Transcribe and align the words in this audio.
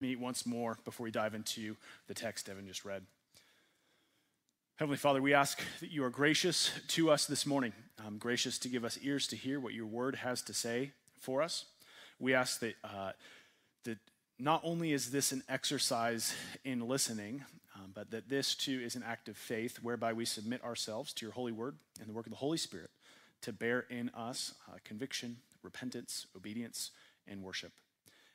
me 0.00 0.14
once 0.14 0.46
more 0.46 0.78
before 0.84 1.04
we 1.04 1.10
dive 1.10 1.34
into 1.34 1.76
the 2.06 2.14
text 2.14 2.48
Evan 2.48 2.66
just 2.66 2.84
read. 2.84 3.02
Heavenly 4.76 4.96
Father, 4.96 5.20
we 5.20 5.34
ask 5.34 5.60
that 5.80 5.90
you 5.90 6.04
are 6.04 6.10
gracious 6.10 6.70
to 6.88 7.10
us 7.10 7.26
this 7.26 7.44
morning, 7.44 7.72
um, 8.06 8.16
gracious 8.16 8.58
to 8.60 8.68
give 8.68 8.84
us 8.84 8.96
ears 9.02 9.26
to 9.26 9.36
hear 9.36 9.58
what 9.58 9.74
your 9.74 9.86
word 9.86 10.14
has 10.16 10.40
to 10.42 10.54
say 10.54 10.92
for 11.18 11.42
us. 11.42 11.64
We 12.20 12.32
ask 12.32 12.60
that, 12.60 12.76
uh, 12.84 13.10
that 13.84 13.98
not 14.38 14.60
only 14.62 14.92
is 14.92 15.10
this 15.10 15.32
an 15.32 15.42
exercise 15.48 16.32
in 16.64 16.86
listening, 16.86 17.44
um, 17.74 17.90
but 17.92 18.12
that 18.12 18.28
this 18.28 18.54
too 18.54 18.80
is 18.80 18.94
an 18.94 19.02
act 19.02 19.28
of 19.28 19.36
faith 19.36 19.78
whereby 19.82 20.12
we 20.12 20.24
submit 20.24 20.62
ourselves 20.62 21.12
to 21.14 21.26
your 21.26 21.32
holy 21.32 21.52
word 21.52 21.76
and 21.98 22.08
the 22.08 22.12
work 22.12 22.26
of 22.26 22.30
the 22.30 22.38
Holy 22.38 22.58
Spirit 22.58 22.90
to 23.42 23.52
bear 23.52 23.80
in 23.90 24.10
us 24.10 24.54
uh, 24.68 24.76
conviction, 24.84 25.38
repentance, 25.64 26.28
obedience, 26.36 26.92
and 27.26 27.42
worship. 27.42 27.72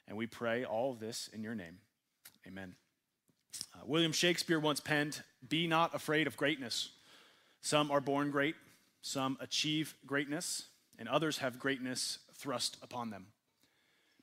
And 0.07 0.17
we 0.17 0.27
pray 0.27 0.65
all 0.65 0.91
of 0.91 0.99
this 0.99 1.29
in 1.33 1.43
your 1.43 1.55
name. 1.55 1.77
Amen. 2.47 2.75
Uh, 3.73 3.79
William 3.85 4.11
Shakespeare 4.11 4.59
once 4.59 4.79
penned, 4.79 5.21
Be 5.47 5.67
not 5.67 5.95
afraid 5.95 6.27
of 6.27 6.37
greatness. 6.37 6.89
Some 7.61 7.91
are 7.91 8.01
born 8.01 8.31
great, 8.31 8.55
some 9.01 9.37
achieve 9.39 9.95
greatness, 10.05 10.65
and 10.99 11.07
others 11.07 11.37
have 11.37 11.59
greatness 11.59 12.19
thrust 12.35 12.77
upon 12.81 13.09
them. 13.09 13.27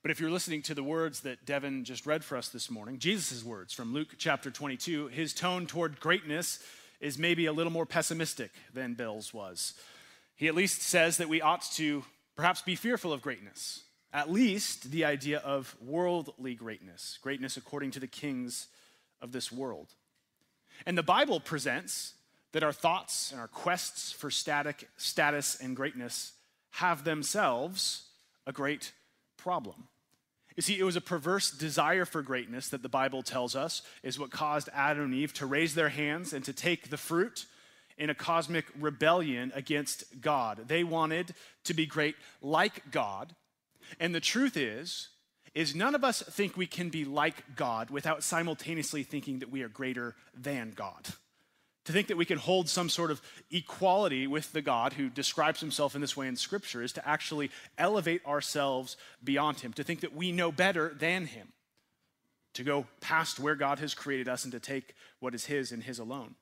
But 0.02 0.10
if 0.10 0.20
you're 0.20 0.30
listening 0.30 0.62
to 0.62 0.74
the 0.74 0.82
words 0.82 1.20
that 1.20 1.44
Devin 1.44 1.84
just 1.84 2.06
read 2.06 2.24
for 2.24 2.36
us 2.36 2.48
this 2.48 2.70
morning, 2.70 2.98
Jesus' 2.98 3.44
words 3.44 3.74
from 3.74 3.92
Luke 3.92 4.14
chapter 4.16 4.50
22, 4.50 5.08
his 5.08 5.34
tone 5.34 5.66
toward 5.66 6.00
greatness 6.00 6.58
is 7.00 7.18
maybe 7.18 7.46
a 7.46 7.52
little 7.52 7.72
more 7.72 7.86
pessimistic 7.86 8.50
than 8.72 8.94
Bill's 8.94 9.34
was. 9.34 9.74
He 10.36 10.48
at 10.48 10.54
least 10.54 10.82
says 10.82 11.18
that 11.18 11.28
we 11.28 11.42
ought 11.42 11.62
to 11.72 12.04
perhaps 12.34 12.62
be 12.62 12.76
fearful 12.76 13.12
of 13.12 13.20
greatness, 13.20 13.82
at 14.12 14.30
least 14.30 14.90
the 14.90 15.04
idea 15.04 15.38
of 15.38 15.76
worldly 15.80 16.54
greatness, 16.54 17.18
greatness 17.22 17.56
according 17.56 17.92
to 17.92 18.00
the 18.00 18.06
kings 18.06 18.68
of 19.20 19.32
this 19.32 19.52
world. 19.52 19.88
And 20.86 20.96
the 20.96 21.02
Bible 21.02 21.40
presents 21.40 22.14
that 22.52 22.62
our 22.62 22.72
thoughts 22.72 23.30
and 23.30 23.40
our 23.40 23.48
quests 23.48 24.12
for 24.12 24.30
static, 24.30 24.88
status 24.96 25.60
and 25.60 25.76
greatness 25.76 26.32
have 26.72 27.04
themselves 27.04 28.08
a 28.46 28.52
great 28.52 28.92
problem. 29.36 29.88
You 30.56 30.62
see, 30.62 30.78
it 30.78 30.84
was 30.84 30.96
a 30.96 31.00
perverse 31.00 31.50
desire 31.50 32.04
for 32.04 32.22
greatness 32.22 32.68
that 32.68 32.82
the 32.82 32.88
Bible 32.88 33.22
tells 33.22 33.54
us 33.54 33.82
is 34.02 34.18
what 34.18 34.30
caused 34.30 34.68
Adam 34.74 35.04
and 35.04 35.14
Eve 35.14 35.32
to 35.34 35.46
raise 35.46 35.74
their 35.74 35.88
hands 35.88 36.32
and 36.32 36.44
to 36.44 36.52
take 36.52 36.90
the 36.90 36.96
fruit 36.96 37.46
in 37.96 38.10
a 38.10 38.14
cosmic 38.14 38.66
rebellion 38.78 39.52
against 39.54 40.20
God. 40.20 40.68
They 40.68 40.84
wanted 40.84 41.34
to 41.64 41.74
be 41.74 41.86
great 41.86 42.16
like 42.42 42.90
God. 42.90 43.34
And 43.98 44.14
the 44.14 44.20
truth 44.20 44.56
is, 44.56 45.08
is 45.54 45.74
none 45.74 45.94
of 45.94 46.04
us 46.04 46.22
think 46.22 46.56
we 46.56 46.66
can 46.66 46.90
be 46.90 47.04
like 47.04 47.56
God 47.56 47.90
without 47.90 48.22
simultaneously 48.22 49.02
thinking 49.02 49.40
that 49.40 49.50
we 49.50 49.62
are 49.62 49.68
greater 49.68 50.14
than 50.34 50.72
God. 50.76 51.08
To 51.86 51.92
think 51.92 52.08
that 52.08 52.16
we 52.16 52.26
can 52.26 52.38
hold 52.38 52.68
some 52.68 52.88
sort 52.88 53.10
of 53.10 53.20
equality 53.50 54.26
with 54.26 54.52
the 54.52 54.62
God 54.62 54.92
who 54.92 55.08
describes 55.08 55.60
himself 55.60 55.94
in 55.94 56.00
this 56.00 56.16
way 56.16 56.28
in 56.28 56.36
Scripture 56.36 56.82
is 56.82 56.92
to 56.92 57.08
actually 57.08 57.50
elevate 57.78 58.24
ourselves 58.26 58.96
beyond 59.24 59.60
him, 59.60 59.72
to 59.72 59.82
think 59.82 60.00
that 60.00 60.14
we 60.14 60.30
know 60.30 60.52
better 60.52 60.94
than 60.94 61.26
him, 61.26 61.48
to 62.54 62.62
go 62.62 62.86
past 63.00 63.40
where 63.40 63.56
God 63.56 63.78
has 63.80 63.94
created 63.94 64.28
us 64.28 64.44
and 64.44 64.52
to 64.52 64.60
take 64.60 64.94
what 65.18 65.34
is 65.34 65.46
his 65.46 65.72
and 65.72 65.82
his 65.82 65.98
alone. 65.98 66.36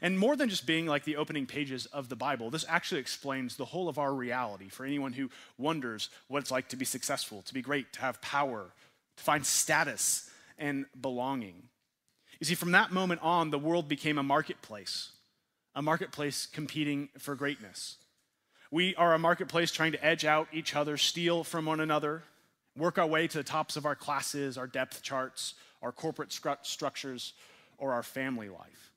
And 0.00 0.18
more 0.18 0.36
than 0.36 0.48
just 0.48 0.66
being 0.66 0.86
like 0.86 1.04
the 1.04 1.16
opening 1.16 1.46
pages 1.46 1.86
of 1.86 2.08
the 2.08 2.16
Bible, 2.16 2.50
this 2.50 2.64
actually 2.68 3.00
explains 3.00 3.56
the 3.56 3.64
whole 3.64 3.88
of 3.88 3.98
our 3.98 4.14
reality 4.14 4.68
for 4.68 4.84
anyone 4.84 5.12
who 5.12 5.30
wonders 5.56 6.10
what 6.28 6.40
it's 6.40 6.50
like 6.50 6.68
to 6.68 6.76
be 6.76 6.84
successful, 6.84 7.42
to 7.42 7.54
be 7.54 7.62
great, 7.62 7.92
to 7.94 8.00
have 8.00 8.20
power, 8.20 8.72
to 9.16 9.22
find 9.22 9.44
status 9.44 10.30
and 10.58 10.86
belonging. 11.00 11.62
You 12.40 12.46
see, 12.46 12.54
from 12.54 12.72
that 12.72 12.92
moment 12.92 13.20
on, 13.22 13.50
the 13.50 13.58
world 13.58 13.88
became 13.88 14.18
a 14.18 14.22
marketplace, 14.22 15.10
a 15.74 15.82
marketplace 15.82 16.46
competing 16.46 17.08
for 17.18 17.34
greatness. 17.34 17.96
We 18.70 18.94
are 18.96 19.14
a 19.14 19.18
marketplace 19.18 19.72
trying 19.72 19.92
to 19.92 20.04
edge 20.04 20.24
out 20.24 20.48
each 20.52 20.76
other, 20.76 20.96
steal 20.96 21.42
from 21.42 21.66
one 21.66 21.80
another, 21.80 22.22
work 22.76 22.98
our 22.98 23.06
way 23.06 23.26
to 23.26 23.38
the 23.38 23.44
tops 23.44 23.76
of 23.76 23.86
our 23.86 23.96
classes, 23.96 24.56
our 24.56 24.66
depth 24.66 25.02
charts, 25.02 25.54
our 25.82 25.90
corporate 25.90 26.30
stru- 26.30 26.58
structures, 26.62 27.32
or 27.78 27.92
our 27.92 28.02
family 28.02 28.48
life. 28.48 28.92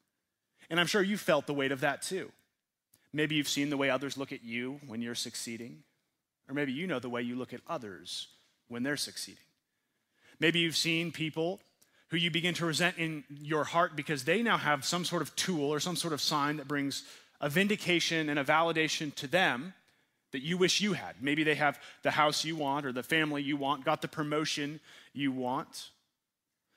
And 0.72 0.80
I'm 0.80 0.88
sure 0.88 1.04
you 1.04 1.18
felt 1.18 1.48
the 1.48 1.54
weight 1.54 1.74
of 1.74 1.82
that 1.82 2.02
too. 2.02 2.32
Maybe 3.14 3.36
you've 3.36 3.50
seen 3.50 3.70
the 3.70 3.78
way 3.78 3.90
others 3.90 4.18
look 4.18 4.32
at 4.32 4.42
you 4.42 4.80
when 4.88 5.02
you're 5.02 5.16
succeeding, 5.16 5.84
or 6.48 6.56
maybe 6.56 6.72
you 6.72 6.88
know 6.88 6.98
the 6.98 7.09
way 7.09 7.22
you 7.22 7.36
look 7.36 7.54
at 7.54 7.59
others 7.68 8.30
when 8.70 8.82
they're 8.82 8.96
succeeding. 8.96 9.44
Maybe 10.40 10.59
you've 10.59 10.78
seen 10.78 11.12
people 11.12 11.59
who 12.08 12.18
you 12.18 12.32
begin 12.32 12.54
to 12.54 12.66
resent 12.66 12.98
in 12.98 13.26
your 13.30 13.66
heart 13.66 13.98
because 13.98 14.24
they 14.24 14.42
now 14.42 14.58
have 14.58 14.86
some 14.86 15.04
sort 15.04 15.22
of 15.22 15.36
tool 15.36 15.70
or 15.70 15.82
some 15.82 15.98
sort 15.98 16.14
of 16.14 16.22
sign 16.22 16.56
that 16.56 16.70
brings 16.70 17.03
a 17.42 17.50
vindication 17.50 18.30
and 18.30 18.40
a 18.40 18.44
validation 18.44 19.14
to 19.16 19.28
them 19.28 19.74
that 20.32 20.42
you 20.42 20.58
wish 20.58 20.80
you 20.80 20.94
had. 20.94 21.16
Maybe 21.20 21.44
they 21.44 21.56
have 21.56 21.80
the 22.02 22.12
house 22.12 22.46
you 22.46 22.56
want 22.56 22.86
or 22.86 22.94
the 22.94 23.03
family 23.03 23.44
you 23.44 23.58
want, 23.58 23.84
got 23.84 24.02
the 24.02 24.08
promotion 24.08 24.80
you 25.12 25.34
want. 25.34 25.90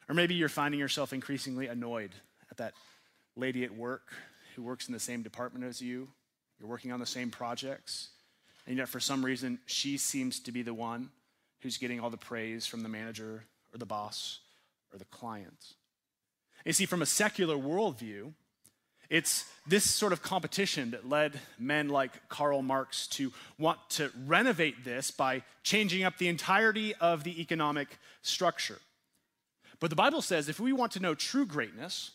Or 0.08 0.16
maybe 0.16 0.34
you're 0.34 0.48
finding 0.48 0.80
yourself 0.80 1.12
increasingly 1.12 1.68
annoyed 1.68 2.10
at 2.50 2.56
that 2.56 2.74
lady 3.36 3.64
at 3.64 3.74
work 3.74 4.12
who 4.54 4.62
works 4.62 4.86
in 4.86 4.92
the 4.92 5.00
same 5.00 5.22
department 5.22 5.64
as 5.64 5.80
you. 5.80 6.08
You're 6.58 6.68
working 6.68 6.92
on 6.92 7.00
the 7.00 7.06
same 7.06 7.30
projects. 7.30 8.10
And 8.66 8.76
yet, 8.76 8.88
for 8.88 9.00
some 9.00 9.24
reason, 9.24 9.58
she 9.66 9.98
seems 9.98 10.40
to 10.40 10.52
be 10.52 10.62
the 10.62 10.74
one 10.74 11.10
who's 11.60 11.76
getting 11.76 12.00
all 12.00 12.10
the 12.10 12.16
praise 12.16 12.66
from 12.66 12.82
the 12.82 12.88
manager 12.88 13.44
or 13.72 13.78
the 13.78 13.86
boss 13.86 14.40
or 14.92 14.98
the 14.98 15.04
client. 15.06 15.74
You 16.64 16.72
see, 16.72 16.86
from 16.86 17.02
a 17.02 17.06
secular 17.06 17.56
worldview, 17.56 18.32
it's 19.10 19.44
this 19.66 19.88
sort 19.88 20.12
of 20.12 20.22
competition 20.22 20.92
that 20.92 21.08
led 21.08 21.38
men 21.58 21.88
like 21.88 22.28
Karl 22.28 22.62
Marx 22.62 23.06
to 23.08 23.32
want 23.58 23.78
to 23.90 24.10
renovate 24.26 24.84
this 24.84 25.10
by 25.10 25.42
changing 25.62 26.04
up 26.04 26.16
the 26.16 26.28
entirety 26.28 26.94
of 26.94 27.22
the 27.22 27.40
economic 27.40 27.98
structure. 28.22 28.78
But 29.78 29.90
the 29.90 29.96
Bible 29.96 30.22
says 30.22 30.48
if 30.48 30.58
we 30.58 30.72
want 30.72 30.92
to 30.92 31.00
know 31.00 31.14
true 31.14 31.44
greatness, 31.44 32.12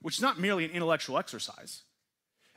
which 0.00 0.16
is 0.16 0.22
not 0.22 0.38
merely 0.38 0.64
an 0.64 0.70
intellectual 0.70 1.18
exercise. 1.18 1.82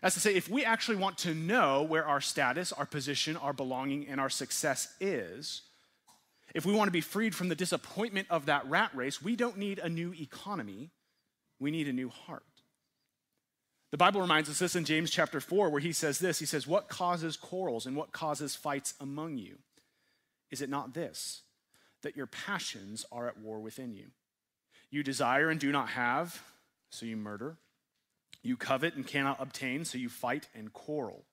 As 0.02 0.14
to 0.14 0.20
say, 0.20 0.36
if 0.36 0.50
we 0.50 0.64
actually 0.64 0.96
want 0.96 1.18
to 1.20 1.34
know 1.34 1.84
where 1.84 2.06
our 2.06 2.22
status, 2.22 2.72
our 2.72 2.86
position, 2.86 3.36
our 3.36 3.54
belonging, 3.54 4.08
and 4.08 4.20
our 4.20 4.30
success 4.30 4.94
is, 5.02 5.64
if 6.56 6.66
we 6.66 6.74
want 6.74 6.88
to 6.88 6.94
be 6.94 7.02
freed 7.02 7.36
from 7.36 7.50
the 7.50 7.56
disappointment 7.56 8.28
of 8.30 8.46
that 8.46 8.66
rat 8.70 8.92
race, 8.96 9.22
we 9.22 9.36
don't 9.36 9.58
need 9.58 9.80
a 9.80 9.90
new 9.90 10.14
economy, 10.14 10.92
we 11.60 11.70
need 11.70 11.88
a 11.88 11.94
new 11.94 12.10
heart. 12.10 12.44
The 13.92 13.98
Bible 13.98 14.22
reminds 14.22 14.50
us 14.50 14.60
this 14.60 14.76
in 14.76 14.86
James 14.86 15.10
chapter 15.10 15.40
4, 15.40 15.70
where 15.70 15.82
he 15.82 15.92
says 15.92 16.20
this 16.20 16.40
He 16.40 16.46
says, 16.46 16.68
What 16.68 16.90
causes 16.90 17.36
quarrels 17.36 17.86
and 17.86 17.96
what 17.96 18.12
causes 18.12 18.56
fights 18.56 18.94
among 19.02 19.38
you? 19.38 19.58
Is 20.52 20.62
it 20.62 20.70
not 20.70 20.94
this, 20.94 21.42
that 22.04 22.16
your 22.16 22.28
passions 22.28 23.06
are 23.12 23.28
at 23.28 23.40
war 23.40 23.60
within 23.60 23.94
you? 23.94 24.08
You 24.92 25.04
desire 25.04 25.50
and 25.50 25.60
do 25.60 25.72
not 25.72 25.90
have 25.90 26.42
so 26.90 27.06
you 27.06 27.18
murder. 27.18 27.58
You 28.42 28.56
covet 28.56 28.96
and 28.96 29.06
cannot 29.06 29.42
obtain, 29.42 29.86
so 29.86 29.98
you 29.98 30.10
fight 30.10 30.48
and 30.56 30.72
quarrel. 30.72 31.26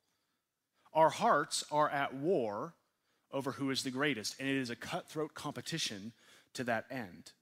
Our 0.93 1.11
hearts 1.11 1.65
are 1.71 1.89
at 1.89 2.15
war 2.15 2.75
over 3.33 3.53
who 3.53 3.71
is 3.71 3.83
the 3.83 3.91
greatest, 3.91 4.37
and 4.41 4.49
it 4.49 4.56
is 4.56 4.71
a 4.71 4.77
cutthroat 4.77 5.34
competition 5.34 6.12
to 6.55 6.65
that 6.65 6.87
end. 6.91 7.33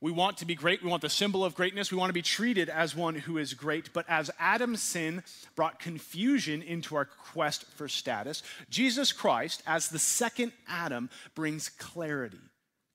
We 0.00 0.12
want 0.12 0.36
to 0.38 0.44
be 0.44 0.54
great. 0.54 0.82
We 0.82 0.90
want 0.90 1.00
the 1.00 1.08
symbol 1.08 1.44
of 1.44 1.54
greatness. 1.54 1.90
We 1.90 1.96
want 1.96 2.10
to 2.10 2.14
be 2.14 2.20
treated 2.20 2.68
as 2.68 2.94
one 2.94 3.14
who 3.14 3.38
is 3.38 3.54
great. 3.54 3.90
But 3.94 4.04
as 4.06 4.30
Adam's 4.38 4.82
sin 4.82 5.22
brought 5.56 5.80
confusion 5.80 6.60
into 6.60 6.94
our 6.94 7.06
quest 7.06 7.64
for 7.76 7.88
status, 7.88 8.42
Jesus 8.68 9.12
Christ, 9.12 9.62
as 9.66 9.88
the 9.88 9.98
second 9.98 10.52
Adam, 10.68 11.08
brings 11.34 11.70
clarity 11.70 12.36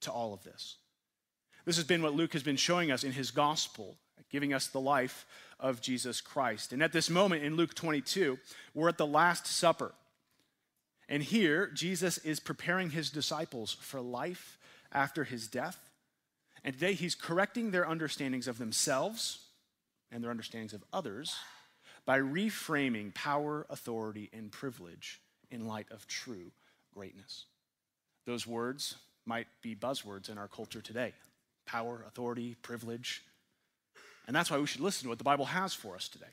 to 0.02 0.12
all 0.12 0.36
of 0.36 0.44
this. 0.44 0.78
This 1.66 1.78
has 1.78 1.86
been 1.86 2.04
what 2.04 2.14
Luke 2.14 2.34
has 2.34 2.44
been 2.44 2.58
showing 2.58 2.92
us 2.92 3.04
in 3.04 3.12
his 3.12 3.32
gospel 3.32 3.98
giving 4.30 4.54
us 4.54 4.68
the 4.68 4.80
life 4.80 5.26
of 5.60 5.82
Jesus 5.82 6.22
Christ. 6.22 6.74
And 6.74 6.82
at 6.82 6.94
this 6.94 7.10
moment 7.10 7.44
in 7.44 7.56
Luke 7.56 7.74
22, 7.74 8.38
we're 8.74 8.90
at 8.90 8.98
the 8.98 9.08
Last 9.08 9.48
Supper. 9.48 9.94
And 11.08 11.24
here, 11.24 11.68
Jesus 11.68 12.20
is 12.20 12.40
preparing 12.40 12.92
his 12.92 13.10
disciples 13.10 13.76
for 13.82 14.00
life 14.00 14.58
after 14.92 15.24
his 15.24 15.48
death. 15.48 15.90
And 16.64 16.74
today, 16.74 16.94
he's 16.94 17.16
correcting 17.16 17.72
their 17.72 17.88
understandings 17.88 18.48
of 18.48 18.58
themselves 18.58 19.40
and 20.12 20.24
their 20.24 20.32
understandings 20.32 20.74
of 20.74 20.84
others 20.94 21.36
by 22.06 22.20
reframing 22.20 23.14
power, 23.14 23.66
authority, 23.70 24.30
and 24.34 24.52
privilege 24.52 25.22
in 25.52 25.68
light 25.68 25.88
of 25.92 26.08
true 26.08 26.52
greatness. 26.94 27.46
Those 28.26 28.46
words 28.46 28.96
might 29.26 29.48
be 29.62 29.76
buzzwords 29.76 30.30
in 30.30 30.38
our 30.38 30.48
culture 30.48 30.82
today 30.82 31.14
power, 31.66 32.04
authority, 32.08 32.56
privilege. 32.62 33.24
And 34.30 34.36
that's 34.36 34.52
why 34.52 34.60
we 34.60 34.68
should 34.68 34.82
listen 34.82 35.06
to 35.06 35.10
what 35.10 35.18
the 35.18 35.24
Bible 35.24 35.46
has 35.46 35.74
for 35.74 35.96
us 35.96 36.08
today. 36.08 36.28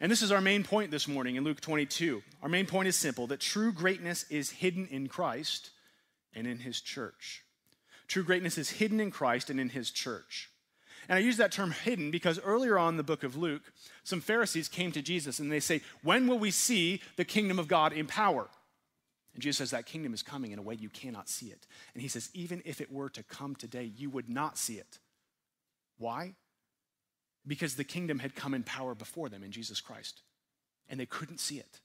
And 0.00 0.10
this 0.10 0.22
is 0.22 0.32
our 0.32 0.40
main 0.40 0.64
point 0.64 0.90
this 0.90 1.06
morning 1.06 1.36
in 1.36 1.44
Luke 1.44 1.60
22. 1.60 2.22
Our 2.42 2.48
main 2.48 2.64
point 2.64 2.88
is 2.88 2.96
simple 2.96 3.26
that 3.26 3.40
true 3.40 3.70
greatness 3.70 4.24
is 4.30 4.48
hidden 4.48 4.86
in 4.86 5.06
Christ 5.06 5.72
and 6.32 6.46
in 6.46 6.60
his 6.60 6.80
church. 6.80 7.44
True 8.08 8.24
greatness 8.24 8.56
is 8.56 8.70
hidden 8.70 8.98
in 8.98 9.10
Christ 9.10 9.50
and 9.50 9.60
in 9.60 9.68
his 9.68 9.90
church. 9.90 10.48
And 11.06 11.18
I 11.18 11.20
use 11.20 11.36
that 11.36 11.52
term 11.52 11.72
hidden 11.72 12.10
because 12.10 12.40
earlier 12.40 12.78
on 12.78 12.94
in 12.94 12.96
the 12.96 13.02
book 13.02 13.24
of 13.24 13.36
Luke, 13.36 13.74
some 14.02 14.22
Pharisees 14.22 14.66
came 14.66 14.90
to 14.92 15.02
Jesus 15.02 15.38
and 15.38 15.52
they 15.52 15.60
say, 15.60 15.82
When 16.02 16.26
will 16.26 16.38
we 16.38 16.50
see 16.50 17.02
the 17.16 17.26
kingdom 17.26 17.58
of 17.58 17.68
God 17.68 17.92
in 17.92 18.06
power? 18.06 18.48
And 19.34 19.42
Jesus 19.42 19.58
says, 19.58 19.70
That 19.72 19.84
kingdom 19.84 20.14
is 20.14 20.22
coming 20.22 20.52
in 20.52 20.58
a 20.58 20.62
way 20.62 20.76
you 20.76 20.88
cannot 20.88 21.28
see 21.28 21.48
it. 21.48 21.66
And 21.92 22.00
he 22.00 22.08
says, 22.08 22.30
Even 22.32 22.62
if 22.64 22.80
it 22.80 22.90
were 22.90 23.10
to 23.10 23.22
come 23.22 23.54
today, 23.54 23.84
you 23.84 24.08
would 24.08 24.30
not 24.30 24.56
see 24.56 24.76
it. 24.76 24.98
Why? 25.98 26.36
Because 27.46 27.76
the 27.76 27.84
kingdom 27.84 28.18
had 28.18 28.34
come 28.34 28.54
in 28.54 28.62
power 28.62 28.94
before 28.94 29.28
them 29.28 29.44
in 29.44 29.52
Jesus 29.52 29.80
Christ, 29.80 30.22
and 30.88 30.98
they 30.98 31.06
couldn't 31.06 31.40
see 31.40 31.58
it. 31.58 31.80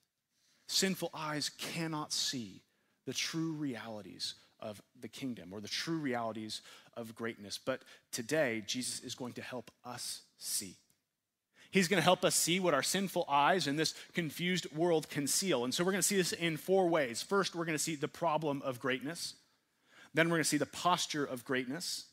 Sinful 0.68 1.12
eyes 1.14 1.50
cannot 1.50 2.14
see 2.14 2.62
the 3.06 3.14
true 3.14 3.54
realities 3.54 4.36
of 4.60 4.82
the 5.00 5.08
kingdom 5.08 5.50
or 5.52 5.60
the 5.60 5.68
true 5.68 5.98
realities 5.98 6.62
of 6.96 7.16
greatness. 7.16 7.60
But 7.64 7.82
today, 8.12 8.64
Jesus 8.66 9.02
is 9.02 9.16
going 9.16 9.34
to 9.34 9.42
help 9.42 9.72
us 9.84 10.22
see. 10.38 10.78
He's 11.72 11.88
going 11.88 12.00
to 12.00 12.04
help 12.04 12.26
us 12.26 12.36
see 12.36 12.60
what 12.60 12.74
our 12.74 12.84
sinful 12.84 13.26
eyes 13.30 13.66
in 13.66 13.78
this 13.78 13.94
confused 14.14 14.68
world 14.76 15.10
conceal. 15.10 15.64
And 15.64 15.74
so 15.74 15.84
we're 15.84 15.92
going 15.92 16.02
to 16.02 16.08
see 16.08 16.18
this 16.18 16.34
in 16.34 16.58
four 16.58 16.88
ways. 16.90 17.22
First, 17.22 17.56
we're 17.56 17.66
going 17.66 17.78
to 17.78 17.84
see 17.84 17.96
the 17.96 18.10
problem 18.10 18.62
of 18.64 18.80
greatness. 18.80 19.36
Then 20.14 20.28
we're 20.28 20.36
going 20.36 20.44
to 20.44 20.50
see 20.50 20.58
the 20.58 20.66
posture 20.66 21.24
of 21.24 21.46
greatness, 21.46 22.06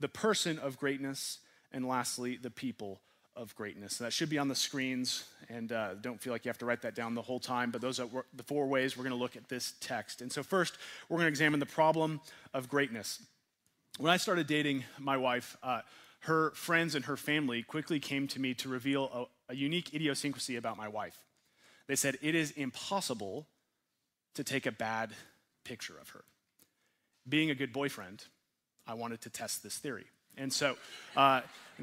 the 0.00 0.08
person 0.08 0.58
of 0.58 0.78
greatness, 0.78 1.40
and 1.72 1.86
lastly, 1.86 2.38
the 2.40 2.50
people 2.50 3.00
of 3.36 3.54
greatness. 3.54 3.98
that 3.98 4.12
should 4.12 4.30
be 4.30 4.38
on 4.38 4.48
the 4.48 4.54
screens, 4.54 5.24
and 5.50 5.70
uh, 5.70 5.94
don't 5.94 6.20
feel 6.20 6.32
like 6.32 6.44
you 6.44 6.48
have 6.48 6.58
to 6.58 6.64
write 6.64 6.80
that 6.82 6.94
down 6.94 7.14
the 7.14 7.22
whole 7.22 7.38
time, 7.38 7.70
but 7.70 7.82
those 7.82 8.00
are 8.00 8.08
the 8.34 8.42
four 8.42 8.66
ways 8.66 8.96
we're 8.96 9.04
going 9.04 9.14
to 9.14 9.22
look 9.22 9.36
at 9.36 9.48
this 9.48 9.74
text. 9.80 10.22
And 10.22 10.32
so, 10.32 10.42
first, 10.42 10.78
we're 11.08 11.18
going 11.18 11.26
to 11.26 11.30
examine 11.30 11.60
the 11.60 11.66
problem 11.66 12.20
of 12.54 12.68
greatness. 12.68 13.22
When 13.98 14.10
I 14.10 14.16
started 14.16 14.46
dating 14.46 14.84
my 14.98 15.18
wife, 15.18 15.56
uh, 15.62 15.82
her 16.20 16.50
friends 16.52 16.94
and 16.94 17.04
her 17.04 17.16
family 17.16 17.62
quickly 17.62 18.00
came 18.00 18.26
to 18.28 18.40
me 18.40 18.54
to 18.54 18.68
reveal 18.68 19.28
a, 19.48 19.52
a 19.52 19.54
unique 19.54 19.94
idiosyncrasy 19.94 20.56
about 20.56 20.76
my 20.76 20.88
wife. 20.88 21.18
They 21.88 21.96
said, 21.96 22.16
It 22.22 22.34
is 22.34 22.52
impossible 22.52 23.46
to 24.34 24.44
take 24.44 24.66
a 24.66 24.72
bad 24.72 25.12
picture 25.64 25.94
of 26.00 26.10
her. 26.10 26.24
Being 27.28 27.50
a 27.50 27.54
good 27.54 27.72
boyfriend, 27.72 28.24
I 28.86 28.94
wanted 28.94 29.20
to 29.22 29.30
test 29.30 29.62
this 29.62 29.76
theory. 29.76 30.06
And 30.36 30.52
so, 30.52 30.76
uh, 31.16 31.40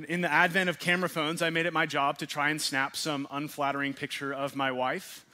in 0.08 0.22
the 0.22 0.32
advent 0.32 0.70
of 0.70 0.80
camera 0.80 1.10
phones, 1.10 1.42
I 1.42 1.50
made 1.50 1.66
it 1.66 1.74
my 1.74 1.86
job 1.86 2.18
to 2.20 2.28
try 2.28 2.50
and 2.50 2.62
snap 2.62 2.96
some 2.96 3.28
unflattering 3.32 3.94
picture 3.94 4.34
of 4.34 4.56
my 4.56 4.72
wife. 4.72 5.26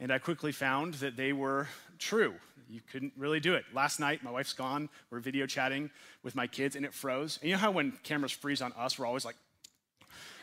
And 0.00 0.12
I 0.12 0.18
quickly 0.18 0.52
found 0.52 0.94
that 0.94 1.16
they 1.16 1.32
were 1.32 1.68
true. 1.98 2.34
You 2.68 2.80
couldn't 2.90 3.12
really 3.16 3.40
do 3.40 3.54
it. 3.54 3.64
Last 3.72 4.00
night, 4.00 4.22
my 4.22 4.30
wife's 4.30 4.52
gone. 4.52 4.88
We're 5.10 5.20
video 5.20 5.46
chatting 5.46 5.90
with 6.22 6.34
my 6.34 6.46
kids, 6.46 6.76
and 6.76 6.84
it 6.84 6.92
froze. 6.92 7.38
And 7.40 7.48
you 7.48 7.56
know 7.56 7.60
how 7.60 7.70
when 7.70 7.92
cameras 8.02 8.32
freeze 8.32 8.60
on 8.60 8.72
us, 8.72 8.98
we're 8.98 9.06
always 9.06 9.24
like, 9.24 9.36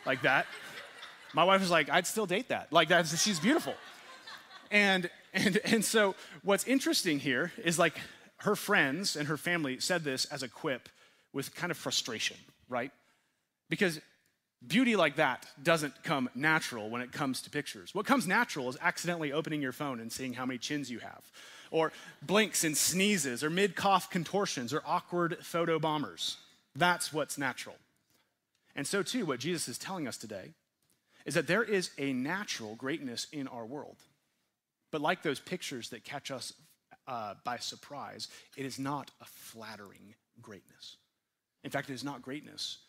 like 0.06 0.22
that? 0.22 0.46
My 1.34 1.44
wife 1.44 1.62
was 1.62 1.72
like, 1.72 1.90
I'd 1.90 2.08
still 2.08 2.26
date 2.26 2.50
that. 2.50 2.72
Like, 2.72 2.90
that's, 2.90 3.22
she's 3.22 3.40
beautiful. 3.40 3.74
And, 4.72 5.10
and, 5.34 5.58
and 5.66 5.86
so, 5.86 6.16
what's 6.44 6.66
interesting 6.66 7.20
here 7.20 7.52
is 7.64 7.78
like 7.78 7.96
her 8.38 8.56
friends 8.56 9.16
and 9.16 9.28
her 9.28 9.38
family 9.38 9.80
said 9.80 10.04
this 10.04 10.26
as 10.26 10.44
a 10.44 10.48
quip 10.48 10.90
with 11.34 11.54
kind 11.56 11.72
of 11.72 11.78
frustration, 11.78 12.38
right? 12.70 12.92
Because 13.70 14.00
beauty 14.66 14.96
like 14.96 15.18
that 15.18 15.46
doesn't 15.62 16.04
come 16.04 16.30
natural 16.36 16.90
when 16.90 17.02
it 17.02 17.12
comes 17.12 17.42
to 17.42 17.50
pictures. 17.50 17.94
What 17.94 18.06
comes 18.06 18.28
natural 18.28 18.70
is 18.70 18.78
accidentally 18.82 19.32
opening 19.32 19.62
your 19.62 19.72
phone 19.72 20.00
and 20.00 20.12
seeing 20.12 20.34
how 20.34 20.46
many 20.46 20.60
chins 20.60 20.90
you 20.90 21.00
have, 21.00 21.32
or 21.72 21.92
blinks 22.22 22.64
and 22.64 22.78
sneezes, 22.78 23.44
or 23.44 23.50
mid 23.50 23.76
cough 23.76 24.10
contortions, 24.10 24.74
or 24.74 24.82
awkward 24.86 25.38
photo 25.42 25.80
bombers. 25.80 26.38
That's 26.76 27.12
what's 27.12 27.38
natural. 27.38 27.76
And 28.76 28.88
so, 28.88 29.04
too, 29.04 29.26
what 29.26 29.40
Jesus 29.40 29.68
is 29.68 29.78
telling 29.78 30.08
us 30.08 30.18
today 30.18 30.54
is 31.26 31.36
that 31.36 31.48
there 31.48 31.64
is 31.64 31.92
a 31.98 32.14
natural 32.14 32.76
greatness 32.76 33.28
in 33.32 33.48
our 33.48 33.66
world. 33.66 33.98
But 34.92 35.02
like 35.02 35.24
those 35.24 35.40
pictures 35.40 35.90
that 35.90 36.04
catch 36.04 36.32
us 36.32 36.54
uh, 37.08 37.36
by 37.44 37.58
surprise, 37.58 38.28
it 38.58 38.66
is 38.66 38.80
not 38.80 39.12
a 39.22 39.26
flattering 39.26 40.16
greatness. 40.42 40.98
In 41.63 41.71
fact, 41.71 41.89
it 41.89 41.94
is 41.94 42.04
not 42.04 42.21
greatness 42.21 42.80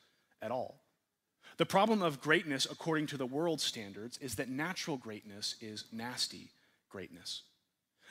at 0.43 0.51
all. 0.51 0.81
The 1.57 1.67
problem 1.67 2.03
of 2.03 2.21
greatness, 2.21 2.67
according 2.69 3.07
to 3.09 3.17
the 3.17 3.27
world 3.27 3.61
standards, 3.61 4.19
is 4.19 4.35
that 4.37 4.49
natural 4.49 4.97
greatness 4.97 5.55
is 5.61 5.85
nasty 5.93 6.51
greatness. 6.91 7.43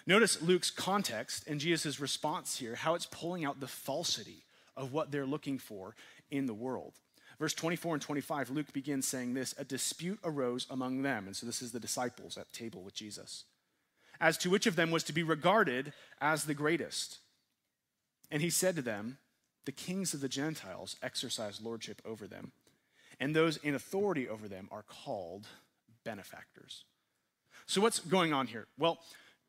Notice 0.06 0.42
Luke's 0.42 0.72
context 0.72 1.46
and 1.48 1.60
Jesus' 1.60 2.00
response 2.00 2.58
here, 2.58 2.76
how 2.76 2.96
it's 2.96 3.06
pulling 3.06 3.46
out 3.46 3.60
the 3.60 3.68
falsity 3.68 4.44
of 4.76 4.92
what 4.92 5.12
they're 5.12 5.26
looking 5.26 5.60
for 5.60 5.96
in 6.32 6.46
the 6.46 6.54
world. 6.54 6.94
Verse 7.40 7.54
24 7.54 7.96
and 7.96 8.02
25, 8.02 8.50
Luke 8.52 8.74
begins 8.74 9.08
saying 9.08 9.34
this 9.34 9.56
A 9.58 9.64
dispute 9.64 10.20
arose 10.24 10.68
among 10.70 11.02
them. 11.02 11.26
And 11.28 11.36
so 11.36 11.46
this 11.46 11.62
is 11.62 11.72
the 11.72 11.80
disciples 11.80 12.38
at 12.38 12.52
table 12.54 12.82
with 12.82 12.94
Jesus, 12.94 13.46
as 14.20 14.38
to 14.40 14.50
which 14.50 14.68
of 14.68 14.76
them 14.76 14.92
was 14.92 15.04
to 15.06 15.14
be 15.14 15.24
regarded 15.24 15.94
as 16.22 16.46
the 16.46 16.54
greatest. 16.54 17.20
And 18.32 18.42
he 18.42 18.50
said 18.50 18.76
to 18.76 18.82
them, 18.82 19.18
the 19.66 19.72
kings 19.72 20.14
of 20.14 20.22
the 20.22 20.30
Gentiles 20.30 20.96
exercise 21.02 21.62
lordship 21.62 22.02
over 22.06 22.28
them, 22.28 22.52
and 23.20 23.36
those 23.36 23.58
in 23.58 23.76
authority 23.76 24.28
over 24.28 24.48
them 24.48 24.68
are 24.72 24.84
called 24.84 25.48
benefactors. 26.04 26.84
So, 27.66 27.82
what's 27.82 28.00
going 28.00 28.34
on 28.34 28.48
here? 28.48 28.68
Well, 28.78 29.00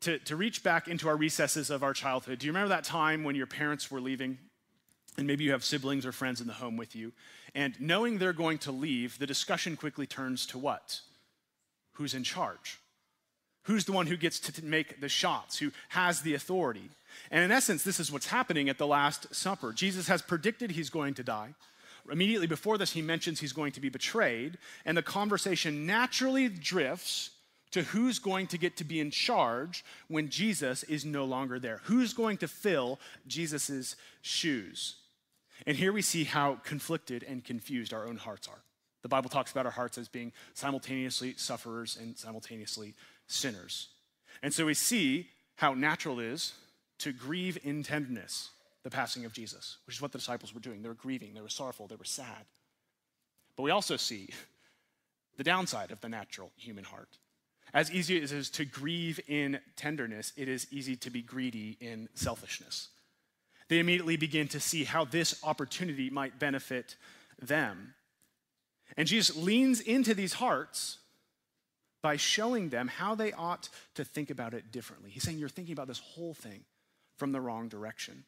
to, 0.03 0.19
to 0.21 0.37
reach 0.37 0.63
back 0.63 0.87
into 0.87 1.09
our 1.09 1.17
recesses 1.17 1.71
of 1.71 1.83
our 1.83 1.95
childhood, 1.95 2.39
do 2.39 2.47
you 2.47 2.53
remember 2.53 2.69
that 2.69 2.85
time 2.85 3.25
when 3.25 3.35
your 3.35 3.47
parents 3.47 3.91
were 3.91 4.01
leaving? 4.01 4.39
And 5.17 5.27
maybe 5.27 5.45
you 5.45 5.53
have 5.53 5.65
siblings 5.65 6.05
or 6.05 6.13
friends 6.13 6.41
in 6.41 6.47
the 6.47 6.53
home 6.53 6.77
with 6.77 6.95
you. 6.97 7.13
And 7.55 7.81
knowing 7.81 8.19
they're 8.19 8.33
going 8.33 8.59
to 8.59 8.73
leave, 8.73 9.19
the 9.19 9.27
discussion 9.27 9.77
quickly 9.77 10.07
turns 10.07 10.45
to 10.47 10.59
what? 10.59 11.01
Who's 11.93 12.15
in 12.15 12.25
charge? 12.25 12.81
Who's 13.63 13.85
the 13.85 13.93
one 13.93 14.07
who 14.07 14.17
gets 14.17 14.41
to 14.41 14.65
make 14.65 15.01
the 15.01 15.09
shots? 15.09 15.59
Who 15.59 15.71
has 15.91 16.21
the 16.21 16.35
authority? 16.35 16.91
And 17.31 17.45
in 17.45 17.51
essence, 17.51 17.83
this 17.83 18.01
is 18.01 18.13
what's 18.13 18.27
happening 18.27 18.69
at 18.69 18.79
the 18.79 18.87
Last 18.87 19.35
Supper. 19.35 19.73
Jesus 19.73 20.09
has 20.09 20.23
predicted 20.23 20.71
he's 20.71 20.91
going 20.91 21.15
to 21.15 21.23
die. 21.23 21.55
Immediately 22.11 22.47
before 22.47 22.77
this, 22.77 22.93
he 22.93 23.03
mentions 23.03 23.41
he's 23.41 23.53
going 23.53 23.73
to 23.73 23.81
be 23.81 23.89
betrayed, 23.89 24.59
and 24.85 24.97
the 24.97 25.03
conversation 25.03 25.87
naturally 25.87 26.49
drifts 26.49 27.31
to 27.71 27.83
who's 27.83 28.19
going 28.19 28.47
to 28.47 28.59
get 28.59 28.77
to 28.77 28.85
be 28.85 29.01
in 29.01 29.11
charge 29.11 29.85
when 30.09 30.29
Jesus 30.29 30.83
is 30.85 31.05
no 31.05 31.25
longer 31.25 31.59
there. 31.59 31.81
Who's 31.85 32.13
going 32.13 32.37
to 32.39 32.49
fill 32.49 33.01
Jesus' 33.27 33.97
shoes? 34.23 34.97
And 35.67 35.77
here 35.77 35.93
we 35.93 36.03
see 36.03 36.25
how 36.25 36.59
conflicted 36.63 37.25
and 37.25 37.45
confused 37.45 37.93
our 37.93 38.07
own 38.07 38.17
hearts 38.17 38.49
are. 38.49 38.63
The 39.03 39.09
Bible 39.09 39.29
talks 39.29 39.51
about 39.51 39.67
our 39.67 39.73
hearts 39.73 39.99
as 39.99 40.09
being 40.09 40.33
simultaneously 40.55 41.35
sufferers 41.37 41.99
and 42.01 42.17
simultaneously 42.17 42.95
sinners. 43.27 43.89
And 44.43 44.53
so 44.53 44.67
we 44.67 44.75
see 44.75 45.29
how 45.57 45.75
natural 45.75 46.21
it 46.21 46.27
is 46.27 46.53
to 46.99 47.13
grieve 47.13 47.59
in 47.63 47.83
tenderness 47.83 48.51
the 48.83 48.91
passing 48.91 49.25
of 49.25 49.33
Jesus, 49.33 49.79
which 49.87 49.97
is 49.97 50.03
what 50.03 50.13
the 50.13 50.19
disciples 50.19 50.55
were 50.55 50.61
doing. 50.61 50.83
They 50.83 50.89
were 50.89 50.95
grieving, 50.95 51.35
they 51.35 51.41
were 51.41 51.49
sorrowful, 51.49 51.87
they 51.87 51.97
were 51.97 52.05
sad. 52.05 52.45
But 53.57 53.63
we 53.63 53.71
also 53.71 53.97
see 53.97 54.29
the 55.37 55.45
downside 55.45 55.91
of 55.91 56.01
the 56.01 56.09
natural 56.09 56.53
human 56.57 56.85
heart. 56.85 57.19
As 57.73 57.91
easy 57.91 58.21
as 58.23 58.31
it 58.31 58.39
is 58.39 58.51
to 58.51 58.65
grieve 58.65 59.19
in 59.27 59.59
tenderness, 59.75 60.33
it 60.37 60.49
is 60.49 60.67
easy 60.71 60.97
to 60.97 61.11
be 61.11 61.23
greedy 61.23 61.77
in 61.81 62.09
selfishness. 62.15 62.89
They 63.69 63.79
immediately 63.79 64.17
begin 64.17 64.47
to 64.49 64.61
see 64.61 64.85
how 64.85 65.05
this 65.05 65.43
opportunity 65.43 66.11
might 66.11 66.39
benefit 66.39 66.97
them. 67.41 67.95
And 68.97 69.09
Jesus 69.09 69.35
leans 69.35 69.81
into 69.81 70.15
these 70.15 70.35
hearts 70.35 70.99
by 72.03 72.17
showing 72.17 72.69
them 72.69 72.87
how 72.87 73.15
they 73.15 73.33
ought 73.33 73.71
to 73.95 74.05
think 74.05 74.31
about 74.31 74.53
it 74.53 74.71
differently. 74.71 75.11
He's 75.11 75.23
saying, 75.23 75.39
You're 75.39 75.49
thinking 75.49 75.73
about 75.73 75.89
this 75.89 76.01
whole 76.01 76.35
thing 76.35 76.65
from 77.17 77.33
the 77.33 77.41
wrong 77.41 77.69
direction. 77.69 78.25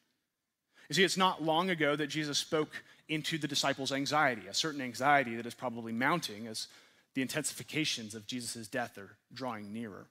You 0.89 0.95
see, 0.95 1.03
it's 1.03 1.17
not 1.17 1.43
long 1.43 1.69
ago 1.69 1.95
that 1.95 2.07
Jesus 2.07 2.37
spoke 2.37 2.69
into 3.09 3.37
the 3.37 3.47
disciples' 3.47 3.91
anxiety, 3.91 4.47
a 4.47 4.53
certain 4.53 4.81
anxiety 4.81 5.35
that 5.35 5.45
is 5.45 5.53
probably 5.53 5.91
mounting 5.91 6.47
as 6.47 6.67
the 7.13 7.25
intensifications 7.25 8.15
of 8.15 8.27
Jesus' 8.27 8.67
death 8.67 8.97
are 8.97 9.17
drawing 9.33 9.73
nearer. 9.73 10.07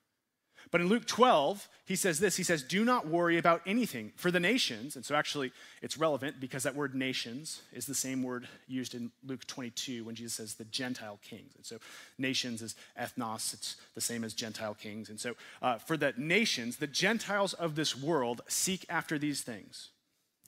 But 0.76 0.82
in 0.82 0.90
Luke 0.90 1.06
12, 1.06 1.70
he 1.86 1.96
says 1.96 2.18
this 2.18 2.36
He 2.36 2.42
says, 2.42 2.62
Do 2.62 2.84
not 2.84 3.06
worry 3.08 3.38
about 3.38 3.62
anything 3.64 4.12
for 4.14 4.30
the 4.30 4.38
nations. 4.38 4.94
And 4.94 5.06
so 5.06 5.14
actually, 5.14 5.52
it's 5.80 5.96
relevant 5.96 6.38
because 6.38 6.64
that 6.64 6.74
word 6.74 6.94
nations 6.94 7.62
is 7.72 7.86
the 7.86 7.94
same 7.94 8.22
word 8.22 8.46
used 8.68 8.94
in 8.94 9.10
Luke 9.24 9.46
22 9.46 10.04
when 10.04 10.14
Jesus 10.14 10.34
says 10.34 10.56
the 10.56 10.66
Gentile 10.66 11.18
kings. 11.22 11.54
And 11.56 11.64
so 11.64 11.78
nations 12.18 12.60
is 12.60 12.74
ethnos, 13.00 13.54
it's 13.54 13.76
the 13.94 14.02
same 14.02 14.22
as 14.22 14.34
Gentile 14.34 14.74
kings. 14.74 15.08
And 15.08 15.18
so 15.18 15.32
uh, 15.62 15.78
for 15.78 15.96
the 15.96 16.12
nations, 16.18 16.76
the 16.76 16.86
Gentiles 16.86 17.54
of 17.54 17.74
this 17.74 17.96
world 17.96 18.42
seek 18.46 18.84
after 18.90 19.18
these 19.18 19.40
things. 19.40 19.88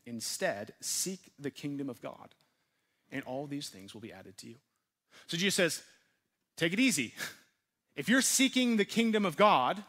Instead, 0.04 0.74
seek 0.82 1.20
the 1.38 1.50
kingdom 1.50 1.88
of 1.88 2.02
God, 2.02 2.34
and 3.10 3.24
all 3.24 3.46
these 3.46 3.70
things 3.70 3.94
will 3.94 4.02
be 4.02 4.12
added 4.12 4.36
to 4.36 4.46
you. 4.46 4.56
So 5.26 5.38
Jesus 5.38 5.54
says, 5.54 5.82
Take 6.58 6.74
it 6.74 6.80
easy. 6.80 7.14
If 7.96 8.08
you're 8.08 8.20
seeking 8.20 8.76
the 8.76 8.84
kingdom 8.84 9.26
of 9.26 9.36
God, 9.36 9.82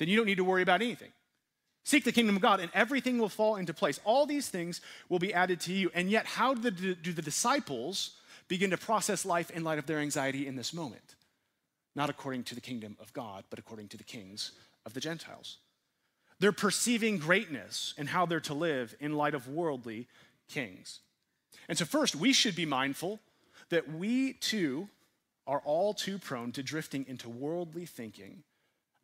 then 0.00 0.08
you 0.08 0.16
don't 0.16 0.26
need 0.26 0.38
to 0.38 0.44
worry 0.44 0.62
about 0.62 0.80
anything. 0.80 1.12
Seek 1.84 2.04
the 2.04 2.12
kingdom 2.12 2.36
of 2.36 2.42
God, 2.42 2.58
and 2.58 2.70
everything 2.72 3.18
will 3.18 3.28
fall 3.28 3.56
into 3.56 3.74
place. 3.74 4.00
All 4.04 4.24
these 4.24 4.48
things 4.48 4.80
will 5.10 5.18
be 5.18 5.34
added 5.34 5.60
to 5.60 5.72
you. 5.72 5.90
And 5.94 6.10
yet, 6.10 6.24
how 6.24 6.54
do 6.54 6.70
the, 6.70 6.94
do 6.94 7.12
the 7.12 7.22
disciples 7.22 8.12
begin 8.48 8.70
to 8.70 8.78
process 8.78 9.26
life 9.26 9.50
in 9.50 9.62
light 9.62 9.78
of 9.78 9.86
their 9.86 9.98
anxiety 9.98 10.46
in 10.46 10.56
this 10.56 10.72
moment? 10.72 11.16
Not 11.94 12.08
according 12.08 12.44
to 12.44 12.54
the 12.54 12.60
kingdom 12.62 12.96
of 12.98 13.12
God, 13.12 13.44
but 13.50 13.58
according 13.58 13.88
to 13.88 13.98
the 13.98 14.04
kings 14.04 14.52
of 14.86 14.94
the 14.94 15.00
Gentiles. 15.00 15.58
They're 16.38 16.52
perceiving 16.52 17.18
greatness 17.18 17.92
and 17.98 18.08
how 18.08 18.24
they're 18.24 18.40
to 18.40 18.54
live 18.54 18.94
in 19.00 19.16
light 19.16 19.34
of 19.34 19.48
worldly 19.48 20.08
kings. 20.48 21.00
And 21.68 21.76
so, 21.76 21.84
first, 21.84 22.16
we 22.16 22.32
should 22.32 22.56
be 22.56 22.64
mindful 22.64 23.20
that 23.68 23.92
we 23.92 24.32
too 24.34 24.88
are 25.46 25.60
all 25.64 25.92
too 25.92 26.18
prone 26.18 26.52
to 26.52 26.62
drifting 26.62 27.04
into 27.08 27.28
worldly 27.28 27.84
thinking 27.84 28.44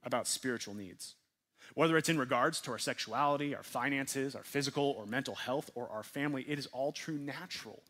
about 0.07 0.27
spiritual 0.27 0.73
needs. 0.73 1.17
Whether 1.75 1.99
it's 1.99 2.09
in 2.09 2.19
regards 2.19 2.61
to 2.63 2.71
our 2.71 2.79
sexuality, 2.79 3.55
our 3.55 3.63
finances, 3.63 4.35
our 4.35 4.45
physical 4.45 4.95
or 4.97 5.05
mental 5.05 5.35
health, 5.35 5.69
or 5.75 5.91
our 5.91 6.05
family, 6.05 6.45
it 6.49 6.59
is 6.59 6.67
all 6.69 6.93
true 6.93 7.19
natural 7.19 7.83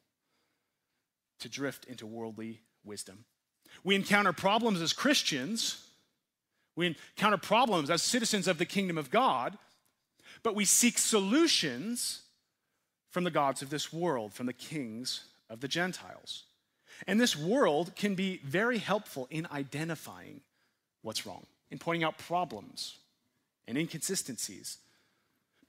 to 1.41 1.49
drift 1.49 1.85
into 1.85 2.07
worldly 2.07 2.61
wisdom. 2.85 3.27
We 3.85 3.95
encounter 3.95 4.33
problems 4.33 4.81
as 4.81 4.93
Christians, 4.93 5.87
we 6.75 6.87
encounter 6.87 7.37
problems 7.37 7.91
as 7.91 8.03
citizens 8.03 8.49
of 8.49 8.59
the 8.59 8.65
kingdom 8.65 8.97
of 8.99 9.11
God, 9.11 9.59
but 10.43 10.55
we 10.55 10.65
seek 10.65 10.99
solutions 10.99 12.23
from 13.11 13.25
the 13.25 13.31
gods 13.31 13.63
of 13.63 13.71
this 13.71 13.93
world, 13.93 14.33
from 14.33 14.47
the 14.47 14.53
kings 14.53 15.25
of 15.49 15.61
the 15.61 15.69
Gentiles. 15.69 16.45
And 17.07 17.21
this 17.21 17.37
world 17.37 17.95
can 17.95 18.15
be 18.15 18.41
very 18.45 18.79
helpful 18.79 19.27
in 19.31 19.47
identifying 19.53 20.41
what's 21.03 21.27
wrong, 21.27 21.47
in 21.71 21.79
pointing 21.79 22.05
out 22.05 22.19
problems 22.19 22.99
and 23.67 23.77
inconsistencies. 23.77 24.79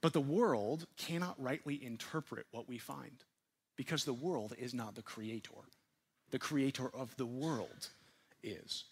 But 0.00 0.12
the 0.12 0.20
world 0.20 0.86
cannot 0.96 1.42
rightly 1.42 1.84
interpret 1.84 2.46
what 2.52 2.68
we 2.68 2.78
find 2.78 3.24
because 3.76 4.04
the 4.04 4.12
world 4.12 4.54
is 4.58 4.74
not 4.74 4.94
the 4.94 5.02
creator. 5.02 5.50
The 6.30 6.38
creator 6.38 6.88
of 6.94 7.16
the 7.16 7.26
world 7.26 7.88
is. 8.42 8.84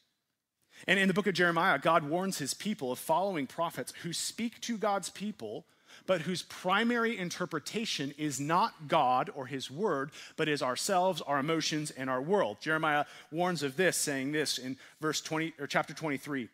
And 0.87 0.99
in 0.99 1.09
the 1.09 1.15
book 1.15 1.27
of 1.27 1.35
Jeremiah, 1.35 1.79
God 1.79 2.05
warns 2.05 2.39
his 2.39 2.55
people 2.55 2.93
of 2.93 2.99
following 2.99 3.47
prophets 3.47 3.93
who 4.03 4.13
speak 4.13 4.61
to 4.63 4.77
God's 4.77 5.09
people, 5.11 5.65
but 6.07 6.23
whose 6.23 6.43
primary 6.43 7.17
interpretation 7.17 8.13
is 8.19 8.39
not 8.39 8.89
God 8.89 9.31
or 9.35 9.47
his 9.47 9.71
word, 9.71 10.11
but 10.37 10.49
is 10.49 10.63
ourselves, 10.63 11.23
our 11.23 11.39
emotions, 11.39 11.91
and 11.91 12.11
our 12.11 12.21
world. 12.21 12.59
Jeremiah 12.61 13.07
warns 13.31 13.63
of 13.63 13.77
this, 13.77 13.97
saying 13.97 14.33
this 14.33 14.59
in 14.59 14.77
verse 15.01 15.21
20 15.21 15.55
or 15.59 15.67
chapter 15.67 15.95
23. 15.95 16.49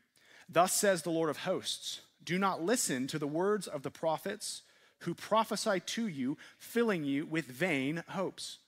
Thus 0.52 0.74
says 0.74 1.02
the 1.02 1.10
Lord 1.10 1.30
of 1.30 1.38
hosts 1.38 2.02
do 2.22 2.38
not 2.38 2.62
listen 2.62 3.06
to 3.06 3.18
the 3.18 3.26
words 3.26 3.66
of 3.66 3.82
the 3.82 3.90
prophets 3.90 4.62
who 5.00 5.14
prophesy 5.14 5.80
to 5.80 6.06
you, 6.06 6.36
filling 6.58 7.04
you 7.04 7.24
with 7.24 7.46
vain 7.46 8.04
hopes. 8.10 8.58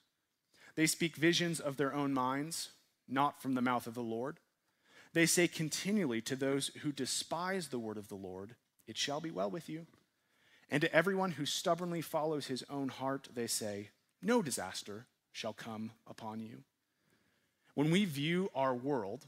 They 0.76 0.86
speak 0.86 1.16
visions 1.16 1.60
of 1.60 1.76
their 1.76 1.94
own 1.94 2.14
minds, 2.14 2.70
not 3.06 3.42
from 3.42 3.54
the 3.54 3.62
mouth 3.62 3.86
of 3.86 3.94
the 3.94 4.02
Lord. 4.02 4.38
They 5.12 5.26
say 5.26 5.46
continually 5.46 6.22
to 6.22 6.34
those 6.34 6.68
who 6.82 6.90
despise 6.90 7.68
the 7.68 7.78
word 7.78 7.98
of 7.98 8.08
the 8.08 8.16
Lord, 8.16 8.56
It 8.86 8.96
shall 8.96 9.20
be 9.20 9.30
well 9.30 9.50
with 9.50 9.68
you. 9.68 9.86
And 10.70 10.80
to 10.80 10.92
everyone 10.92 11.32
who 11.32 11.44
stubbornly 11.44 12.00
follows 12.00 12.46
his 12.46 12.64
own 12.70 12.88
heart, 12.88 13.28
they 13.34 13.46
say, 13.46 13.90
No 14.22 14.40
disaster 14.40 15.06
shall 15.32 15.52
come 15.52 15.92
upon 16.06 16.40
you. 16.40 16.62
When 17.74 17.90
we 17.90 18.06
view 18.06 18.50
our 18.54 18.74
world 18.74 19.26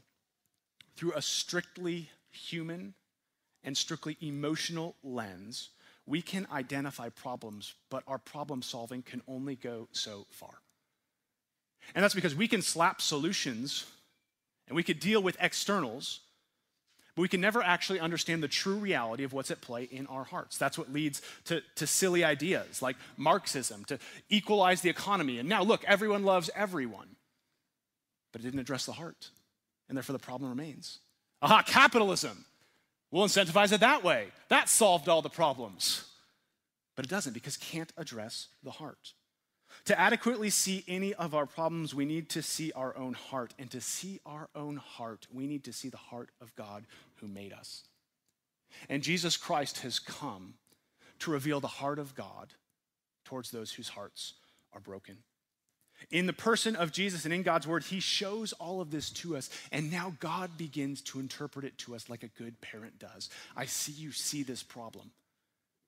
through 0.95 1.13
a 1.13 1.21
strictly 1.21 2.09
human 2.37 2.93
and 3.63 3.75
strictly 3.75 4.17
emotional 4.21 4.95
lens, 5.03 5.69
we 6.05 6.21
can 6.21 6.47
identify 6.51 7.09
problems, 7.09 7.73
but 7.89 8.03
our 8.07 8.17
problem 8.17 8.61
solving 8.61 9.01
can 9.01 9.21
only 9.27 9.55
go 9.55 9.89
so 9.91 10.25
far. 10.29 10.61
And 11.93 12.03
that's 12.03 12.15
because 12.15 12.35
we 12.35 12.47
can 12.47 12.61
slap 12.61 13.01
solutions 13.01 13.85
and 14.67 14.75
we 14.75 14.83
could 14.83 14.99
deal 14.99 15.21
with 15.21 15.37
externals, 15.39 16.21
but 17.15 17.21
we 17.21 17.27
can 17.27 17.41
never 17.41 17.63
actually 17.63 17.99
understand 17.99 18.43
the 18.43 18.47
true 18.47 18.75
reality 18.75 19.23
of 19.23 19.33
what's 19.33 19.51
at 19.51 19.61
play 19.61 19.83
in 19.83 20.07
our 20.07 20.23
hearts. 20.23 20.57
That's 20.57 20.77
what 20.77 20.91
leads 20.93 21.21
to, 21.45 21.61
to 21.75 21.87
silly 21.87 22.23
ideas 22.23 22.81
like 22.81 22.95
Marxism, 23.17 23.85
to 23.85 23.99
equalize 24.29 24.81
the 24.81 24.89
economy. 24.89 25.39
And 25.39 25.49
now, 25.49 25.63
look, 25.63 25.83
everyone 25.85 26.23
loves 26.23 26.49
everyone. 26.55 27.15
But 28.31 28.41
it 28.41 28.43
didn't 28.43 28.59
address 28.59 28.85
the 28.85 28.91
heart, 28.91 29.29
and 29.87 29.97
therefore 29.97 30.13
the 30.13 30.19
problem 30.19 30.49
remains. 30.49 30.99
Aha, 31.41 31.63
capitalism. 31.65 32.45
We'll 33.11 33.25
incentivize 33.25 33.71
it 33.71 33.79
that 33.79 34.03
way. 34.03 34.27
That 34.49 34.69
solved 34.69 35.07
all 35.07 35.21
the 35.21 35.29
problems. 35.29 36.05
But 36.95 37.05
it 37.05 37.09
doesn't 37.09 37.33
because 37.33 37.55
it 37.55 37.61
can't 37.61 37.93
address 37.95 38.47
the 38.63 38.71
heart. 38.71 39.13
To 39.85 39.99
adequately 39.99 40.49
see 40.49 40.83
any 40.87 41.13
of 41.13 41.35
our 41.35 41.45
problems, 41.45 41.93
we 41.93 42.05
need 42.05 42.29
to 42.29 42.41
see 42.41 42.71
our 42.73 42.97
own 42.97 43.13
heart. 43.13 43.53
And 43.59 43.69
to 43.71 43.79
see 43.79 44.19
our 44.25 44.49
own 44.55 44.77
heart, 44.77 45.27
we 45.31 45.47
need 45.47 45.63
to 45.65 45.73
see 45.73 45.89
the 45.89 45.97
heart 45.97 46.29
of 46.41 46.55
God 46.55 46.85
who 47.15 47.27
made 47.27 47.53
us. 47.53 47.83
And 48.89 49.03
Jesus 49.03 49.37
Christ 49.37 49.79
has 49.79 49.99
come 49.99 50.55
to 51.19 51.31
reveal 51.31 51.59
the 51.59 51.67
heart 51.67 51.99
of 51.99 52.15
God 52.15 52.53
towards 53.25 53.51
those 53.51 53.71
whose 53.71 53.89
hearts 53.89 54.33
are 54.73 54.79
broken. 54.79 55.17
In 56.11 56.25
the 56.25 56.33
person 56.33 56.75
of 56.75 56.91
Jesus 56.91 57.25
and 57.25 57.33
in 57.33 57.43
God's 57.43 57.67
word, 57.67 57.83
he 57.83 57.99
shows 57.99 58.53
all 58.53 58.81
of 58.81 58.91
this 58.91 59.09
to 59.09 59.35
us. 59.35 59.49
And 59.71 59.91
now 59.91 60.13
God 60.19 60.57
begins 60.57 61.01
to 61.03 61.19
interpret 61.19 61.65
it 61.65 61.77
to 61.79 61.95
us 61.95 62.09
like 62.09 62.23
a 62.23 62.27
good 62.27 62.59
parent 62.61 62.99
does. 62.99 63.29
I 63.55 63.65
see 63.65 63.91
you 63.91 64.11
see 64.11 64.43
this 64.43 64.63
problem, 64.63 65.11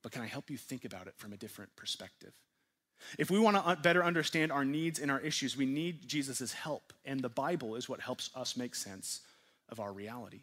but 0.02 0.12
can 0.12 0.22
I 0.22 0.28
help 0.28 0.50
you 0.50 0.58
think 0.58 0.84
about 0.86 1.08
it 1.08 1.14
from 1.18 1.32
a 1.32 1.38
different 1.38 1.76
perspective? 1.76 2.34
If 3.18 3.32
we 3.32 3.40
want 3.40 3.56
to 3.56 3.78
better 3.82 4.04
understand 4.04 4.52
our 4.52 4.66
needs 4.66 5.00
and 5.00 5.10
our 5.10 5.22
issues, 5.22 5.56
we 5.56 5.66
need 5.66 6.08
Jesus' 6.08 6.52
help. 6.52 6.92
And 7.06 7.22
the 7.22 7.30
Bible 7.30 7.76
is 7.76 7.88
what 7.88 8.02
helps 8.02 8.30
us 8.36 8.58
make 8.58 8.76
sense 8.76 9.22
of 9.70 9.80
our 9.80 9.92
reality. 9.94 10.42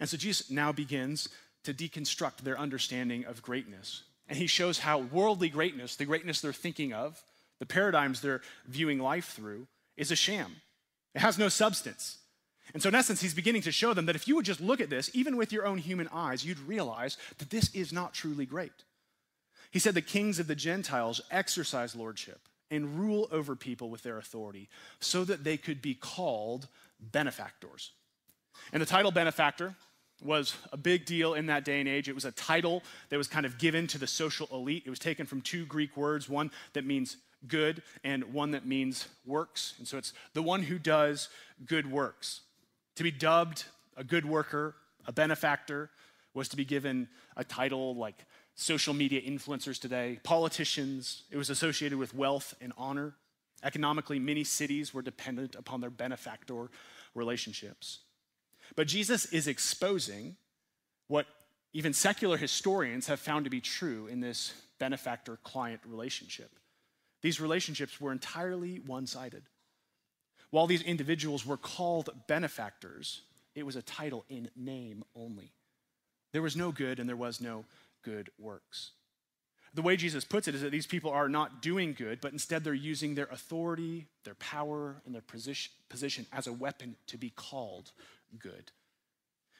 And 0.00 0.08
so 0.08 0.16
Jesus 0.16 0.50
now 0.50 0.72
begins 0.72 1.28
to 1.64 1.74
deconstruct 1.74 2.38
their 2.38 2.58
understanding 2.58 3.24
of 3.24 3.42
greatness. 3.42 4.02
And 4.28 4.38
he 4.38 4.46
shows 4.46 4.78
how 4.78 4.98
worldly 4.98 5.48
greatness, 5.48 5.96
the 5.96 6.04
greatness 6.04 6.40
they're 6.40 6.52
thinking 6.52 6.92
of, 6.92 7.22
the 7.60 7.66
paradigms 7.66 8.20
they're 8.20 8.40
viewing 8.66 8.98
life 8.98 9.32
through, 9.32 9.68
is 9.96 10.10
a 10.10 10.16
sham. 10.16 10.56
It 11.14 11.20
has 11.20 11.38
no 11.38 11.48
substance. 11.48 12.18
And 12.72 12.82
so, 12.82 12.88
in 12.88 12.94
essence, 12.94 13.20
he's 13.20 13.34
beginning 13.34 13.62
to 13.62 13.72
show 13.72 13.94
them 13.94 14.06
that 14.06 14.16
if 14.16 14.26
you 14.26 14.36
would 14.36 14.44
just 14.44 14.60
look 14.60 14.80
at 14.80 14.90
this, 14.90 15.10
even 15.12 15.36
with 15.36 15.52
your 15.52 15.66
own 15.66 15.78
human 15.78 16.08
eyes, 16.12 16.44
you'd 16.44 16.60
realize 16.60 17.16
that 17.38 17.50
this 17.50 17.72
is 17.74 17.92
not 17.92 18.14
truly 18.14 18.46
great. 18.46 18.72
He 19.70 19.78
said 19.78 19.94
the 19.94 20.02
kings 20.02 20.38
of 20.38 20.46
the 20.46 20.54
Gentiles 20.54 21.20
exercise 21.30 21.94
lordship 21.94 22.40
and 22.70 22.98
rule 22.98 23.28
over 23.32 23.56
people 23.56 23.90
with 23.90 24.02
their 24.02 24.18
authority 24.18 24.68
so 25.00 25.24
that 25.24 25.44
they 25.44 25.56
could 25.56 25.82
be 25.82 25.94
called 25.94 26.68
benefactors. 27.00 27.92
And 28.72 28.80
the 28.80 28.86
title 28.86 29.10
benefactor 29.10 29.74
was 30.22 30.54
a 30.72 30.76
big 30.76 31.06
deal 31.06 31.34
in 31.34 31.46
that 31.46 31.64
day 31.64 31.80
and 31.80 31.88
age. 31.88 32.08
It 32.08 32.14
was 32.14 32.24
a 32.24 32.32
title 32.32 32.82
that 33.08 33.16
was 33.16 33.26
kind 33.26 33.46
of 33.46 33.58
given 33.58 33.86
to 33.88 33.98
the 33.98 34.06
social 34.06 34.48
elite. 34.52 34.84
It 34.86 34.90
was 34.90 34.98
taken 34.98 35.26
from 35.26 35.40
two 35.40 35.64
Greek 35.66 35.96
words, 35.96 36.28
one 36.28 36.50
that 36.74 36.84
means 36.84 37.16
good 37.46 37.82
and 38.04 38.32
one 38.32 38.52
that 38.52 38.66
means 38.66 39.08
works. 39.26 39.74
And 39.78 39.86
so 39.86 39.98
it's 39.98 40.12
the 40.34 40.42
one 40.42 40.62
who 40.62 40.78
does 40.78 41.28
good 41.66 41.90
works. 41.90 42.40
To 42.96 43.02
be 43.02 43.10
dubbed 43.10 43.64
a 43.96 44.04
good 44.04 44.24
worker, 44.24 44.74
a 45.06 45.12
benefactor, 45.12 45.90
was 46.34 46.48
to 46.48 46.56
be 46.56 46.64
given 46.64 47.08
a 47.36 47.44
title 47.44 47.94
like 47.94 48.24
social 48.54 48.94
media 48.94 49.20
influencers 49.20 49.80
today, 49.80 50.20
politicians. 50.22 51.24
It 51.30 51.36
was 51.36 51.50
associated 51.50 51.98
with 51.98 52.14
wealth 52.14 52.54
and 52.60 52.72
honor. 52.76 53.14
Economically, 53.62 54.18
many 54.18 54.44
cities 54.44 54.94
were 54.94 55.02
dependent 55.02 55.54
upon 55.54 55.80
their 55.80 55.90
benefactor 55.90 56.70
relationships. 57.14 58.00
But 58.76 58.86
Jesus 58.86 59.26
is 59.26 59.48
exposing 59.48 60.36
what 61.08 61.26
even 61.72 61.92
secular 61.92 62.36
historians 62.36 63.06
have 63.06 63.20
found 63.20 63.44
to 63.44 63.50
be 63.50 63.60
true 63.60 64.06
in 64.06 64.20
this 64.20 64.52
benefactor 64.78 65.38
client 65.42 65.80
relationship. 65.86 66.50
These 67.22 67.40
relationships 67.40 68.00
were 68.00 68.12
entirely 68.12 68.76
one 68.78 69.06
sided. 69.06 69.42
While 70.50 70.66
these 70.66 70.82
individuals 70.82 71.46
were 71.46 71.56
called 71.56 72.10
benefactors, 72.26 73.22
it 73.54 73.64
was 73.64 73.76
a 73.76 73.82
title 73.82 74.24
in 74.28 74.50
name 74.56 75.04
only. 75.14 75.52
There 76.32 76.42
was 76.42 76.56
no 76.56 76.72
good 76.72 76.98
and 76.98 77.08
there 77.08 77.16
was 77.16 77.40
no 77.40 77.64
good 78.02 78.30
works. 78.38 78.92
The 79.72 79.82
way 79.82 79.96
Jesus 79.96 80.24
puts 80.24 80.48
it 80.48 80.54
is 80.54 80.62
that 80.62 80.72
these 80.72 80.86
people 80.86 81.12
are 81.12 81.28
not 81.28 81.62
doing 81.62 81.92
good, 81.92 82.20
but 82.20 82.32
instead 82.32 82.64
they're 82.64 82.74
using 82.74 83.14
their 83.14 83.26
authority, 83.26 84.06
their 84.24 84.34
power, 84.34 85.00
and 85.06 85.14
their 85.14 85.22
position 85.88 86.26
as 86.32 86.48
a 86.48 86.52
weapon 86.52 86.96
to 87.06 87.16
be 87.16 87.30
called 87.30 87.92
good. 88.38 88.72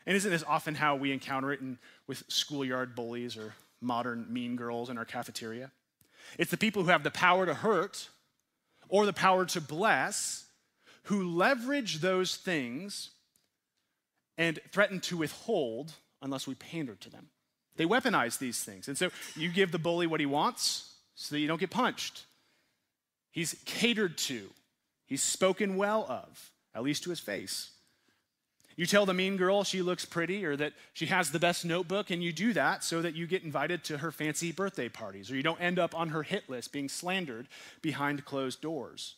And 0.07 0.17
isn't 0.17 0.31
this 0.31 0.45
often 0.47 0.75
how 0.75 0.97
we 0.97 1.13
encounter 1.13 1.53
it 1.53 1.61
in, 1.61 1.79
with 2.09 2.25
schoolyard 2.27 2.97
bullies 2.97 3.37
or 3.37 3.55
modern 3.81 4.27
mean 4.33 4.57
girls 4.57 4.91
in 4.91 4.99
our 4.99 5.05
cafeteria? 5.05 5.71
It's 6.39 6.51
the 6.51 6.57
people 6.57 6.83
who 6.83 6.91
have 6.91 7.03
the 7.03 7.11
power 7.11 7.47
to 7.47 7.55
hurt 7.55 8.09
or 8.89 9.07
the 9.07 9.13
power 9.13 9.45
to 9.47 9.61
bless 9.61 10.47
who 11.05 11.29
leverage 11.29 12.01
those 12.01 12.37
things 12.37 13.11
and 14.39 14.59
threaten 14.73 15.01
to 15.01 15.17
withhold 15.17 15.93
unless 16.23 16.47
we 16.47 16.55
pander 16.55 16.95
to 16.95 17.11
them. 17.11 17.29
They 17.77 17.85
weaponize 17.87 18.39
these 18.39 18.63
things. 18.63 18.89
And 18.89 18.97
so 18.97 19.11
you 19.37 19.49
give 19.51 19.73
the 19.73 19.79
bully 19.79 20.07
what 20.07 20.21
he 20.21 20.27
wants 20.27 20.95
so 21.15 21.35
that 21.35 21.41
you 21.41 21.49
don't 21.49 21.61
get 21.61 21.71
punched. 21.71 22.27
He's 23.31 23.57
catered 23.65 24.19
to, 24.19 24.51
he's 25.07 25.23
spoken 25.23 25.77
well 25.77 26.05
of, 26.09 26.51
at 26.75 26.83
least 26.83 27.05
to 27.05 27.11
his 27.11 27.21
face. 27.21 27.71
You 28.77 28.87
tell 28.87 29.05
the 29.05 29.15
mean 29.15 29.37
girl 29.37 29.65
she 29.65 29.83
looks 29.83 30.05
pretty 30.05 30.45
or 30.45 30.57
that 30.57 30.73
she 30.95 31.07
has 31.07 31.31
the 31.31 31.39
best 31.39 31.65
notebook, 31.65 32.11
and 32.11 32.23
you 32.23 32.33
do 32.33 32.53
that 32.53 32.83
so 32.83 33.03
that 33.03 33.15
you 33.15 33.27
get 33.27 33.43
invited 33.43 33.85
to 33.85 33.99
her 33.99 34.11
fancy 34.11 34.53
birthday 34.53 34.89
parties 34.89 35.31
or 35.31 35.37
you 35.37 35.43
don't 35.43 35.61
end 35.61 35.79
up 35.79 35.95
on 35.95 36.11
her 36.11 36.23
hit 36.23 36.49
list 36.49 36.73
being 36.73 36.89
slandered 36.89 37.49
behind 37.83 38.25
closed 38.25 38.61
doors. 38.61 39.17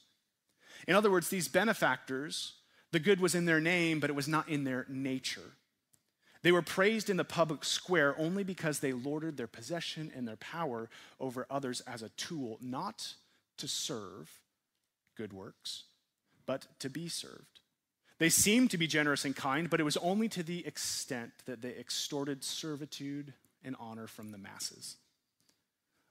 In 0.89 0.95
other 0.95 1.11
words, 1.11 1.29
these 1.29 1.49
benefactors, 1.49 2.55
the 2.91 2.99
good 2.99 3.21
was 3.21 3.35
in 3.35 3.45
their 3.45 3.61
name, 3.61 4.01
but 4.01 4.11
it 4.11 4.17
was 4.17 4.29
not 4.29 4.49
in 4.49 4.65
their 4.65 4.87
nature. 4.89 5.53
They 6.43 6.51
were 6.51 6.63
praised 6.63 7.09
in 7.09 7.17
the 7.17 7.25
public 7.25 7.65
square 7.65 8.19
only 8.19 8.43
because 8.43 8.81
they 8.81 8.93
lorded 8.93 9.37
their 9.37 9.47
possession 9.47 10.11
and 10.15 10.27
their 10.27 10.37
power 10.37 10.91
over 11.21 11.47
others 11.49 11.81
as 11.83 12.03
a 12.03 12.09
tool, 12.11 12.59
not 12.61 13.15
to 13.59 13.69
serve 13.69 14.43
good 15.17 15.33
works, 15.33 15.85
but 16.47 16.67
to 16.81 16.91
be 16.91 17.09
served. 17.09 17.52
They 18.19 18.29
seemed 18.29 18.71
to 18.71 18.79
be 18.79 18.87
generous 18.87 19.25
and 19.25 19.35
kind, 19.35 19.69
but 19.69 19.81
it 19.81 19.85
was 19.85 19.97
only 19.97 20.29
to 20.31 20.43
the 20.43 20.67
extent 20.67 21.33
that 21.47 21.63
they 21.63 21.71
extorted 21.71 22.45
servitude 22.45 23.33
and 23.65 23.77
honor 23.79 24.07
from 24.07 24.31
the 24.31 24.39
masses. 24.39 24.97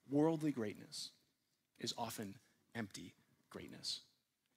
Worldly 0.09 0.51
greatness 0.51 1.09
is 1.79 1.93
often 1.97 2.35
empty 2.75 3.13
greatness. 3.49 4.01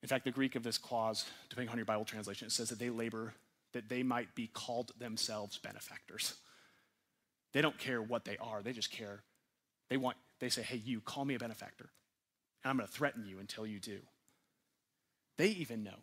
In 0.02 0.08
fact, 0.08 0.24
the 0.24 0.30
Greek 0.30 0.56
of 0.56 0.62
this 0.62 0.78
clause, 0.78 1.24
depending 1.48 1.70
on 1.70 1.78
your 1.78 1.86
Bible 1.86 2.04
translation, 2.04 2.46
it 2.46 2.52
says 2.52 2.68
that 2.70 2.78
they 2.78 2.90
labor 2.90 3.34
that 3.72 3.88
they 3.88 4.02
might 4.02 4.34
be 4.34 4.46
called 4.46 4.92
themselves 4.98 5.58
benefactors. 5.58 6.34
They 7.52 7.60
don't 7.60 7.78
care 7.78 8.00
what 8.00 8.24
they 8.24 8.36
are, 8.38 8.62
they 8.62 8.72
just 8.72 8.90
care. 8.90 9.22
They 9.90 9.96
want, 9.96 10.16
they 10.40 10.48
say, 10.48 10.62
hey, 10.62 10.80
you, 10.82 11.00
call 11.00 11.24
me 11.24 11.34
a 11.34 11.38
benefactor. 11.38 11.90
And 12.62 12.70
I'm 12.70 12.76
going 12.76 12.86
to 12.86 12.92
threaten 12.92 13.26
you 13.26 13.38
until 13.38 13.66
you 13.66 13.78
do. 13.78 14.00
They 15.36 15.48
even 15.48 15.84
know 15.84 15.98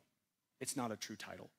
it's 0.61 0.77
not 0.77 0.91
a 0.91 0.95
true 0.95 1.17
title. 1.17 1.49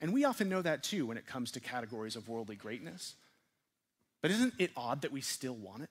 And 0.00 0.12
we 0.12 0.24
often 0.24 0.48
know 0.48 0.62
that 0.62 0.84
too 0.84 1.06
when 1.06 1.16
it 1.16 1.26
comes 1.26 1.50
to 1.52 1.60
categories 1.60 2.14
of 2.14 2.28
worldly 2.28 2.54
greatness. 2.54 3.16
But 4.22 4.30
isn't 4.30 4.54
it 4.58 4.70
odd 4.76 5.02
that 5.02 5.12
we 5.12 5.20
still 5.20 5.54
want 5.54 5.82
it? 5.82 5.90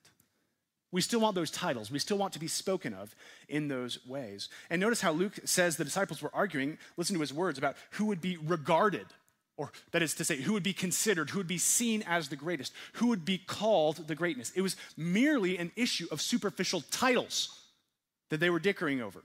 We 0.92 1.02
still 1.02 1.20
want 1.20 1.36
those 1.36 1.52
titles. 1.52 1.92
We 1.92 2.00
still 2.00 2.18
want 2.18 2.34
to 2.34 2.40
be 2.40 2.48
spoken 2.48 2.94
of 2.94 3.14
in 3.50 3.68
those 3.68 4.06
ways. 4.06 4.48
And 4.70 4.80
notice 4.80 5.02
how 5.02 5.12
Luke 5.12 5.40
says 5.44 5.76
the 5.76 5.84
disciples 5.84 6.22
were 6.22 6.32
arguing, 6.34 6.78
listen 6.96 7.16
to 7.16 7.20
his 7.20 7.34
words 7.34 7.58
about 7.58 7.76
who 7.92 8.06
would 8.06 8.22
be 8.22 8.38
regarded, 8.38 9.08
or 9.58 9.72
that 9.92 10.02
is 10.02 10.14
to 10.16 10.24
say, 10.24 10.38
who 10.38 10.54
would 10.54 10.64
be 10.64 10.74
considered, 10.74 11.30
who 11.30 11.40
would 11.40 11.48
be 11.48 11.58
seen 11.58 12.04
as 12.08 12.30
the 12.30 12.38
greatest, 12.38 12.72
who 12.94 13.08
would 13.08 13.26
be 13.26 13.38
called 13.38 14.08
the 14.08 14.16
greatness. 14.16 14.52
It 14.56 14.62
was 14.62 14.78
merely 14.96 15.58
an 15.58 15.72
issue 15.76 16.08
of 16.10 16.22
superficial 16.22 16.82
titles 16.90 17.50
that 18.30 18.40
they 18.40 18.50
were 18.50 18.60
dickering 18.60 19.02
over. 19.02 19.24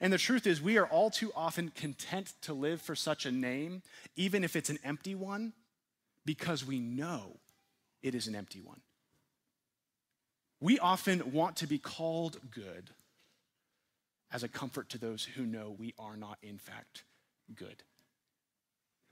And 0.00 0.12
the 0.12 0.18
truth 0.18 0.46
is, 0.46 0.60
we 0.60 0.78
are 0.78 0.86
all 0.86 1.10
too 1.10 1.32
often 1.34 1.70
content 1.70 2.34
to 2.42 2.52
live 2.52 2.82
for 2.82 2.94
such 2.94 3.24
a 3.24 3.32
name, 3.32 3.82
even 4.14 4.44
if 4.44 4.56
it's 4.56 4.70
an 4.70 4.78
empty 4.84 5.14
one, 5.14 5.52
because 6.24 6.66
we 6.66 6.80
know 6.80 7.38
it 8.02 8.14
is 8.14 8.26
an 8.26 8.34
empty 8.34 8.60
one. 8.60 8.80
We 10.60 10.78
often 10.78 11.32
want 11.32 11.56
to 11.56 11.66
be 11.66 11.78
called 11.78 12.38
good 12.50 12.90
as 14.32 14.42
a 14.42 14.48
comfort 14.48 14.88
to 14.90 14.98
those 14.98 15.24
who 15.24 15.46
know 15.46 15.74
we 15.78 15.94
are 15.98 16.16
not, 16.16 16.38
in 16.42 16.58
fact, 16.58 17.04
good. 17.54 17.82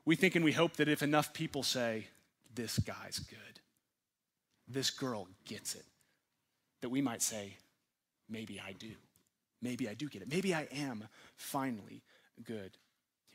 We 0.05 0.17
think 0.17 0.35
and 0.35 0.45
we 0.45 0.53
hope 0.53 0.77
that 0.77 0.89
if 0.89 1.03
enough 1.03 1.33
people 1.33 1.63
say, 1.63 2.09
This 2.55 2.79
guy's 2.79 3.19
good, 3.19 3.61
this 4.69 4.91
girl 4.91 5.29
gets 5.45 5.75
it, 5.75 5.85
that 6.81 6.89
we 6.89 7.01
might 7.01 7.23
say, 7.23 7.57
Maybe 8.29 8.61
I 8.61 8.73
do. 8.73 8.93
Maybe 9.65 9.89
I 9.89 9.95
do 9.95 10.09
get 10.11 10.21
it. 10.21 10.31
Maybe 10.31 10.55
I 10.55 10.69
am 10.71 11.09
finally 11.37 12.03
good. 12.45 12.77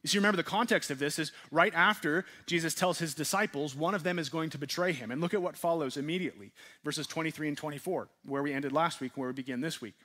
You 0.03 0.19
remember 0.19 0.37
the 0.37 0.43
context 0.43 0.91
of 0.91 0.99
this 0.99 1.19
is 1.19 1.33
right 1.51 1.73
after 1.73 2.23
Jesus 2.45 2.73
tells 2.73 2.99
his 2.99 3.13
disciples 3.13 3.75
one 3.75 3.95
of 3.95 4.03
them 4.03 4.17
is 4.17 4.29
going 4.29 4.51
to 4.51 4.57
betray 4.57 4.93
him. 4.93 5.11
And 5.11 5.19
look 5.19 5.33
at 5.33 5.41
what 5.41 5.57
follows 5.57 5.97
immediately 5.97 6.53
verses 6.85 7.07
23 7.07 7.49
and 7.49 7.57
24, 7.57 8.07
where 8.25 8.43
we 8.43 8.53
ended 8.53 8.71
last 8.71 9.01
week, 9.01 9.13
where 9.15 9.27
we 9.27 9.33
begin 9.33 9.59
this 9.59 9.81
week. 9.81 9.95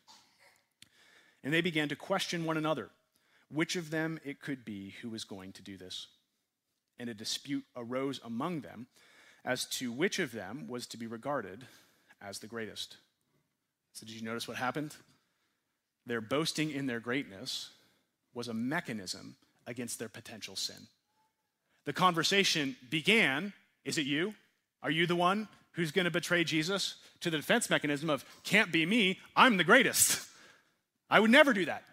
And 1.45 1.53
they 1.53 1.61
began 1.61 1.89
to 1.91 1.97
question 1.97 2.45
one 2.45 2.57
another 2.57 2.91
which 3.51 3.77
of 3.77 3.91
them 3.91 4.19
it 4.25 4.41
could 4.41 4.65
be 4.65 4.95
who 5.03 5.11
was 5.11 5.23
going 5.23 5.53
to 5.53 5.63
do 5.63 5.77
this. 5.77 6.09
And 6.99 7.09
a 7.09 7.15
dispute 7.15 7.65
arose 7.77 8.19
among 8.25 8.63
them 8.63 8.87
as 9.45 9.67
to 9.67 9.93
which 9.93 10.19
of 10.19 10.33
them 10.33 10.67
was 10.67 10.87
to 10.89 10.97
be 10.97 11.07
regarded 11.07 11.67
as 12.21 12.39
the 12.39 12.47
greatest. 12.47 12.97
So, 13.93 14.07
did 14.07 14.17
you 14.17 14.23
notice 14.23 14.49
what 14.49 14.57
happened? 14.57 14.97
Their 16.07 16.21
boasting 16.21 16.71
in 16.71 16.87
their 16.87 17.01
greatness 17.01 17.71
was 18.35 18.49
a 18.49 18.55
mechanism 18.55 19.37
against 19.67 19.99
their 19.99 20.09
potential 20.09 20.57
sin. 20.57 20.89
The 21.85 21.93
conversation 21.93 22.77
began 22.91 23.53
Is 23.85 23.99
it 23.99 24.07
you? 24.07 24.35
Are 24.83 24.91
you 24.91 25.07
the 25.07 25.17
one 25.17 25.49
who's 25.73 25.93
going 25.93 26.07
to 26.07 26.11
betray 26.11 26.45
Jesus? 26.45 26.97
To 27.21 27.31
the 27.31 27.39
defense 27.39 27.71
mechanism 27.71 28.11
of 28.11 28.25
Can't 28.45 28.73
be 28.73 28.85
me, 28.85 29.19
I'm 29.37 29.57
the 29.57 29.65
greatest. 29.65 30.27
I 31.11 31.21
would 31.21 31.31
never 31.31 31.53
do 31.53 31.67
that. 31.67 31.85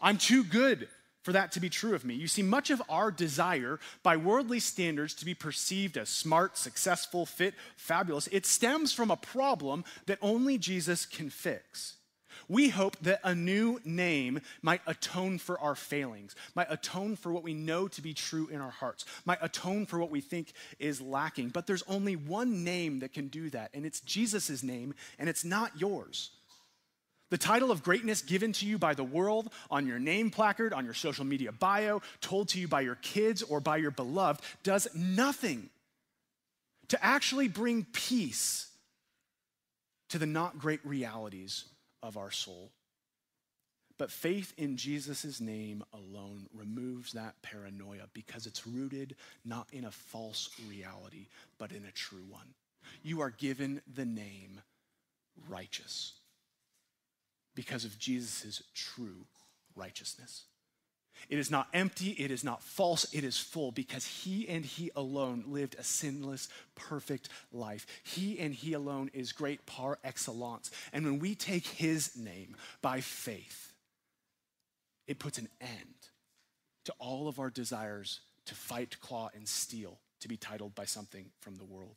I'm 0.00 0.18
too 0.18 0.44
good 0.44 0.88
for 1.22 1.32
that 1.32 1.52
to 1.52 1.60
be 1.60 1.68
true 1.68 1.94
of 1.94 2.04
me. 2.04 2.14
You 2.14 2.26
see, 2.26 2.42
much 2.42 2.70
of 2.70 2.82
our 2.88 3.10
desire 3.10 3.78
by 4.02 4.16
worldly 4.16 4.58
standards 4.58 5.14
to 5.14 5.24
be 5.24 5.34
perceived 5.34 5.98
as 5.98 6.08
smart, 6.08 6.56
successful, 6.56 7.26
fit, 7.26 7.54
fabulous, 7.76 8.28
it 8.32 8.46
stems 8.46 8.92
from 8.92 9.10
a 9.10 9.16
problem 9.16 9.84
that 10.06 10.18
only 10.22 10.56
Jesus 10.56 11.04
can 11.04 11.28
fix. 11.28 11.96
We 12.48 12.68
hope 12.68 12.96
that 13.02 13.20
a 13.24 13.34
new 13.34 13.80
name 13.84 14.40
might 14.62 14.80
atone 14.86 15.38
for 15.38 15.58
our 15.60 15.74
failings, 15.74 16.34
might 16.54 16.70
atone 16.70 17.16
for 17.16 17.32
what 17.32 17.42
we 17.42 17.54
know 17.54 17.88
to 17.88 18.02
be 18.02 18.14
true 18.14 18.48
in 18.48 18.60
our 18.60 18.70
hearts, 18.70 19.04
might 19.24 19.38
atone 19.40 19.86
for 19.86 19.98
what 19.98 20.10
we 20.10 20.20
think 20.20 20.52
is 20.78 21.00
lacking. 21.00 21.50
But 21.50 21.66
there's 21.66 21.84
only 21.88 22.16
one 22.16 22.64
name 22.64 23.00
that 23.00 23.12
can 23.12 23.28
do 23.28 23.50
that, 23.50 23.70
and 23.74 23.84
it's 23.84 24.00
Jesus' 24.00 24.62
name, 24.62 24.94
and 25.18 25.28
it's 25.28 25.44
not 25.44 25.80
yours. 25.80 26.30
The 27.30 27.38
title 27.38 27.70
of 27.70 27.84
greatness 27.84 28.22
given 28.22 28.52
to 28.54 28.66
you 28.66 28.76
by 28.76 28.94
the 28.94 29.04
world 29.04 29.52
on 29.70 29.86
your 29.86 30.00
name 30.00 30.30
placard, 30.30 30.72
on 30.72 30.84
your 30.84 30.94
social 30.94 31.24
media 31.24 31.52
bio, 31.52 32.02
told 32.20 32.48
to 32.48 32.60
you 32.60 32.66
by 32.66 32.80
your 32.80 32.96
kids 32.96 33.42
or 33.42 33.60
by 33.60 33.76
your 33.76 33.92
beloved, 33.92 34.42
does 34.64 34.88
nothing 34.94 35.70
to 36.88 37.04
actually 37.04 37.46
bring 37.46 37.86
peace 37.92 38.68
to 40.08 40.18
the 40.18 40.26
not 40.26 40.58
great 40.58 40.84
realities 40.84 41.64
of 42.02 42.16
our 42.16 42.30
soul. 42.30 42.70
But 43.98 44.10
faith 44.10 44.54
in 44.56 44.78
Jesus' 44.78 45.42
name 45.42 45.84
alone 45.92 46.46
removes 46.54 47.12
that 47.12 47.34
paranoia 47.42 48.08
because 48.14 48.46
it's 48.46 48.66
rooted 48.66 49.14
not 49.44 49.68
in 49.72 49.84
a 49.84 49.90
false 49.90 50.48
reality, 50.68 51.26
but 51.58 51.70
in 51.70 51.84
a 51.84 51.92
true 51.92 52.24
one. 52.30 52.54
You 53.02 53.20
are 53.20 53.30
given 53.30 53.82
the 53.94 54.06
name 54.06 54.62
righteous 55.48 56.14
because 57.54 57.84
of 57.84 57.98
Jesus' 57.98 58.62
true 58.74 59.26
righteousness. 59.76 60.44
It 61.28 61.38
is 61.38 61.50
not 61.50 61.68
empty, 61.72 62.10
it 62.10 62.30
is 62.30 62.42
not 62.42 62.62
false, 62.62 63.06
it 63.12 63.24
is 63.24 63.38
full 63.38 63.70
because 63.70 64.06
he 64.06 64.48
and 64.48 64.64
he 64.64 64.90
alone 64.96 65.44
lived 65.46 65.76
a 65.78 65.84
sinless, 65.84 66.48
perfect 66.74 67.28
life. 67.52 67.86
He 68.02 68.38
and 68.38 68.54
he 68.54 68.72
alone 68.72 69.10
is 69.12 69.32
great 69.32 69.66
par 69.66 69.98
excellence. 70.02 70.70
And 70.92 71.04
when 71.04 71.18
we 71.18 71.34
take 71.34 71.66
his 71.66 72.16
name 72.16 72.56
by 72.82 73.00
faith, 73.00 73.72
it 75.06 75.18
puts 75.18 75.38
an 75.38 75.48
end 75.60 76.08
to 76.84 76.94
all 76.98 77.28
of 77.28 77.38
our 77.38 77.50
desires 77.50 78.20
to 78.46 78.54
fight, 78.54 78.98
claw, 79.00 79.30
and 79.34 79.46
steal 79.46 79.98
to 80.20 80.28
be 80.28 80.36
titled 80.36 80.74
by 80.74 80.84
something 80.84 81.26
from 81.40 81.56
the 81.56 81.64
world. 81.64 81.96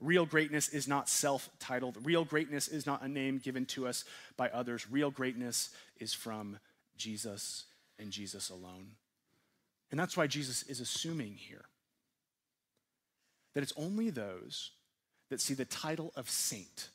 Real 0.00 0.26
greatness 0.26 0.68
is 0.68 0.86
not 0.86 1.08
self 1.08 1.50
titled. 1.58 1.98
Real 2.04 2.24
greatness 2.24 2.68
is 2.68 2.86
not 2.86 3.02
a 3.02 3.08
name 3.08 3.38
given 3.38 3.66
to 3.66 3.88
us 3.88 4.04
by 4.36 4.48
others. 4.50 4.88
Real 4.90 5.10
greatness 5.10 5.70
is 5.98 6.14
from 6.14 6.58
Jesus 6.96 7.64
and 7.98 8.10
Jesus 8.10 8.50
alone. 8.50 8.92
And 9.90 9.98
that's 9.98 10.16
why 10.16 10.26
Jesus 10.26 10.62
is 10.64 10.80
assuming 10.80 11.34
here 11.34 11.64
that 13.54 13.62
it's 13.62 13.72
only 13.76 14.10
those 14.10 14.72
that 15.30 15.40
see 15.40 15.54
the 15.54 15.64
title 15.64 16.12
of 16.14 16.30
saint 16.30 16.90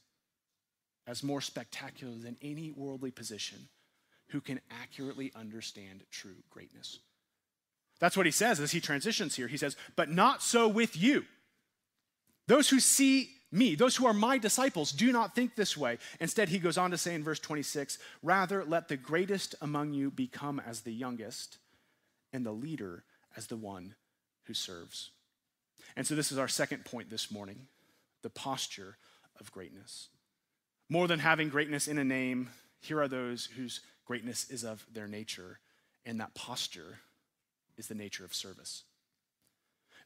as 1.06 1.24
more 1.24 1.42
spectacular 1.42 2.14
than 2.14 2.38
any 2.42 2.72
worldly 2.72 3.12
position 3.12 3.68
who 4.30 4.40
can 4.40 4.62
accurately 4.72 5.32
understand 5.36 6.04
true 6.12 6.36
greatness. 6.50 7.00
That's 8.00 8.18
what 8.18 8.26
he 8.26 8.32
says 8.32 8.60
as 8.60 8.72
he 8.72 8.80
transitions 8.80 9.36
here. 9.36 9.48
He 9.48 9.58
says, 9.58 9.76
But 9.96 10.10
not 10.10 10.42
so 10.42 10.68
with 10.68 10.96
you. 10.96 11.26
Those 12.48 12.70
who 12.70 12.80
see 12.80 13.30
me, 13.54 13.76
those 13.76 13.96
who 13.96 14.08
are 14.08 14.14
my 14.14 14.40
disciples, 14.40 14.92
do 14.92 15.12
not 15.12 15.36
think 15.36 15.56
this 15.56 15.78
way. 15.78 16.00
Instead, 16.20 16.50
he 16.50 16.58
goes 16.58 16.78
on 16.78 16.90
to 16.92 16.98
say 16.98 17.14
in 17.14 17.24
verse 17.24 17.40
26 17.40 18.00
Rather, 18.24 18.66
let 18.66 18.88
the 18.88 18.98
greatest 18.98 19.54
among 19.62 19.94
you 19.94 20.10
become 20.10 20.60
as 20.60 20.82
the 20.82 20.92
youngest, 20.92 21.60
and 22.34 22.44
the 22.44 22.52
leader 22.52 23.04
as 23.38 23.48
the 23.48 23.56
one 23.56 23.94
who 24.46 24.56
serves. 24.56 25.12
And 25.96 26.08
so, 26.08 26.16
this 26.16 26.32
is 26.32 26.40
our 26.40 26.48
second 26.48 26.84
point 26.84 27.12
this 27.12 27.32
morning 27.32 27.68
the 28.24 28.30
posture 28.32 28.98
of 29.40 29.52
greatness. 29.52 30.10
More 30.90 31.08
than 31.08 31.20
having 31.20 31.50
greatness 31.50 31.88
in 31.88 32.00
a 32.00 32.04
name, 32.04 32.50
here 32.82 33.02
are 33.02 33.08
those 33.08 33.46
whose 33.46 33.82
greatness 34.06 34.50
is 34.50 34.64
of 34.64 34.86
their 34.92 35.08
nature, 35.08 35.60
and 36.06 36.20
that 36.20 36.34
posture 36.34 37.00
is 37.78 37.88
the 37.88 37.96
nature 37.96 38.26
of 38.26 38.34
service. 38.34 38.84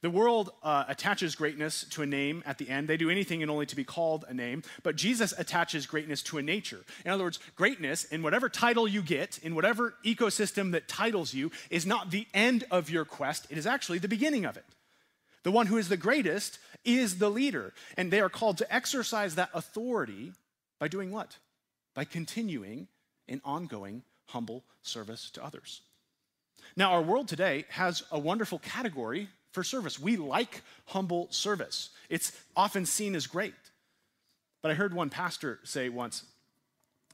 The 0.01 0.09
world 0.09 0.51
uh, 0.61 0.85
attaches 0.87 1.35
greatness 1.35 1.85
to 1.91 2.03
a 2.03 2.05
name 2.05 2.43
at 2.45 2.57
the 2.57 2.69
end. 2.69 2.87
They 2.87 2.97
do 2.97 3.09
anything 3.09 3.41
and 3.41 3.49
only 3.49 3.65
to 3.65 3.75
be 3.75 3.83
called 3.83 4.25
a 4.27 4.33
name. 4.33 4.61
But 4.83 4.95
Jesus 4.95 5.33
attaches 5.37 5.87
greatness 5.87 6.21
to 6.23 6.37
a 6.37 6.43
nature. 6.43 6.81
In 7.03 7.11
other 7.11 7.23
words, 7.23 7.39
greatness, 7.55 8.03
in 8.03 8.21
whatever 8.21 8.47
title 8.47 8.87
you 8.87 9.01
get, 9.01 9.39
in 9.39 9.55
whatever 9.55 9.95
ecosystem 10.05 10.71
that 10.73 10.87
titles 10.87 11.33
you, 11.33 11.51
is 11.69 11.85
not 11.85 12.11
the 12.11 12.27
end 12.33 12.63
of 12.69 12.89
your 12.89 13.05
quest, 13.05 13.47
it 13.49 13.57
is 13.57 13.65
actually 13.65 13.97
the 13.97 14.07
beginning 14.07 14.45
of 14.45 14.55
it. 14.55 14.65
The 15.43 15.51
one 15.51 15.67
who 15.67 15.77
is 15.77 15.89
the 15.89 15.97
greatest 15.97 16.59
is 16.83 17.17
the 17.17 17.29
leader. 17.29 17.73
And 17.95 18.11
they 18.11 18.19
are 18.19 18.29
called 18.29 18.57
to 18.59 18.73
exercise 18.73 19.35
that 19.35 19.49
authority 19.53 20.33
by 20.79 20.87
doing 20.87 21.11
what? 21.11 21.37
By 21.95 22.05
continuing 22.05 22.87
in 23.27 23.41
ongoing 23.43 24.03
humble 24.27 24.63
service 24.83 25.29
to 25.31 25.43
others. 25.43 25.81
Now, 26.75 26.91
our 26.91 27.01
world 27.01 27.27
today 27.27 27.65
has 27.69 28.03
a 28.11 28.19
wonderful 28.19 28.59
category 28.59 29.29
for 29.57 29.63
service. 29.63 29.99
We 29.99 30.17
like 30.17 30.61
humble 30.85 31.29
service, 31.31 31.89
it's 32.09 32.31
often 32.55 32.85
seen 32.85 33.15
as 33.15 33.25
great. 33.25 33.55
But 34.61 34.69
I 34.69 34.75
heard 34.75 34.93
one 34.93 35.09
pastor 35.09 35.57
say 35.63 35.89
once 35.89 36.23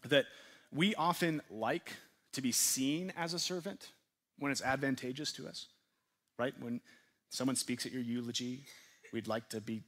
that 0.09 0.25
we 0.69 0.93
often 0.95 1.41
like 1.49 1.93
to 2.33 2.41
be 2.41 2.51
seen 2.51 3.13
as 3.15 3.33
a 3.33 3.39
servant 3.39 3.91
when 4.39 4.51
it's 4.51 4.61
advantageous 4.61 5.31
to 5.33 5.47
us, 5.47 5.67
right? 6.37 6.53
When 6.59 6.81
someone 7.29 7.55
speaks 7.55 7.85
at 7.85 7.93
your 7.93 8.01
eulogy, 8.01 8.65
we'd 9.13 9.29
like 9.29 9.47
to 9.51 9.61
be 9.61 9.81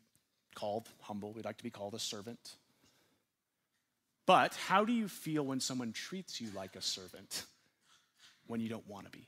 called 0.54 0.88
humble, 1.02 1.34
we'd 1.34 1.44
like 1.44 1.58
to 1.58 1.64
be 1.64 1.70
called 1.70 1.94
a 1.94 2.00
servant. 2.00 2.56
But 4.26 4.56
how 4.56 4.86
do 4.86 4.94
you 4.94 5.10
feel 5.10 5.44
when 5.46 5.60
someone 5.60 5.92
treats 5.92 6.40
you 6.40 6.48
like 6.56 6.78
a 6.78 6.82
servant 6.82 7.44
when 8.48 8.62
you 8.62 8.70
don't 8.70 8.88
want 8.88 9.08
to 9.08 9.12
be? 9.12 9.28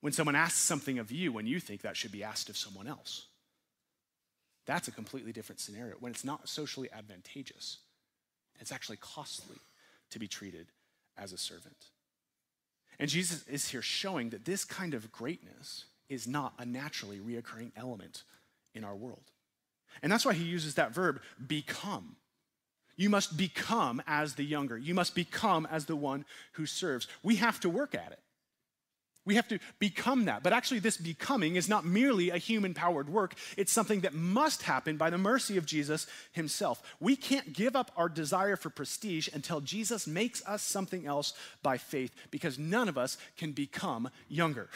When 0.00 0.12
someone 0.12 0.36
asks 0.36 0.60
something 0.60 0.98
of 0.98 1.12
you 1.12 1.32
when 1.32 1.46
you 1.46 1.60
think 1.60 1.82
that 1.82 1.96
should 1.96 2.12
be 2.12 2.24
asked 2.24 2.48
of 2.48 2.56
someone 2.56 2.86
else? 2.86 3.26
That's 4.66 4.88
a 4.88 4.92
completely 4.92 5.32
different 5.32 5.60
scenario 5.60 5.96
when 6.00 6.12
it's 6.12 6.24
not 6.24 6.48
socially 6.48 6.88
advantageous. 6.92 7.78
It's 8.60 8.72
actually 8.72 8.98
costly 8.98 9.56
to 10.10 10.18
be 10.18 10.28
treated 10.28 10.68
as 11.16 11.32
a 11.32 11.38
servant. 11.38 11.86
And 12.98 13.08
Jesus 13.08 13.46
is 13.48 13.68
here 13.68 13.82
showing 13.82 14.30
that 14.30 14.44
this 14.44 14.64
kind 14.64 14.94
of 14.94 15.10
greatness 15.10 15.86
is 16.08 16.26
not 16.26 16.54
a 16.58 16.66
naturally 16.66 17.18
reoccurring 17.18 17.72
element 17.76 18.24
in 18.74 18.84
our 18.84 18.94
world. 18.94 19.30
And 20.02 20.12
that's 20.12 20.24
why 20.24 20.34
he 20.34 20.44
uses 20.44 20.74
that 20.74 20.94
verb, 20.94 21.20
become. 21.46 22.16
You 22.96 23.08
must 23.08 23.36
become 23.36 24.02
as 24.06 24.34
the 24.34 24.44
younger. 24.44 24.76
You 24.76 24.94
must 24.94 25.14
become 25.14 25.66
as 25.70 25.86
the 25.86 25.96
one 25.96 26.24
who 26.52 26.66
serves. 26.66 27.08
We 27.22 27.36
have 27.36 27.58
to 27.60 27.70
work 27.70 27.94
at 27.94 28.12
it. 28.12 28.20
We 29.26 29.34
have 29.34 29.48
to 29.48 29.58
become 29.78 30.24
that. 30.24 30.42
But 30.42 30.52
actually, 30.52 30.80
this 30.80 30.96
becoming 30.96 31.56
is 31.56 31.68
not 31.68 31.84
merely 31.84 32.30
a 32.30 32.38
human 32.38 32.74
powered 32.74 33.08
work, 33.08 33.34
it's 33.56 33.72
something 33.72 34.00
that 34.00 34.14
must 34.14 34.62
happen 34.62 34.96
by 34.96 35.10
the 35.10 35.18
mercy 35.18 35.56
of 35.56 35.66
Jesus 35.66 36.06
himself. 36.32 36.82
We 37.00 37.16
can't 37.16 37.52
give 37.52 37.76
up 37.76 37.90
our 37.96 38.08
desire 38.08 38.56
for 38.56 38.70
prestige 38.70 39.28
until 39.32 39.60
Jesus 39.60 40.06
makes 40.06 40.44
us 40.46 40.62
something 40.62 41.06
else 41.06 41.34
by 41.62 41.76
faith, 41.76 42.14
because 42.30 42.58
none 42.58 42.88
of 42.88 42.96
us 42.96 43.18
can 43.36 43.52
become 43.52 44.08
younger. 44.28 44.68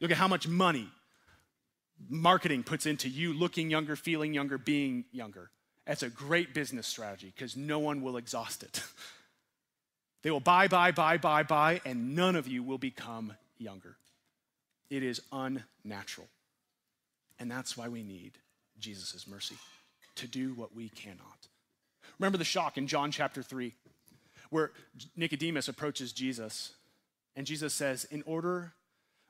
Look 0.00 0.10
at 0.10 0.18
how 0.18 0.28
much 0.28 0.46
money 0.46 0.88
marketing 2.08 2.62
puts 2.62 2.86
into 2.86 3.08
you 3.08 3.32
looking 3.32 3.70
younger, 3.70 3.96
feeling 3.96 4.34
younger, 4.34 4.58
being 4.58 5.04
younger. 5.10 5.50
That's 5.86 6.02
a 6.02 6.10
great 6.10 6.54
business 6.54 6.86
strategy 6.86 7.32
because 7.34 7.56
no 7.56 7.78
one 7.78 8.02
will 8.02 8.16
exhaust 8.16 8.62
it. 8.62 8.82
they 10.22 10.30
will 10.30 10.40
buy, 10.40 10.68
buy, 10.68 10.90
buy, 10.90 11.16
buy, 11.16 11.42
buy, 11.42 11.80
and 11.84 12.14
none 12.16 12.36
of 12.36 12.48
you 12.48 12.62
will 12.62 12.78
become 12.78 13.34
younger. 13.58 13.96
It 14.90 15.02
is 15.02 15.20
unnatural. 15.32 16.28
And 17.38 17.50
that's 17.50 17.76
why 17.76 17.88
we 17.88 18.02
need 18.02 18.32
Jesus' 18.78 19.26
mercy 19.28 19.56
to 20.16 20.26
do 20.26 20.54
what 20.54 20.74
we 20.74 20.88
cannot. 20.88 21.46
Remember 22.18 22.38
the 22.38 22.44
shock 22.44 22.76
in 22.78 22.86
John 22.88 23.10
chapter 23.12 23.42
3, 23.42 23.72
where 24.50 24.72
Nicodemus 25.16 25.68
approaches 25.68 26.12
Jesus, 26.12 26.72
and 27.36 27.46
Jesus 27.46 27.72
says, 27.74 28.04
In 28.10 28.22
order 28.26 28.72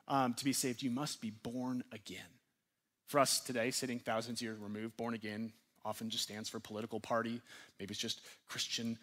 um, 0.07 0.33
to 0.33 0.45
be 0.45 0.53
saved, 0.53 0.81
you 0.81 0.89
must 0.89 1.21
be 1.21 1.29
born 1.29 1.83
again. 1.91 2.21
For 3.05 3.19
us 3.19 3.39
today, 3.39 3.69
sitting 3.71 3.99
thousands 3.99 4.39
of 4.39 4.43
years 4.43 4.59
removed, 4.59 4.97
born 4.97 5.13
again 5.13 5.51
often 5.85 6.09
just 6.09 6.23
stands 6.23 6.49
for 6.49 6.59
political 6.59 6.99
party. 6.99 7.41
Maybe 7.79 7.91
it's 7.91 7.99
just 7.99 8.21
Christian 8.47 8.97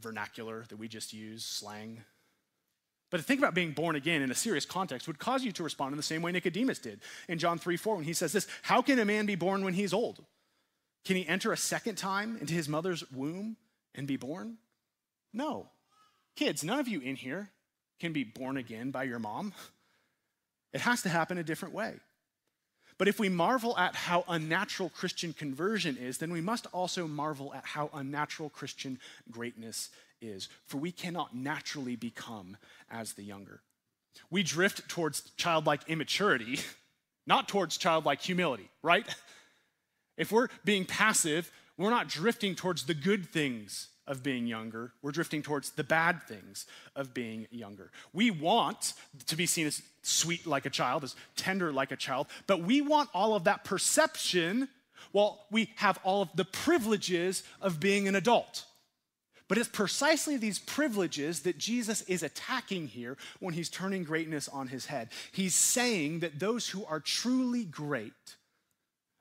vernacular 0.00 0.64
that 0.68 0.76
we 0.76 0.88
just 0.88 1.12
use, 1.12 1.44
slang. 1.44 2.04
But 3.10 3.18
to 3.18 3.22
think 3.22 3.38
about 3.40 3.54
being 3.54 3.72
born 3.72 3.96
again 3.96 4.22
in 4.22 4.30
a 4.30 4.34
serious 4.34 4.64
context 4.64 5.06
would 5.06 5.18
cause 5.18 5.44
you 5.44 5.52
to 5.52 5.62
respond 5.62 5.92
in 5.92 5.96
the 5.96 6.02
same 6.02 6.22
way 6.22 6.32
Nicodemus 6.32 6.78
did 6.78 7.00
in 7.28 7.38
John 7.38 7.58
3 7.58 7.76
4 7.76 7.96
when 7.96 8.04
he 8.04 8.12
says 8.12 8.32
this 8.32 8.48
How 8.62 8.82
can 8.82 8.98
a 8.98 9.04
man 9.04 9.26
be 9.26 9.36
born 9.36 9.64
when 9.64 9.74
he's 9.74 9.92
old? 9.92 10.24
Can 11.04 11.16
he 11.16 11.26
enter 11.28 11.52
a 11.52 11.56
second 11.56 11.96
time 11.96 12.38
into 12.40 12.54
his 12.54 12.68
mother's 12.68 13.08
womb 13.12 13.56
and 13.94 14.06
be 14.06 14.16
born? 14.16 14.56
No. 15.32 15.68
Kids, 16.34 16.64
none 16.64 16.80
of 16.80 16.88
you 16.88 17.00
in 17.00 17.14
here 17.14 17.50
can 18.00 18.12
be 18.12 18.24
born 18.24 18.56
again 18.56 18.90
by 18.90 19.04
your 19.04 19.18
mom. 19.18 19.52
It 20.72 20.80
has 20.80 21.02
to 21.02 21.08
happen 21.08 21.38
a 21.38 21.44
different 21.44 21.72
way. 21.72 21.94
But 22.96 23.08
if 23.08 23.18
we 23.18 23.28
marvel 23.28 23.76
at 23.76 23.94
how 23.94 24.24
unnatural 24.28 24.88
Christian 24.88 25.32
conversion 25.32 25.96
is, 25.96 26.18
then 26.18 26.32
we 26.32 26.40
must 26.40 26.66
also 26.72 27.08
marvel 27.08 27.52
at 27.54 27.64
how 27.64 27.90
unnatural 27.92 28.50
Christian 28.50 28.98
greatness 29.30 29.90
is. 30.20 30.48
For 30.66 30.78
we 30.78 30.92
cannot 30.92 31.34
naturally 31.34 31.96
become 31.96 32.56
as 32.90 33.14
the 33.14 33.24
younger. 33.24 33.60
We 34.30 34.42
drift 34.42 34.88
towards 34.88 35.22
childlike 35.36 35.82
immaturity, 35.88 36.60
not 37.26 37.48
towards 37.48 37.76
childlike 37.76 38.20
humility, 38.20 38.70
right? 38.82 39.06
If 40.16 40.30
we're 40.30 40.48
being 40.64 40.84
passive, 40.84 41.50
we're 41.76 41.90
not 41.90 42.08
drifting 42.08 42.54
towards 42.54 42.86
the 42.86 42.94
good 42.94 43.28
things 43.28 43.88
of 44.06 44.22
being 44.22 44.46
younger. 44.46 44.92
We're 45.02 45.12
drifting 45.12 45.42
towards 45.42 45.70
the 45.70 45.84
bad 45.84 46.22
things 46.24 46.66
of 46.94 47.14
being 47.14 47.46
younger. 47.50 47.90
We 48.12 48.30
want 48.30 48.94
to 49.26 49.36
be 49.36 49.46
seen 49.46 49.66
as 49.66 49.82
sweet 50.02 50.46
like 50.46 50.66
a 50.66 50.70
child, 50.70 51.04
as 51.04 51.16
tender 51.36 51.72
like 51.72 51.92
a 51.92 51.96
child, 51.96 52.26
but 52.46 52.62
we 52.62 52.80
want 52.80 53.08
all 53.14 53.34
of 53.34 53.44
that 53.44 53.64
perception 53.64 54.68
while 55.12 55.46
we 55.50 55.70
have 55.76 55.98
all 56.02 56.22
of 56.22 56.28
the 56.34 56.44
privileges 56.44 57.42
of 57.60 57.80
being 57.80 58.08
an 58.08 58.14
adult. 58.14 58.64
But 59.46 59.58
it's 59.58 59.68
precisely 59.68 60.36
these 60.36 60.58
privileges 60.58 61.40
that 61.40 61.58
Jesus 61.58 62.02
is 62.02 62.22
attacking 62.22 62.88
here 62.88 63.16
when 63.40 63.54
he's 63.54 63.68
turning 63.68 64.02
greatness 64.02 64.48
on 64.48 64.68
his 64.68 64.86
head. 64.86 65.10
He's 65.32 65.54
saying 65.54 66.20
that 66.20 66.38
those 66.38 66.68
who 66.68 66.84
are 66.86 67.00
truly 67.00 67.64
great 67.64 68.12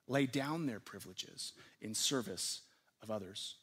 lay 0.08 0.26
down 0.26 0.66
their 0.66 0.80
privileges 0.80 1.54
in 1.82 1.94
service 1.94 2.62
of 3.02 3.12
others. 3.12 3.56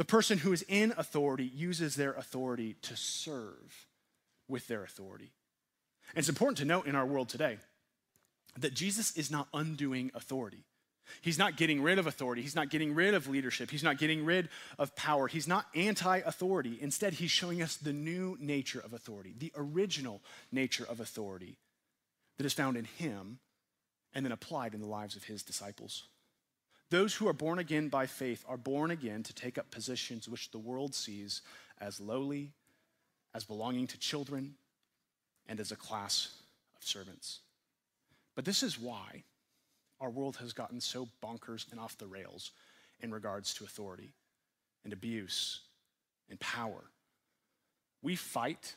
The 0.00 0.06
person 0.06 0.38
who 0.38 0.54
is 0.54 0.64
in 0.66 0.94
authority 0.96 1.44
uses 1.44 1.94
their 1.94 2.14
authority 2.14 2.74
to 2.80 2.96
serve 2.96 3.86
with 4.48 4.66
their 4.66 4.82
authority. 4.82 5.30
And 6.14 6.20
it's 6.20 6.30
important 6.30 6.56
to 6.56 6.64
note 6.64 6.86
in 6.86 6.94
our 6.94 7.04
world 7.04 7.28
today 7.28 7.58
that 8.56 8.72
Jesus 8.72 9.14
is 9.14 9.30
not 9.30 9.48
undoing 9.52 10.10
authority. 10.14 10.64
He's 11.20 11.38
not 11.38 11.58
getting 11.58 11.82
rid 11.82 11.98
of 11.98 12.06
authority. 12.06 12.40
He's 12.40 12.56
not 12.56 12.70
getting 12.70 12.94
rid 12.94 13.12
of 13.12 13.28
leadership. 13.28 13.70
He's 13.70 13.82
not 13.82 13.98
getting 13.98 14.24
rid 14.24 14.48
of 14.78 14.96
power. 14.96 15.28
He's 15.28 15.46
not 15.46 15.66
anti 15.74 16.16
authority. 16.20 16.78
Instead, 16.80 17.12
he's 17.12 17.30
showing 17.30 17.60
us 17.60 17.76
the 17.76 17.92
new 17.92 18.38
nature 18.40 18.80
of 18.80 18.94
authority, 18.94 19.34
the 19.36 19.52
original 19.54 20.22
nature 20.50 20.86
of 20.88 21.00
authority 21.00 21.58
that 22.38 22.46
is 22.46 22.54
found 22.54 22.78
in 22.78 22.86
him 22.86 23.38
and 24.14 24.24
then 24.24 24.32
applied 24.32 24.72
in 24.72 24.80
the 24.80 24.86
lives 24.86 25.14
of 25.14 25.24
his 25.24 25.42
disciples. 25.42 26.04
Those 26.90 27.14
who 27.14 27.28
are 27.28 27.32
born 27.32 27.60
again 27.60 27.88
by 27.88 28.06
faith 28.06 28.44
are 28.48 28.56
born 28.56 28.90
again 28.90 29.22
to 29.22 29.32
take 29.32 29.58
up 29.58 29.70
positions 29.70 30.28
which 30.28 30.50
the 30.50 30.58
world 30.58 30.92
sees 30.94 31.42
as 31.80 32.00
lowly, 32.00 32.50
as 33.32 33.44
belonging 33.44 33.86
to 33.88 33.98
children, 33.98 34.56
and 35.46 35.60
as 35.60 35.70
a 35.70 35.76
class 35.76 36.34
of 36.76 36.84
servants. 36.84 37.40
But 38.34 38.44
this 38.44 38.64
is 38.64 38.78
why 38.78 39.22
our 40.00 40.10
world 40.10 40.36
has 40.36 40.52
gotten 40.52 40.80
so 40.80 41.08
bonkers 41.22 41.70
and 41.70 41.78
off 41.78 41.96
the 41.96 42.06
rails 42.06 42.50
in 43.00 43.12
regards 43.12 43.54
to 43.54 43.64
authority 43.64 44.12
and 44.82 44.92
abuse 44.92 45.60
and 46.28 46.40
power. 46.40 46.84
We 48.02 48.16
fight, 48.16 48.74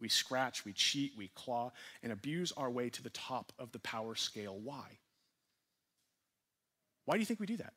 we 0.00 0.08
scratch, 0.08 0.64
we 0.64 0.72
cheat, 0.72 1.12
we 1.16 1.28
claw, 1.34 1.70
and 2.02 2.12
abuse 2.12 2.52
our 2.56 2.70
way 2.70 2.88
to 2.90 3.02
the 3.02 3.10
top 3.10 3.52
of 3.58 3.70
the 3.72 3.78
power 3.80 4.14
scale. 4.16 4.58
Why? 4.62 4.98
Why 7.04 7.14
do 7.14 7.20
you 7.20 7.26
think 7.26 7.40
we 7.40 7.46
do 7.46 7.56
that? 7.58 7.74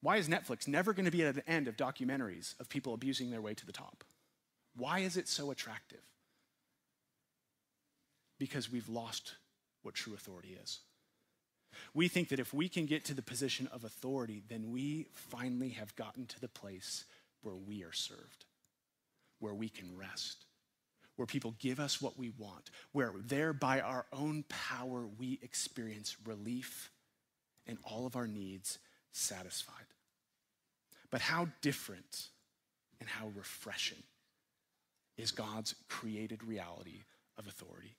Why 0.00 0.16
is 0.16 0.28
Netflix 0.28 0.68
never 0.68 0.92
going 0.92 1.06
to 1.06 1.10
be 1.10 1.24
at 1.24 1.34
the 1.34 1.48
end 1.48 1.66
of 1.66 1.76
documentaries 1.76 2.58
of 2.60 2.68
people 2.68 2.94
abusing 2.94 3.30
their 3.30 3.40
way 3.40 3.54
to 3.54 3.66
the 3.66 3.72
top? 3.72 4.04
Why 4.76 5.00
is 5.00 5.16
it 5.16 5.28
so 5.28 5.50
attractive? 5.50 6.02
Because 8.38 8.70
we've 8.70 8.88
lost 8.88 9.34
what 9.82 9.94
true 9.94 10.14
authority 10.14 10.58
is. 10.62 10.80
We 11.94 12.08
think 12.08 12.28
that 12.28 12.38
if 12.38 12.52
we 12.52 12.68
can 12.68 12.86
get 12.86 13.04
to 13.06 13.14
the 13.14 13.22
position 13.22 13.68
of 13.72 13.84
authority, 13.84 14.42
then 14.48 14.70
we 14.70 15.06
finally 15.12 15.70
have 15.70 15.96
gotten 15.96 16.26
to 16.26 16.40
the 16.40 16.48
place 16.48 17.04
where 17.42 17.56
we 17.56 17.82
are 17.82 17.92
served, 17.92 18.44
where 19.40 19.54
we 19.54 19.68
can 19.68 19.96
rest, 19.96 20.44
where 21.16 21.26
people 21.26 21.54
give 21.58 21.80
us 21.80 22.00
what 22.02 22.18
we 22.18 22.30
want, 22.38 22.70
where 22.92 23.12
there 23.16 23.52
by 23.52 23.80
our 23.80 24.06
own 24.12 24.44
power 24.48 25.06
we 25.18 25.38
experience 25.42 26.16
relief 26.24 26.90
and 27.66 27.78
all 27.84 28.06
of 28.06 28.16
our 28.16 28.26
needs 28.26 28.78
satisfied. 29.12 29.86
But 31.10 31.20
how 31.20 31.48
different 31.62 32.28
and 33.00 33.08
how 33.08 33.28
refreshing 33.36 34.02
is 35.16 35.30
God's 35.30 35.74
created 35.88 36.42
reality 36.42 37.04
of 37.38 37.46
authority. 37.46 37.96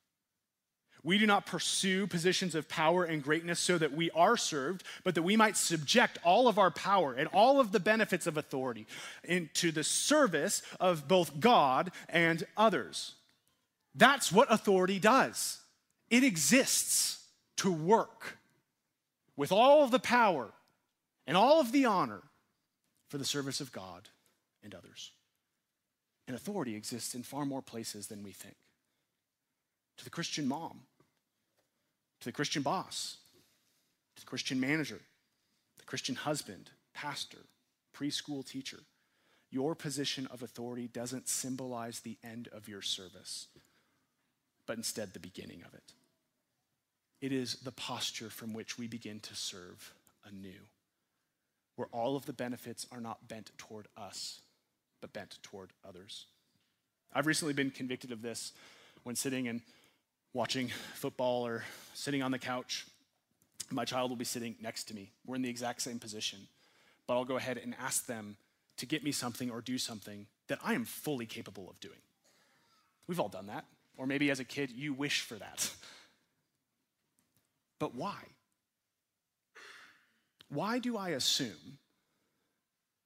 We 1.04 1.20
do 1.20 1.28
not 1.28 1.46
pursue 1.46 2.08
positions 2.08 2.56
of 2.56 2.68
power 2.68 3.04
and 3.04 3.22
greatness 3.22 3.60
so 3.60 3.78
that 3.78 3.94
we 3.94 4.10
are 4.12 4.36
served, 4.36 4.84
but 5.04 5.14
that 5.14 5.22
we 5.22 5.38
might 5.38 5.56
subject 5.56 6.18
all 6.24 6.48
of 6.48 6.58
our 6.58 6.72
power 6.72 7.14
and 7.14 7.28
all 7.28 7.60
of 7.60 7.72
the 7.72 7.80
benefits 7.80 8.26
of 8.26 8.38
authority 8.38 8.88
into 9.24 9.72
the 9.72 9.84
service 9.84 10.64
of 10.80 11.08
both 11.08 11.40
God 11.40 11.92
and 12.10 12.44
others. 12.58 13.14
That's 13.94 14.32
what 14.32 14.52
authority 14.52 14.98
does. 14.98 15.60
It 16.10 16.24
exists 16.24 17.24
to 17.58 17.72
work 17.72 18.40
with 19.38 19.52
all 19.52 19.84
of 19.84 19.92
the 19.92 20.00
power 20.00 20.52
and 21.28 21.36
all 21.36 21.60
of 21.60 21.72
the 21.72 21.86
honor 21.86 22.24
for 23.10 23.18
the 23.18 23.26
service 23.26 23.62
of 23.62 23.72
God 23.72 24.10
and 24.64 24.74
others. 24.74 25.12
And 26.28 26.36
authority 26.36 26.76
exists 26.76 27.14
in 27.14 27.24
far 27.24 27.46
more 27.46 27.62
places 27.62 28.08
than 28.08 28.24
we 28.24 28.32
think. 28.32 28.56
To 29.98 30.04
the 30.04 30.10
Christian 30.10 30.48
mom, 30.48 30.82
to 32.20 32.26
the 32.26 32.32
Christian 32.34 32.64
boss, 32.64 33.18
to 34.16 34.22
the 34.22 34.28
Christian 34.28 34.60
manager, 34.60 35.00
the 35.78 35.86
Christian 35.86 36.16
husband, 36.16 36.72
pastor, 36.94 37.46
preschool 37.96 38.46
teacher. 38.46 38.80
Your 39.52 39.76
position 39.76 40.28
of 40.28 40.42
authority 40.42 40.88
doesn't 40.88 41.30
symbolize 41.30 42.00
the 42.00 42.18
end 42.24 42.50
of 42.52 42.68
your 42.68 42.82
service, 42.82 43.48
but 44.66 44.78
instead 44.78 45.14
the 45.14 45.20
beginning 45.20 45.62
of 45.66 45.74
it. 45.74 45.94
It 47.22 47.32
is 47.32 47.56
the 47.56 47.72
posture 47.72 48.30
from 48.30 48.54
which 48.54 48.78
we 48.78 48.88
begin 48.88 49.20
to 49.22 49.36
serve 49.36 49.94
anew, 50.26 50.68
where 51.76 51.88
all 51.92 52.16
of 52.16 52.26
the 52.26 52.34
benefits 52.34 52.86
are 52.92 53.02
not 53.02 53.28
bent 53.28 53.52
toward 53.58 53.88
us, 53.98 54.42
but 55.02 55.14
bent 55.14 55.38
toward 55.42 55.72
others. 55.88 56.26
I've 57.14 57.28
recently 57.28 57.54
been 57.54 57.72
convicted 57.72 58.12
of 58.12 58.22
this 58.22 58.52
when 59.04 59.16
sitting 59.16 59.48
and 59.48 59.62
watching 60.34 60.70
football 60.96 61.48
or 61.48 61.64
sitting 61.94 62.22
on 62.22 62.32
the 62.32 62.40
couch. 62.40 62.86
My 63.72 63.86
child 63.86 64.12
will 64.12 64.18
be 64.18 64.26
sitting 64.26 64.56
next 64.62 64.84
to 64.86 64.96
me. 64.96 65.12
We're 65.26 65.38
in 65.38 65.42
the 65.42 65.50
exact 65.50 65.82
same 65.82 65.98
position. 65.98 66.40
But 67.08 67.14
I'll 67.14 67.26
go 67.26 67.38
ahead 67.38 67.58
and 67.58 67.76
ask 67.80 68.06
them 68.06 68.36
to 68.78 68.86
get 68.86 69.04
me 69.04 69.12
something 69.12 69.50
or 69.50 69.62
do 69.62 69.78
something 69.78 70.28
that 70.48 70.60
I 70.64 70.74
am 70.74 70.84
fully 70.84 71.26
capable 71.26 71.70
of 71.70 71.80
doing. 71.80 72.00
We've 73.08 73.20
all 73.20 73.30
done 73.30 73.48
that. 73.48 73.66
Or 73.98 74.06
maybe 74.06 74.30
as 74.30 74.42
a 74.42 74.44
kid, 74.44 74.72
you 74.72 74.94
wish 74.94 75.22
for 75.22 75.36
that. 75.36 75.72
But 77.80 77.96
why? 77.96 78.18
Why 80.50 80.80
do 80.80 80.98
I 80.98 81.10
assume 81.10 81.80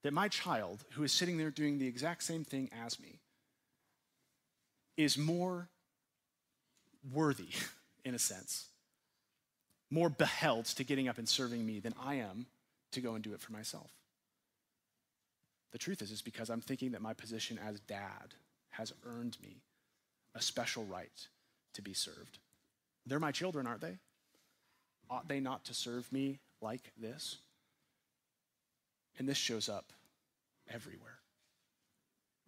that 0.03 0.13
my 0.13 0.27
child, 0.27 0.83
who 0.91 1.03
is 1.03 1.11
sitting 1.11 1.37
there 1.37 1.51
doing 1.51 1.79
the 1.79 1.87
exact 1.87 2.23
same 2.23 2.43
thing 2.43 2.69
as 2.85 2.99
me, 2.99 3.19
is 4.97 5.17
more 5.17 5.69
worthy, 7.11 7.49
in 8.05 8.13
a 8.13 8.19
sense, 8.19 8.67
more 9.89 10.09
beheld 10.09 10.65
to 10.65 10.83
getting 10.83 11.07
up 11.07 11.17
and 11.17 11.27
serving 11.27 11.65
me 11.65 11.79
than 11.79 11.93
I 12.01 12.15
am 12.15 12.45
to 12.91 13.01
go 13.01 13.15
and 13.15 13.23
do 13.23 13.33
it 13.33 13.41
for 13.41 13.51
myself. 13.51 13.91
The 15.71 15.77
truth 15.77 16.01
is, 16.01 16.11
is 16.11 16.21
because 16.21 16.49
I'm 16.49 16.61
thinking 16.61 16.91
that 16.91 17.01
my 17.01 17.13
position 17.13 17.59
as 17.59 17.79
dad 17.81 18.35
has 18.71 18.93
earned 19.05 19.37
me 19.41 19.61
a 20.35 20.41
special 20.41 20.83
right 20.85 21.27
to 21.73 21.81
be 21.81 21.93
served. 21.93 22.39
They're 23.05 23.19
my 23.19 23.31
children, 23.31 23.67
aren't 23.67 23.81
they? 23.81 23.97
Ought 25.09 25.27
they 25.27 25.39
not 25.39 25.65
to 25.65 25.73
serve 25.73 26.11
me 26.11 26.39
like 26.61 26.91
this? 26.97 27.37
And 29.17 29.27
this 29.27 29.37
shows 29.37 29.67
up 29.67 29.91
everywhere. 30.69 31.19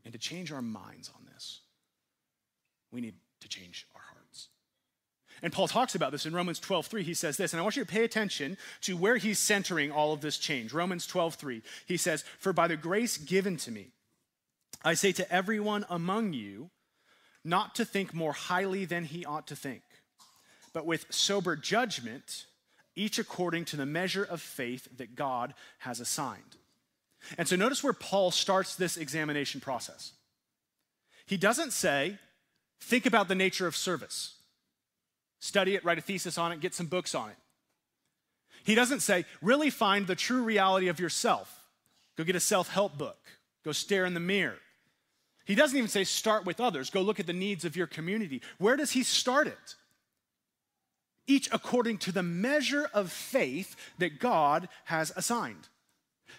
And 0.04 0.14
to 0.14 0.20
change 0.20 0.52
our 0.52 0.62
minds 0.62 1.10
on 1.16 1.26
this, 1.34 1.62
we 2.92 3.02
need 3.02 3.16
to 3.42 3.48
change 3.48 3.88
our 3.96 4.02
hearts. 4.02 4.48
And 5.42 5.52
Paul 5.52 5.68
talks 5.68 5.96
about 5.96 6.12
this 6.12 6.26
in 6.26 6.34
Romans 6.34 6.60
12:3. 6.60 7.04
He 7.04 7.14
says 7.14 7.38
this, 7.38 7.54
and 7.54 7.60
I 7.60 7.64
want 7.64 7.76
you 7.76 7.84
to 7.84 7.92
pay 7.92 8.04
attention 8.04 8.58
to 8.82 8.96
where 8.96 9.18
he's 9.18 9.40
centering 9.40 9.92
all 9.92 10.14
of 10.14 10.22
this 10.22 10.38
change. 10.38 10.72
Romans 10.72 11.08
12:3. 11.08 11.64
He 11.86 11.98
says, 11.98 12.24
"For 12.40 12.54
by 12.54 12.68
the 12.68 12.78
grace 12.78 13.18
given 13.18 13.58
to 13.58 13.72
me, 13.72 13.92
I 14.84 14.94
say 14.94 15.12
to 15.14 15.32
everyone 15.32 15.86
among 15.90 16.34
you, 16.34 16.70
not 17.44 17.76
to 17.76 17.86
think 17.86 18.14
more 18.14 18.34
highly 18.34 18.86
than 18.86 19.06
he 19.06 19.26
ought 19.26 19.48
to 19.48 19.56
think, 19.56 19.84
but 20.74 20.86
with 20.86 21.12
sober 21.12 21.56
judgment, 21.56 22.46
each 22.96 23.20
according 23.20 23.66
to 23.66 23.78
the 23.78 23.86
measure 23.86 24.24
of 24.24 24.42
faith 24.42 24.88
that 24.98 25.16
God 25.16 25.54
has 25.80 26.00
assigned." 26.00 26.58
And 27.38 27.48
so 27.48 27.56
notice 27.56 27.84
where 27.84 27.94
Paul 27.94 28.32
starts 28.32 28.76
this 28.76 28.98
examination 28.98 29.62
process. 29.62 30.14
He 31.26 31.38
doesn't 31.38 31.72
say, 31.72 32.18
think 32.80 33.06
about 33.06 33.28
the 33.28 33.36
nature 33.36 33.68
of 33.68 33.76
service, 33.76 34.36
study 35.40 35.76
it, 35.76 35.86
write 35.86 35.98
a 35.98 36.02
thesis 36.02 36.38
on 36.38 36.52
it, 36.52 36.60
get 36.60 36.74
some 36.74 36.88
books 36.88 37.16
on 37.16 37.30
it. 37.30 37.38
He 38.64 38.76
doesn't 38.76 39.00
say, 39.00 39.26
really 39.42 39.70
find 39.70 40.08
the 40.08 40.16
true 40.16 40.44
reality 40.44 40.88
of 40.88 41.00
yourself. 41.00 41.64
Go 42.18 42.24
get 42.24 42.36
a 42.36 42.40
self 42.40 42.70
help 42.70 42.98
book, 42.98 43.20
go 43.64 43.72
stare 43.72 44.06
in 44.06 44.14
the 44.14 44.20
mirror. 44.20 44.60
He 45.46 45.56
doesn't 45.56 45.78
even 45.78 45.90
say, 45.90 46.04
start 46.04 46.46
with 46.46 46.60
others, 46.60 46.90
go 46.90 47.02
look 47.02 47.20
at 47.20 47.28
the 47.28 47.34
needs 47.34 47.66
of 47.66 47.76
your 47.76 47.88
community. 47.88 48.42
Where 48.58 48.76
does 48.76 48.92
he 48.92 49.04
start 49.04 49.48
it? 49.48 49.76
Each 51.32 51.48
according 51.54 52.00
to 52.00 52.12
the 52.12 52.24
measure 52.24 52.90
of 52.94 53.10
faith 53.10 53.78
that 54.00 54.20
God 54.20 54.68
has 54.84 55.14
assigned. 55.16 55.70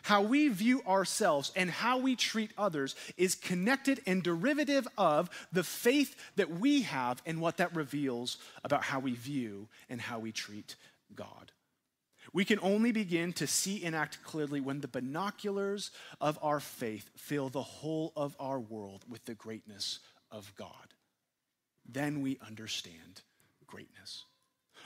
How 0.02 0.20
we 0.20 0.48
view 0.48 0.82
ourselves 0.86 1.50
and 1.56 1.70
how 1.70 1.96
we 1.96 2.14
treat 2.14 2.50
others 2.58 2.94
is 3.16 3.34
connected 3.34 4.02
and 4.06 4.22
derivative 4.22 4.86
of 4.98 5.30
the 5.50 5.64
faith 5.64 6.14
that 6.36 6.50
we 6.50 6.82
have 6.82 7.22
and 7.24 7.40
what 7.40 7.56
that 7.56 7.74
reveals 7.74 8.36
about 8.64 8.84
how 8.84 9.00
we 9.00 9.14
view 9.14 9.66
and 9.88 9.98
how 9.98 10.18
we 10.18 10.30
treat 10.30 10.76
God. 11.14 11.52
We 12.34 12.44
can 12.44 12.58
only 12.60 12.92
begin 12.92 13.32
to 13.34 13.46
see 13.46 13.82
and 13.84 13.96
act 13.96 14.22
clearly 14.22 14.60
when 14.60 14.82
the 14.82 14.88
binoculars 14.88 15.90
of 16.20 16.38
our 16.42 16.60
faith 16.60 17.08
fill 17.16 17.48
the 17.48 17.62
whole 17.62 18.12
of 18.14 18.36
our 18.38 18.60
world 18.60 19.06
with 19.08 19.24
the 19.24 19.34
greatness 19.34 20.00
of 20.30 20.52
God. 20.54 20.94
Then 21.88 22.20
we 22.20 22.38
understand 22.46 23.22
greatness. 23.66 24.26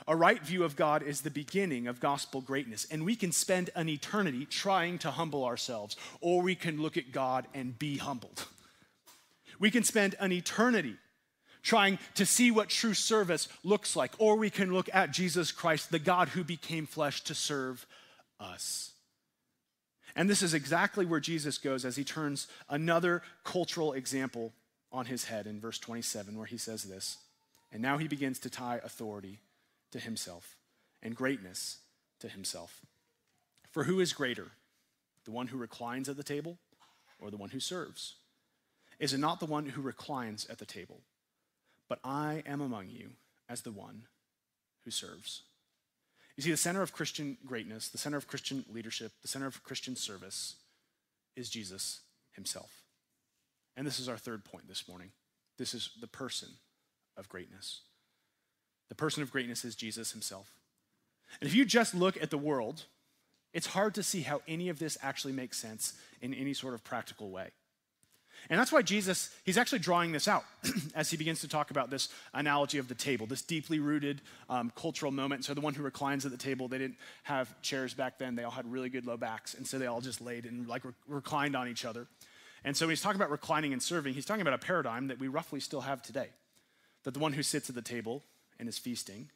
A 0.07 0.15
right 0.15 0.41
view 0.41 0.63
of 0.63 0.75
God 0.75 1.03
is 1.03 1.21
the 1.21 1.31
beginning 1.31 1.87
of 1.87 1.99
gospel 1.99 2.41
greatness, 2.41 2.85
and 2.91 3.05
we 3.05 3.15
can 3.15 3.31
spend 3.31 3.69
an 3.75 3.89
eternity 3.89 4.45
trying 4.45 4.97
to 4.99 5.11
humble 5.11 5.43
ourselves, 5.43 5.95
or 6.21 6.41
we 6.41 6.55
can 6.55 6.81
look 6.81 6.97
at 6.97 7.11
God 7.11 7.47
and 7.53 7.77
be 7.77 7.97
humbled. 7.97 8.45
We 9.59 9.71
can 9.71 9.83
spend 9.83 10.15
an 10.19 10.31
eternity 10.31 10.95
trying 11.63 11.99
to 12.15 12.25
see 12.25 12.51
what 12.51 12.69
true 12.69 12.93
service 12.93 13.47
looks 13.63 13.95
like, 13.95 14.13
or 14.19 14.35
we 14.35 14.49
can 14.49 14.73
look 14.73 14.89
at 14.93 15.11
Jesus 15.11 15.51
Christ, 15.51 15.91
the 15.91 15.99
God 15.99 16.29
who 16.29 16.43
became 16.43 16.85
flesh 16.85 17.21
to 17.23 17.33
serve 17.33 17.85
us. 18.39 18.91
And 20.15 20.29
this 20.29 20.41
is 20.41 20.53
exactly 20.53 21.05
where 21.05 21.19
Jesus 21.19 21.57
goes 21.57 21.85
as 21.85 21.95
he 21.95 22.03
turns 22.03 22.47
another 22.69 23.21
cultural 23.43 23.93
example 23.93 24.53
on 24.91 25.05
his 25.05 25.25
head 25.25 25.45
in 25.45 25.59
verse 25.59 25.77
27, 25.79 26.37
where 26.37 26.45
he 26.45 26.57
says 26.57 26.83
this 26.83 27.17
And 27.71 27.81
now 27.81 27.97
he 27.97 28.07
begins 28.07 28.39
to 28.39 28.49
tie 28.49 28.79
authority 28.83 29.39
to 29.91 29.99
himself 29.99 30.55
and 31.01 31.15
greatness 31.15 31.77
to 32.19 32.29
himself. 32.29 32.81
For 33.71 33.83
who 33.83 33.99
is 33.99 34.13
greater, 34.13 34.51
the 35.25 35.31
one 35.31 35.47
who 35.47 35.57
reclines 35.57 36.09
at 36.09 36.17
the 36.17 36.23
table 36.23 36.57
or 37.19 37.29
the 37.29 37.37
one 37.37 37.49
who 37.49 37.59
serves? 37.59 38.15
Is 38.99 39.13
it 39.13 39.19
not 39.19 39.39
the 39.39 39.45
one 39.45 39.67
who 39.67 39.81
reclines 39.81 40.45
at 40.49 40.57
the 40.57 40.65
table? 40.65 41.01
But 41.87 41.99
I 42.03 42.43
am 42.45 42.61
among 42.61 42.89
you 42.89 43.11
as 43.47 43.61
the 43.61 43.71
one 43.71 44.03
who 44.83 44.91
serves. 44.91 45.43
You 46.35 46.43
see, 46.43 46.51
the 46.51 46.57
center 46.57 46.81
of 46.81 46.93
Christian 46.93 47.37
greatness, 47.45 47.89
the 47.89 47.97
center 47.97 48.17
of 48.17 48.27
Christian 48.27 48.65
leadership, 48.71 49.11
the 49.21 49.27
center 49.27 49.47
of 49.47 49.63
Christian 49.63 49.95
service 49.95 50.55
is 51.35 51.49
Jesus 51.49 52.01
himself. 52.33 52.83
And 53.75 53.85
this 53.85 53.99
is 53.99 54.09
our 54.09 54.17
third 54.17 54.43
point 54.43 54.67
this 54.67 54.87
morning. 54.87 55.11
This 55.57 55.73
is 55.73 55.91
the 55.99 56.07
person 56.07 56.49
of 57.15 57.29
greatness. 57.29 57.81
The 58.89 58.95
person 58.95 59.23
of 59.23 59.31
greatness 59.31 59.65
is 59.65 59.75
Jesus 59.75 60.11
himself. 60.11 60.51
And 61.41 61.49
if 61.49 61.55
you 61.55 61.65
just 61.65 61.93
look 61.93 62.21
at 62.21 62.29
the 62.29 62.37
world, 62.37 62.85
it's 63.53 63.67
hard 63.67 63.95
to 63.95 64.03
see 64.03 64.21
how 64.21 64.41
any 64.47 64.69
of 64.69 64.79
this 64.79 64.97
actually 65.01 65.33
makes 65.33 65.57
sense 65.57 65.93
in 66.21 66.33
any 66.33 66.53
sort 66.53 66.73
of 66.73 66.83
practical 66.83 67.29
way. 67.29 67.49
And 68.49 68.59
that's 68.59 68.71
why 68.71 68.81
Jesus, 68.81 69.29
he's 69.43 69.57
actually 69.57 69.79
drawing 69.79 70.11
this 70.11 70.27
out 70.27 70.43
as 70.95 71.09
he 71.09 71.17
begins 71.17 71.41
to 71.41 71.47
talk 71.47 71.71
about 71.71 71.89
this 71.89 72.09
analogy 72.33 72.77
of 72.77 72.87
the 72.87 72.95
table, 72.95 73.25
this 73.25 73.41
deeply 73.41 73.79
rooted 73.79 74.21
um, 74.49 74.71
cultural 74.75 75.11
moment. 75.11 75.43
So, 75.43 75.53
the 75.53 75.61
one 75.61 75.73
who 75.73 75.83
reclines 75.83 76.25
at 76.25 76.31
the 76.31 76.37
table, 76.37 76.67
they 76.67 76.77
didn't 76.77 76.97
have 77.23 77.61
chairs 77.61 77.93
back 77.93 78.19
then. 78.19 78.35
They 78.35 78.43
all 78.43 78.51
had 78.51 78.71
really 78.71 78.89
good 78.89 79.05
low 79.05 79.17
backs. 79.17 79.53
And 79.53 79.67
so 79.67 79.79
they 79.79 79.87
all 79.87 80.01
just 80.01 80.21
laid 80.21 80.45
and 80.45 80.67
like 80.67 80.85
re- 80.85 80.93
reclined 81.07 81.55
on 81.55 81.67
each 81.67 81.83
other. 81.83 82.07
And 82.63 82.75
so, 82.77 82.85
when 82.85 82.91
he's 82.91 83.01
talking 83.01 83.19
about 83.19 83.31
reclining 83.31 83.73
and 83.73 83.81
serving, 83.81 84.13
he's 84.13 84.25
talking 84.25 84.41
about 84.41 84.53
a 84.53 84.59
paradigm 84.59 85.07
that 85.07 85.19
we 85.19 85.27
roughly 85.27 85.59
still 85.59 85.81
have 85.81 86.01
today. 86.01 86.29
That 87.03 87.13
the 87.13 87.19
one 87.19 87.33
who 87.33 87.43
sits 87.43 87.69
at 87.69 87.75
the 87.75 87.81
table 87.81 88.23
and 88.59 88.67
is 88.67 88.77
feasting 88.77 89.29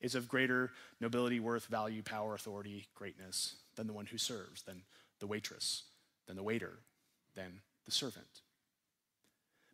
is 0.00 0.14
of 0.14 0.28
greater 0.28 0.70
nobility, 1.00 1.40
worth, 1.40 1.66
value, 1.66 2.02
power, 2.02 2.34
authority, 2.34 2.88
greatness 2.94 3.56
than 3.74 3.86
the 3.86 3.92
one 3.92 4.06
who 4.06 4.18
serves, 4.18 4.62
than 4.62 4.82
the 5.18 5.26
waitress, 5.26 5.84
than 6.26 6.36
the 6.36 6.42
waiter, 6.42 6.78
than 7.34 7.60
the 7.86 7.90
servant. 7.90 8.42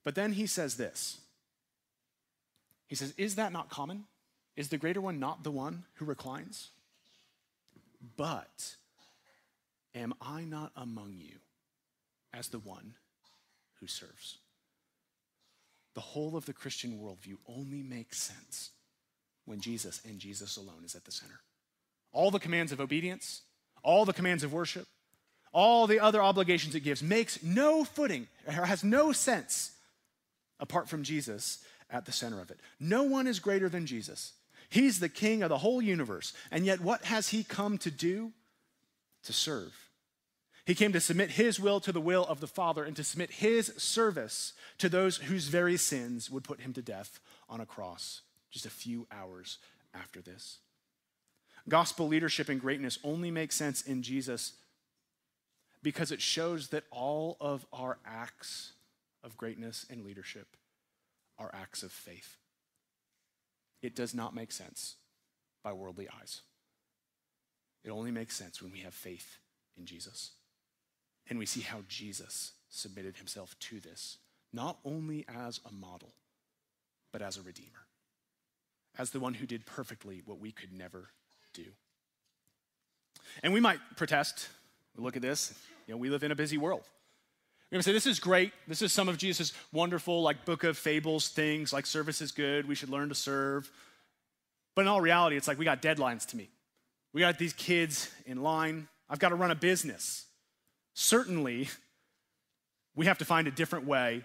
But 0.04 0.14
then 0.14 0.32
he 0.32 0.46
says 0.46 0.76
this 0.76 1.20
He 2.86 2.94
says, 2.94 3.12
Is 3.16 3.34
that 3.34 3.52
not 3.52 3.70
common? 3.70 4.04
Is 4.56 4.68
the 4.68 4.78
greater 4.78 5.00
one 5.00 5.18
not 5.18 5.42
the 5.42 5.50
one 5.50 5.84
who 5.94 6.04
reclines? 6.04 6.70
But 8.16 8.76
am 9.94 10.14
I 10.20 10.44
not 10.44 10.72
among 10.76 11.16
you 11.18 11.36
as 12.32 12.48
the 12.48 12.58
one 12.58 12.94
who 13.80 13.86
serves? 13.86 14.38
The 15.94 16.00
whole 16.00 16.36
of 16.36 16.46
the 16.46 16.52
Christian 16.52 16.98
worldview 16.98 17.36
only 17.46 17.82
makes 17.82 18.18
sense 18.18 18.70
when 19.44 19.60
Jesus 19.60 20.00
and 20.04 20.18
Jesus 20.18 20.56
alone 20.56 20.84
is 20.84 20.94
at 20.94 21.04
the 21.04 21.10
center. 21.10 21.40
All 22.12 22.30
the 22.30 22.38
commands 22.38 22.72
of 22.72 22.80
obedience, 22.80 23.42
all 23.82 24.04
the 24.04 24.12
commands 24.12 24.44
of 24.44 24.52
worship, 24.52 24.86
all 25.52 25.86
the 25.86 26.00
other 26.00 26.22
obligations 26.22 26.74
it 26.74 26.80
gives 26.80 27.02
makes 27.02 27.42
no 27.42 27.84
footing, 27.84 28.28
has 28.46 28.84
no 28.84 29.12
sense 29.12 29.72
apart 30.60 30.88
from 30.88 31.02
Jesus 31.02 31.64
at 31.90 32.06
the 32.06 32.12
center 32.12 32.40
of 32.40 32.50
it. 32.50 32.60
No 32.78 33.02
one 33.02 33.26
is 33.26 33.40
greater 33.40 33.68
than 33.68 33.86
Jesus. 33.86 34.32
He's 34.68 35.00
the 35.00 35.08
king 35.08 35.42
of 35.42 35.48
the 35.48 35.58
whole 35.58 35.82
universe. 35.82 36.32
And 36.52 36.64
yet, 36.64 36.80
what 36.80 37.04
has 37.04 37.30
he 37.30 37.42
come 37.42 37.78
to 37.78 37.90
do? 37.90 38.32
To 39.24 39.32
serve. 39.32 39.89
He 40.66 40.74
came 40.74 40.92
to 40.92 41.00
submit 41.00 41.30
his 41.32 41.58
will 41.58 41.80
to 41.80 41.92
the 41.92 42.00
will 42.00 42.24
of 42.26 42.40
the 42.40 42.46
Father 42.46 42.84
and 42.84 42.94
to 42.96 43.04
submit 43.04 43.30
his 43.30 43.72
service 43.76 44.52
to 44.78 44.88
those 44.88 45.16
whose 45.16 45.48
very 45.48 45.76
sins 45.76 46.30
would 46.30 46.44
put 46.44 46.60
him 46.60 46.72
to 46.74 46.82
death 46.82 47.20
on 47.48 47.60
a 47.60 47.66
cross 47.66 48.22
just 48.50 48.66
a 48.66 48.70
few 48.70 49.06
hours 49.10 49.58
after 49.94 50.20
this. 50.20 50.58
Gospel 51.68 52.08
leadership 52.08 52.48
and 52.48 52.60
greatness 52.60 52.98
only 53.04 53.30
make 53.30 53.52
sense 53.52 53.82
in 53.82 54.02
Jesus 54.02 54.54
because 55.82 56.12
it 56.12 56.20
shows 56.20 56.68
that 56.68 56.84
all 56.90 57.36
of 57.40 57.66
our 57.72 57.98
acts 58.04 58.72
of 59.22 59.36
greatness 59.36 59.86
and 59.88 60.04
leadership 60.04 60.56
are 61.38 61.50
acts 61.54 61.82
of 61.82 61.92
faith. 61.92 62.36
It 63.82 63.96
does 63.96 64.14
not 64.14 64.34
make 64.34 64.52
sense 64.52 64.96
by 65.62 65.72
worldly 65.72 66.08
eyes. 66.20 66.42
It 67.82 67.90
only 67.90 68.10
makes 68.10 68.36
sense 68.36 68.60
when 68.60 68.72
we 68.72 68.80
have 68.80 68.94
faith 68.94 69.38
in 69.78 69.86
Jesus. 69.86 70.32
And 71.30 71.38
we 71.38 71.46
see 71.46 71.60
how 71.60 71.78
Jesus 71.88 72.52
submitted 72.68 73.16
himself 73.16 73.56
to 73.60 73.80
this, 73.80 74.18
not 74.52 74.78
only 74.84 75.24
as 75.28 75.60
a 75.66 75.72
model, 75.72 76.12
but 77.12 77.22
as 77.22 77.36
a 77.36 77.42
redeemer, 77.42 77.86
as 78.98 79.10
the 79.10 79.20
one 79.20 79.34
who 79.34 79.46
did 79.46 79.64
perfectly 79.64 80.22
what 80.26 80.40
we 80.40 80.50
could 80.50 80.72
never 80.72 81.08
do. 81.54 81.64
And 83.42 83.52
we 83.52 83.60
might 83.60 83.78
protest, 83.96 84.48
look 84.96 85.16
at 85.16 85.22
this, 85.22 85.54
you 85.86 85.94
know, 85.94 85.98
we 85.98 86.10
live 86.10 86.24
in 86.24 86.32
a 86.32 86.36
busy 86.36 86.58
world. 86.58 86.82
We're 87.70 87.76
gonna 87.76 87.84
say, 87.84 87.92
this 87.92 88.06
is 88.06 88.18
great. 88.18 88.52
This 88.66 88.82
is 88.82 88.92
some 88.92 89.08
of 89.08 89.16
Jesus' 89.16 89.52
wonderful, 89.72 90.22
like, 90.22 90.44
book 90.44 90.64
of 90.64 90.76
fables 90.76 91.28
things, 91.28 91.72
like 91.72 91.86
service 91.86 92.20
is 92.20 92.32
good, 92.32 92.66
we 92.66 92.74
should 92.74 92.90
learn 92.90 93.08
to 93.08 93.14
serve. 93.14 93.70
But 94.74 94.82
in 94.82 94.88
all 94.88 95.00
reality, 95.00 95.36
it's 95.36 95.46
like 95.46 95.58
we 95.58 95.64
got 95.64 95.80
deadlines 95.80 96.26
to 96.26 96.36
meet. 96.36 96.50
We 97.12 97.20
got 97.20 97.38
these 97.38 97.52
kids 97.52 98.10
in 98.26 98.42
line. 98.42 98.88
I've 99.08 99.18
got 99.18 99.30
to 99.30 99.34
run 99.34 99.50
a 99.50 99.56
business. 99.56 100.26
Certainly, 100.94 101.68
we 102.94 103.06
have 103.06 103.18
to 103.18 103.24
find 103.24 103.48
a 103.48 103.50
different 103.50 103.86
way 103.86 104.24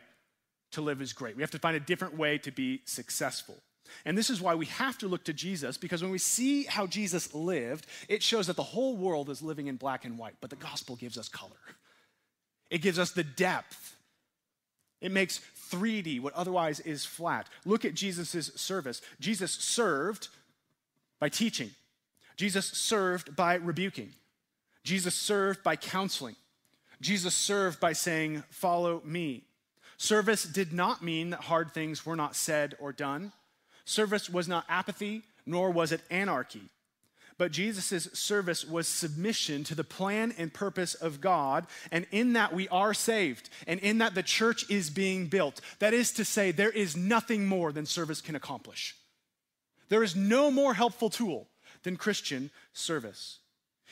to 0.72 0.82
live 0.82 1.02
as 1.02 1.14
great. 1.14 1.36
We 1.36 1.44
have 1.44 1.52
to 1.52 1.60
find 1.60 1.76
a 1.76 1.80
different 1.80 2.18
way 2.18 2.38
to 2.40 2.52
be 2.52 2.82
successful. 2.86 3.56
And 4.04 4.18
this 4.18 4.30
is 4.30 4.42
why 4.42 4.56
we 4.56 4.66
have 4.66 4.98
to 5.00 5.08
look 5.08 5.24
to 5.26 5.34
Jesus, 5.34 5.78
because 5.78 6.02
when 6.02 6.12
we 6.12 6.18
see 6.18 6.64
how 6.64 6.88
Jesus 6.88 7.34
lived, 7.34 7.86
it 8.10 8.24
shows 8.24 8.48
that 8.48 8.56
the 8.56 8.64
whole 8.64 8.98
world 8.98 9.30
is 9.30 9.42
living 9.42 9.68
in 9.68 9.76
black 9.76 10.06
and 10.06 10.18
white, 10.18 10.36
but 10.42 10.50
the 10.50 10.56
gospel 10.56 10.96
gives 10.96 11.18
us 11.18 11.30
color. 11.30 11.52
It 12.70 12.80
gives 12.80 12.98
us 12.98 13.12
the 13.12 13.24
depth. 13.24 13.96
It 15.02 15.12
makes 15.12 15.40
3D 15.70 16.20
what 16.20 16.34
otherwise 16.34 16.80
is 16.80 17.06
flat. 17.06 17.48
Look 17.64 17.86
at 17.86 17.94
Jesus' 17.94 18.52
service. 18.56 19.02
Jesus 19.20 19.52
served 19.52 20.30
by 21.20 21.30
teaching, 21.30 21.72
Jesus 22.36 22.66
served 22.66 23.36
by 23.36 23.56
rebuking, 23.56 24.10
Jesus 24.84 25.16
served 25.16 25.64
by 25.64 25.76
counseling, 25.76 26.36
Jesus 27.02 27.34
served 27.34 27.80
by 27.80 27.94
saying, 27.94 28.44
Follow 28.50 29.02
me. 29.04 29.44
Service 29.98 30.44
did 30.44 30.74
not 30.74 31.02
mean 31.02 31.30
that 31.30 31.42
hard 31.42 31.74
things 31.74 32.06
were 32.06 32.16
not 32.16 32.36
said 32.36 32.76
or 32.80 32.92
done. 32.92 33.32
Service 33.86 34.30
was 34.30 34.48
not 34.48 34.66
apathy, 34.68 35.24
nor 35.46 35.72
was 35.72 35.92
it 35.92 36.02
anarchy. 36.10 36.70
But 37.38 37.52
Jesus' 37.52 38.08
service 38.14 38.66
was 38.66 38.88
submission 38.88 39.66
to 39.66 39.76
the 39.76 39.84
plan 39.84 40.34
and 40.38 40.54
purpose 40.54 40.94
of 40.94 41.20
God. 41.20 41.68
And 41.92 42.08
in 42.12 42.34
that, 42.34 42.54
we 42.54 42.70
are 42.70 42.94
saved. 42.94 43.50
And 43.68 43.80
in 43.82 43.98
that, 43.98 44.16
the 44.16 44.24
church 44.24 44.70
is 44.70 44.90
being 44.90 45.28
built. 45.28 45.60
That 45.80 45.94
is 45.94 46.14
to 46.14 46.26
say, 46.26 46.52
there 46.52 46.70
is 46.70 46.96
nothing 46.96 47.46
more 47.46 47.74
than 47.74 47.86
service 47.86 48.22
can 48.22 48.36
accomplish. 48.36 48.96
There 49.90 50.04
is 50.04 50.16
no 50.16 50.50
more 50.50 50.74
helpful 50.74 51.10
tool 51.10 51.48
than 51.84 51.98
Christian 51.98 52.52
service. 52.74 53.40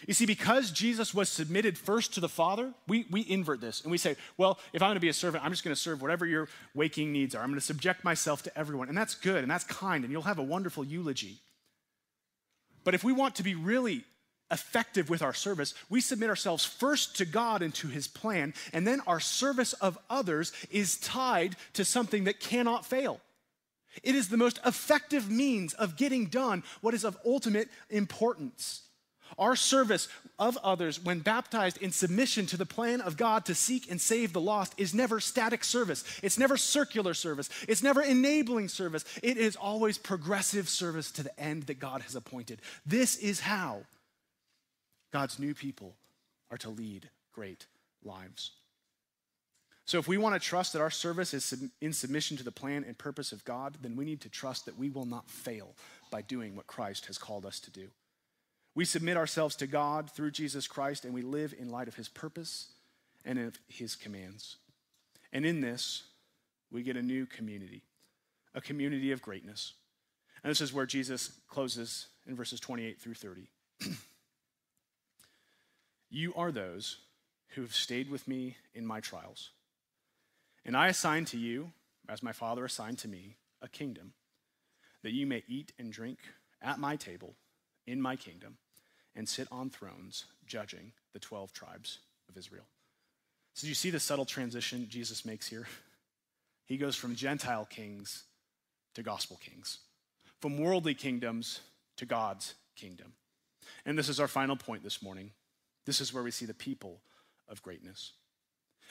You 0.08 0.14
see, 0.14 0.26
because 0.26 0.72
Jesus 0.72 1.14
was 1.14 1.30
submitted 1.30 1.78
first 1.78 2.14
to 2.16 2.20
the 2.20 2.30
Father, 2.30 2.74
we, 2.88 3.06
we 3.10 3.22
invert 3.30 3.62
this 3.62 3.82
and 3.82 3.92
we 3.92 3.98
say, 3.98 4.16
well, 4.38 4.60
if 4.74 4.82
I'm 4.82 4.88
going 4.88 4.96
to 4.96 5.02
be 5.02 5.10
a 5.10 5.14
servant, 5.14 5.44
I'm 5.44 5.52
just 5.52 5.64
going 5.64 5.76
to 5.76 5.82
serve 5.82 6.02
whatever 6.02 6.26
your 6.26 6.50
waking 6.74 7.12
needs 7.12 7.36
are. 7.36 7.42
I'm 7.42 7.50
going 7.50 7.60
to 7.60 7.66
subject 7.66 8.04
myself 8.04 8.44
to 8.44 8.58
everyone. 8.58 8.90
And 8.90 8.98
that's 8.98 9.16
good 9.16 9.38
and 9.38 9.50
that's 9.50 9.64
kind, 9.64 10.04
and 10.04 10.12
you'll 10.12 10.24
have 10.24 10.40
a 10.40 10.44
wonderful 10.44 10.84
eulogy. 10.84 11.40
But 12.84 12.94
if 12.94 13.04
we 13.04 13.14
want 13.14 13.36
to 13.36 13.44
be 13.44 13.56
really 13.56 14.04
effective 14.52 15.10
with 15.10 15.22
our 15.22 15.34
service, 15.34 15.74
we 15.90 16.02
submit 16.02 16.30
ourselves 16.30 16.66
first 16.66 17.18
to 17.18 17.26
God 17.26 17.62
and 17.62 17.74
to 17.76 17.88
His 17.88 18.08
plan, 18.08 18.54
and 18.72 18.86
then 18.86 19.02
our 19.08 19.20
service 19.20 19.74
of 19.74 19.98
others 20.10 20.52
is 20.70 20.98
tied 20.98 21.56
to 21.74 21.86
something 21.86 22.26
that 22.26 22.40
cannot 22.40 22.86
fail. 22.86 23.20
It 24.04 24.16
is 24.16 24.30
the 24.30 24.38
most 24.38 24.60
effective 24.66 25.30
means 25.30 25.74
of 25.76 25.98
getting 25.98 26.26
done 26.26 26.64
what 26.82 26.94
is 26.94 27.04
of 27.04 27.18
ultimate 27.26 27.70
importance. 27.90 28.82
Our 29.38 29.56
service 29.56 30.08
of 30.40 30.58
others, 30.64 31.04
when 31.04 31.20
baptized 31.20 31.82
in 31.82 31.92
submission 31.92 32.46
to 32.48 32.58
the 32.58 32.66
plan 32.66 33.02
of 33.02 33.18
God 33.18 33.46
to 33.46 33.56
seek 33.56 33.90
and 33.90 34.00
save 34.00 34.34
the 34.34 34.42
lost, 34.42 34.74
is 34.78 34.94
never 34.94 35.20
static 35.20 35.64
service. 35.64 36.04
It's 36.22 36.38
never 36.38 36.58
circular 36.58 37.14
service. 37.14 37.50
It's 37.68 37.84
never 37.84 38.02
enabling 38.02 38.70
service. 38.70 39.06
It 39.22 39.38
is 39.38 39.56
always 39.56 39.98
progressive 39.98 40.70
service 40.70 41.12
to 41.12 41.24
the 41.24 41.40
end 41.40 41.64
that 41.64 41.80
God 41.80 42.02
has 42.02 42.16
appointed. 42.16 42.62
This 42.86 43.16
is 43.18 43.40
how 43.40 43.84
God's 45.12 45.40
new 45.40 45.54
people 45.54 45.96
are 46.52 46.58
to 46.58 46.70
lead 46.70 47.10
great 47.34 47.68
lives. 48.04 48.52
So, 49.86 50.00
if 50.00 50.08
we 50.08 50.18
want 50.18 50.34
to 50.34 50.40
trust 50.40 50.74
that 50.74 50.82
our 50.82 50.90
service 50.90 51.34
is 51.34 51.54
in 51.82 51.92
submission 51.92 52.38
to 52.38 52.44
the 52.44 52.52
plan 52.52 52.86
and 52.88 52.98
purpose 52.98 53.34
of 53.34 53.44
God, 53.44 53.78
then 53.82 53.98
we 53.98 54.06
need 54.06 54.22
to 54.22 54.30
trust 54.30 54.66
that 54.66 54.78
we 54.78 54.90
will 54.90 55.06
not 55.06 55.30
fail 55.30 55.76
by 56.10 56.22
doing 56.22 56.56
what 56.56 56.68
Christ 56.68 57.08
has 57.08 57.18
called 57.18 57.46
us 57.46 57.60
to 57.62 57.72
do. 57.72 57.90
We 58.76 58.86
submit 58.86 59.18
ourselves 59.18 59.56
to 59.58 59.68
God 59.68 60.10
through 60.10 60.32
Jesus 60.32 60.68
Christ 60.68 61.06
and 61.06 61.14
we 61.14 61.22
live 61.22 61.54
in 61.58 61.70
light 61.70 61.88
of 61.88 61.96
his 61.96 62.10
purpose 62.10 62.70
and 63.24 63.38
of 63.38 63.58
his 63.68 63.96
commands. 63.96 64.58
And 65.32 65.46
in 65.46 65.62
this, 65.62 66.04
we 66.72 66.82
get 66.82 66.98
a 66.98 67.02
new 67.02 67.26
community, 67.26 67.84
a 68.56 68.62
community 68.62 69.12
of 69.12 69.22
greatness. 69.22 69.74
And 70.44 70.50
this 70.50 70.62
is 70.62 70.74
where 70.74 70.86
Jesus 70.86 71.34
closes 71.48 72.08
in 72.28 72.36
verses 72.36 72.60
28 72.60 73.00
through 73.00 73.14
30. 73.14 73.48
you 76.10 76.34
are 76.36 76.52
those 76.52 76.98
who 77.50 77.62
have 77.62 77.76
stayed 77.76 78.10
with 78.10 78.28
me 78.28 78.58
in 78.74 78.86
my 78.86 79.00
trials. 79.00 79.52
And 80.66 80.76
I 80.76 80.88
assign 80.88 81.26
to 81.26 81.38
you, 81.38 81.72
as 82.10 82.24
my 82.24 82.32
Father 82.32 82.66
assigned 82.66 82.98
to 83.00 83.08
me, 83.08 83.36
a 83.62 83.68
kingdom, 83.68 84.14
that 85.04 85.14
you 85.14 85.28
may 85.28 85.44
eat 85.48 85.74
and 85.78 85.94
drink 85.94 86.18
at 86.62 86.80
my 86.80 86.96
table 86.96 87.36
in 87.86 88.02
my 88.02 88.16
kingdom 88.16 88.58
and 89.16 89.28
sit 89.28 89.48
on 89.52 89.70
thrones 89.70 90.26
judging 90.46 90.92
the 91.14 91.20
12 91.20 91.54
tribes 91.54 92.00
of 92.30 92.38
Israel. 92.38 92.66
So, 93.54 93.66
do 93.66 93.70
you 93.70 93.76
see 93.76 93.92
the 93.92 94.00
subtle 94.00 94.26
transition 94.26 94.88
Jesus 94.90 95.26
makes 95.26 95.48
here? 95.48 95.68
He 96.66 96.78
goes 96.78 96.96
from 96.96 97.14
Gentile 97.14 97.66
kings 97.66 98.24
to 98.96 99.04
gospel 99.04 99.38
kings, 99.44 99.80
from 100.40 100.58
worldly 100.58 100.94
kingdoms 100.94 101.60
to 101.98 102.06
God's 102.06 102.56
kingdom. 102.78 103.12
And 103.86 104.00
this 104.00 104.08
is 104.08 104.20
our 104.20 104.30
final 104.30 104.56
point 104.56 104.82
this 104.82 105.02
morning. 105.02 105.32
This 105.86 106.00
is 106.00 106.14
where 106.14 106.24
we 106.24 106.32
see 106.32 106.46
the 106.46 106.54
people 106.54 107.02
of 107.50 107.62
greatness. 107.62 108.14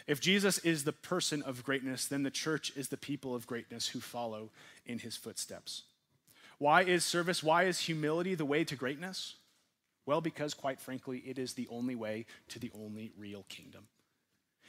If 0.07 0.20
Jesus 0.20 0.59
is 0.59 0.85
the 0.85 0.93
person 0.93 1.43
of 1.43 1.64
greatness, 1.64 2.07
then 2.07 2.25
the 2.25 2.31
church 2.31 2.73
is 2.77 2.89
the 2.89 2.97
people 2.97 3.35
of 3.35 3.47
greatness 3.47 3.89
who 3.89 4.01
follow 4.01 4.51
in 4.85 4.99
his 4.99 5.16
footsteps. 5.16 5.83
Why 6.59 6.83
is 6.83 7.05
service, 7.05 7.43
why 7.43 7.64
is 7.64 7.81
humility 7.81 8.35
the 8.35 8.45
way 8.45 8.64
to 8.64 8.77
greatness? 8.77 9.37
Well, 10.07 10.20
because 10.20 10.55
quite 10.55 10.80
frankly, 10.80 11.22
it 11.26 11.38
is 11.38 11.55
the 11.55 11.68
only 11.70 11.94
way 11.94 12.26
to 12.48 12.59
the 12.59 12.72
only 12.74 13.12
real 13.16 13.44
kingdom. 13.48 13.84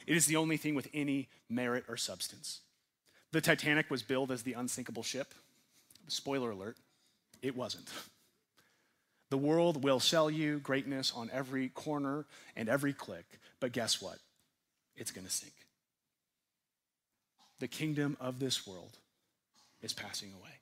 It 0.06 0.16
is 0.16 0.26
the 0.26 0.36
only 0.36 0.56
thing 0.56 0.74
with 0.74 0.88
any 0.94 1.28
merit 1.48 1.84
or 1.88 1.96
substance. 1.96 2.60
The 3.32 3.40
Titanic 3.40 3.90
was 3.90 4.02
billed 4.02 4.30
as 4.30 4.42
the 4.42 4.52
unsinkable 4.52 5.02
ship. 5.02 5.34
Spoiler 6.06 6.50
alert, 6.50 6.76
it 7.42 7.56
wasn't. 7.56 7.90
The 9.30 9.38
world 9.38 9.82
will 9.82 9.98
sell 9.98 10.30
you 10.30 10.60
greatness 10.60 11.12
on 11.14 11.30
every 11.32 11.68
corner 11.70 12.26
and 12.54 12.68
every 12.68 12.92
click, 12.92 13.24
but 13.58 13.72
guess 13.72 14.00
what? 14.00 14.18
It's 14.94 15.10
going 15.10 15.26
to 15.26 15.32
sink. 15.32 15.54
The 17.58 17.66
kingdom 17.66 18.16
of 18.20 18.38
this 18.38 18.66
world 18.66 18.98
is 19.82 19.92
passing 19.92 20.32
away, 20.38 20.60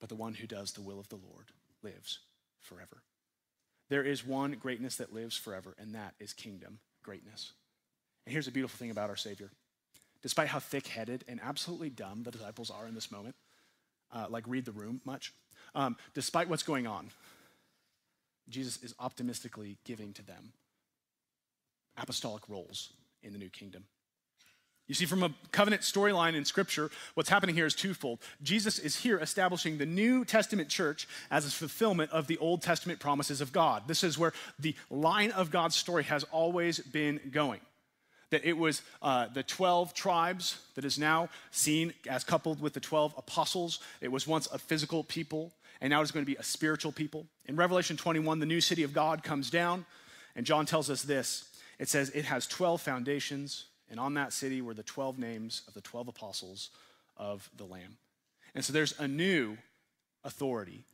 but 0.00 0.08
the 0.08 0.14
one 0.14 0.34
who 0.34 0.46
does 0.46 0.72
the 0.72 0.80
will 0.80 0.98
of 0.98 1.08
the 1.08 1.16
Lord 1.16 1.46
lives 1.82 2.20
forever. 2.60 3.02
There 3.92 4.02
is 4.02 4.26
one 4.26 4.52
greatness 4.52 4.96
that 4.96 5.12
lives 5.12 5.36
forever, 5.36 5.74
and 5.78 5.94
that 5.94 6.14
is 6.18 6.32
kingdom 6.32 6.78
greatness. 7.02 7.52
And 8.24 8.32
here's 8.32 8.48
a 8.48 8.50
beautiful 8.50 8.78
thing 8.78 8.90
about 8.90 9.10
our 9.10 9.16
Savior. 9.16 9.50
Despite 10.22 10.48
how 10.48 10.60
thick 10.60 10.86
headed 10.86 11.24
and 11.28 11.38
absolutely 11.42 11.90
dumb 11.90 12.22
the 12.22 12.30
disciples 12.30 12.70
are 12.70 12.86
in 12.86 12.94
this 12.94 13.12
moment, 13.12 13.34
uh, 14.10 14.28
like 14.30 14.44
read 14.46 14.64
the 14.64 14.72
room 14.72 15.02
much, 15.04 15.34
um, 15.74 15.98
despite 16.14 16.48
what's 16.48 16.62
going 16.62 16.86
on, 16.86 17.10
Jesus 18.48 18.82
is 18.82 18.94
optimistically 18.98 19.76
giving 19.84 20.14
to 20.14 20.22
them 20.22 20.54
apostolic 21.98 22.48
roles 22.48 22.94
in 23.22 23.34
the 23.34 23.38
new 23.38 23.50
kingdom. 23.50 23.84
You 24.92 24.96
see, 24.96 25.06
from 25.06 25.22
a 25.22 25.32
covenant 25.52 25.80
storyline 25.80 26.34
in 26.34 26.44
Scripture, 26.44 26.90
what's 27.14 27.30
happening 27.30 27.54
here 27.54 27.64
is 27.64 27.74
twofold. 27.74 28.18
Jesus 28.42 28.78
is 28.78 28.94
here 28.94 29.18
establishing 29.18 29.78
the 29.78 29.86
New 29.86 30.22
Testament 30.22 30.68
church 30.68 31.08
as 31.30 31.46
a 31.46 31.50
fulfillment 31.50 32.10
of 32.10 32.26
the 32.26 32.36
Old 32.36 32.60
Testament 32.60 33.00
promises 33.00 33.40
of 33.40 33.54
God. 33.54 33.84
This 33.86 34.04
is 34.04 34.18
where 34.18 34.34
the 34.58 34.74
line 34.90 35.30
of 35.30 35.50
God's 35.50 35.76
story 35.76 36.04
has 36.04 36.24
always 36.24 36.78
been 36.78 37.20
going. 37.30 37.60
That 38.28 38.44
it 38.44 38.52
was 38.52 38.82
uh, 39.00 39.28
the 39.28 39.42
12 39.42 39.94
tribes 39.94 40.60
that 40.74 40.84
is 40.84 40.98
now 40.98 41.30
seen 41.50 41.94
as 42.06 42.22
coupled 42.22 42.60
with 42.60 42.74
the 42.74 42.80
12 42.80 43.14
apostles. 43.16 43.80
It 44.02 44.12
was 44.12 44.26
once 44.26 44.46
a 44.48 44.58
physical 44.58 45.04
people, 45.04 45.54
and 45.80 45.90
now 45.90 46.02
it's 46.02 46.10
going 46.10 46.26
to 46.26 46.30
be 46.30 46.36
a 46.36 46.42
spiritual 46.42 46.92
people. 46.92 47.24
In 47.46 47.56
Revelation 47.56 47.96
21, 47.96 48.40
the 48.40 48.44
new 48.44 48.60
city 48.60 48.82
of 48.82 48.92
God 48.92 49.22
comes 49.22 49.48
down, 49.48 49.86
and 50.36 50.44
John 50.44 50.66
tells 50.66 50.90
us 50.90 51.00
this 51.00 51.48
it 51.78 51.88
says, 51.88 52.10
It 52.10 52.26
has 52.26 52.46
12 52.46 52.82
foundations 52.82 53.68
and 53.92 54.00
on 54.00 54.14
that 54.14 54.32
city 54.32 54.62
were 54.62 54.72
the 54.72 54.82
12 54.82 55.18
names 55.18 55.62
of 55.68 55.74
the 55.74 55.82
12 55.82 56.08
apostles 56.08 56.70
of 57.18 57.48
the 57.58 57.64
Lamb. 57.64 57.98
And 58.54 58.64
so 58.64 58.72
there's 58.72 58.98
a 58.98 59.06
new 59.06 59.58
authority 60.24 60.84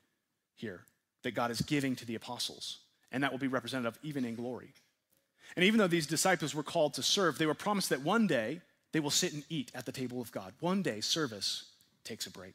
here 0.56 0.82
that 1.22 1.30
God 1.30 1.52
is 1.52 1.60
giving 1.62 1.94
to 1.96 2.04
the 2.04 2.16
apostles, 2.16 2.78
and 3.12 3.22
that 3.22 3.30
will 3.30 3.38
be 3.38 3.46
representative 3.46 3.98
even 4.02 4.24
in 4.24 4.34
glory. 4.34 4.74
And 5.54 5.64
even 5.64 5.78
though 5.78 5.86
these 5.86 6.08
disciples 6.08 6.56
were 6.56 6.64
called 6.64 6.94
to 6.94 7.02
serve, 7.02 7.38
they 7.38 7.46
were 7.46 7.54
promised 7.54 7.88
that 7.90 8.02
one 8.02 8.26
day 8.26 8.60
they 8.92 9.00
will 9.00 9.10
sit 9.10 9.32
and 9.32 9.44
eat 9.48 9.70
at 9.76 9.86
the 9.86 9.92
table 9.92 10.20
of 10.20 10.32
God. 10.32 10.52
One 10.58 10.82
day, 10.82 11.00
service 11.00 11.66
takes 12.02 12.26
a 12.26 12.30
break. 12.30 12.54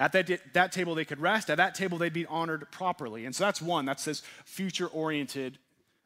At 0.00 0.10
that, 0.12 0.40
that 0.54 0.72
table, 0.72 0.96
they 0.96 1.04
could 1.04 1.20
rest. 1.20 1.48
At 1.48 1.58
that 1.58 1.76
table, 1.76 1.96
they'd 1.96 2.12
be 2.12 2.26
honored 2.26 2.68
properly. 2.72 3.24
And 3.24 3.34
so 3.34 3.44
that's 3.44 3.62
one. 3.62 3.84
That's 3.84 4.04
this 4.04 4.22
future 4.44 4.88
oriented, 4.88 5.58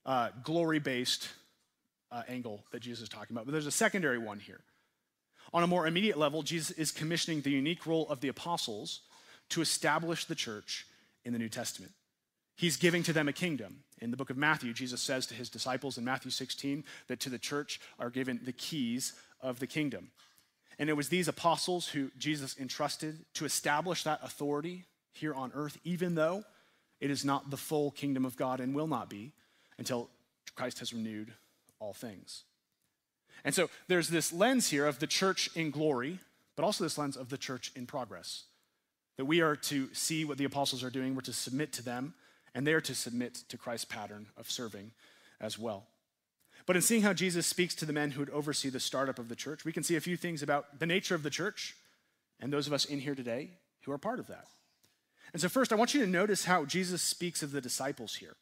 uh, 0.05 0.29
glory 0.45 0.81
based 0.81 1.29
uh, 2.11 2.23
angle 2.29 2.65
that 2.73 2.81
Jesus 2.81 3.05
is 3.05 3.09
talking 3.09 3.35
about. 3.35 3.47
But 3.47 3.53
there's 3.53 3.67
a 3.67 3.71
secondary 3.71 4.19
one 4.19 4.39
here. 4.39 4.61
On 5.53 5.63
a 5.63 5.67
more 5.67 5.87
immediate 5.87 6.19
level, 6.19 6.43
Jesus 6.43 6.71
is 6.73 6.91
commissioning 6.91 7.41
the 7.41 7.51
unique 7.51 7.87
role 7.87 8.07
of 8.09 8.21
the 8.21 8.29
apostles 8.29 9.01
to 9.51 9.61
establish 9.61 10.27
the 10.27 10.35
church 10.35 10.87
in 11.25 11.33
the 11.33 11.39
New 11.39 11.49
Testament. 11.49 11.93
He's 12.57 12.77
giving 12.77 13.03
to 13.05 13.13
them 13.13 13.29
a 13.29 13.33
kingdom. 13.33 13.85
In 14.01 14.11
the 14.11 14.17
book 14.17 14.31
of 14.31 14.37
Matthew, 14.37 14.73
Jesus 14.73 15.01
says 15.01 15.27
to 15.27 15.35
his 15.35 15.49
disciples 15.49 15.97
in 15.97 16.05
Matthew 16.05 16.31
16 16.31 16.85
that 17.07 17.21
to 17.21 17.31
the 17.31 17.39
church 17.39 17.81
are 17.99 18.11
given 18.11 18.41
the 18.45 18.53
keys 18.53 19.13
of 19.41 19.59
the 19.61 19.67
kingdom. 19.67 20.11
And 20.79 20.91
it 20.91 20.95
was 20.95 21.09
these 21.09 21.29
apostles 21.29 21.89
who 21.89 22.11
Jesus 22.19 22.57
entrusted 22.59 23.25
to 23.35 23.45
establish 23.45 24.03
that 24.05 24.21
authority 24.23 24.85
here 25.13 25.35
on 25.35 25.53
earth, 25.55 25.79
even 25.85 26.15
though 26.15 26.45
it 27.01 27.11
is 27.11 27.25
not 27.25 27.51
the 27.51 27.57
full 27.57 27.91
kingdom 27.91 28.25
of 28.25 28.37
God 28.37 28.61
and 28.61 28.75
will 28.75 28.87
not 28.87 29.09
be 29.09 29.33
until 29.79 30.11
Christ 30.55 30.81
has 30.81 30.93
renewed 30.93 31.33
all 31.81 31.93
things. 31.93 32.45
And 33.45 33.55
so 33.55 33.71
there's 33.87 34.09
this 34.09 34.33
lens 34.33 34.71
here 34.71 34.87
of 34.87 34.99
the 34.99 35.07
church 35.07 35.51
in 35.55 35.71
glory, 35.71 36.19
but 36.57 36.65
also 36.65 36.85
this 36.85 36.99
lens 36.99 37.17
of 37.17 37.29
the 37.29 37.39
church 37.39 37.73
in 37.77 37.87
progress. 37.87 38.45
That 39.17 39.27
we 39.27 39.41
are 39.41 39.57
to 39.57 39.89
see 39.95 40.25
what 40.25 40.39
the 40.39 40.45
apostles 40.45 40.85
are 40.85 40.91
doing, 40.91 41.15
we're 41.15 41.23
to 41.23 41.33
submit 41.33 41.73
to 41.75 41.83
them, 41.83 42.15
and 42.55 42.67
they 42.67 42.73
are 42.73 42.81
to 42.81 42.95
submit 42.95 43.35
to 43.49 43.59
Christ's 43.59 43.85
pattern 43.85 44.27
of 44.37 44.51
serving 44.51 44.93
as 45.41 45.59
well. 45.59 45.87
But 46.67 46.77
in 46.77 46.83
seeing 46.83 47.03
how 47.03 47.13
Jesus 47.13 47.47
speaks 47.47 47.75
to 47.77 47.87
the 47.87 47.93
men 47.93 48.11
who 48.11 48.21
would 48.21 48.31
oversee 48.31 48.69
the 48.69 48.81
startup 48.81 49.19
of 49.19 49.29
the 49.29 49.37
church, 49.37 49.65
we 49.65 49.73
can 49.73 49.83
see 49.83 49.97
a 49.97 50.01
few 50.01 50.17
things 50.17 50.43
about 50.43 50.79
the 50.79 50.87
nature 50.87 51.15
of 51.15 51.23
the 51.23 51.31
church 51.31 51.77
and 52.41 52.53
those 52.53 52.67
of 52.67 52.73
us 52.73 52.85
in 52.85 53.01
here 53.01 53.15
today 53.15 53.51
who 53.83 53.93
are 53.93 53.99
part 53.99 54.19
of 54.19 54.27
that. 54.27 54.47
And 55.33 55.41
so, 55.41 55.49
first, 55.49 55.73
I 55.73 55.77
want 55.77 55.95
you 55.95 56.01
to 56.01 56.07
notice 56.07 56.45
how 56.45 56.65
Jesus 56.65 57.03
speaks 57.03 57.43
of 57.43 57.53
the 57.53 57.61
disciples 57.61 58.17
here. 58.17 58.37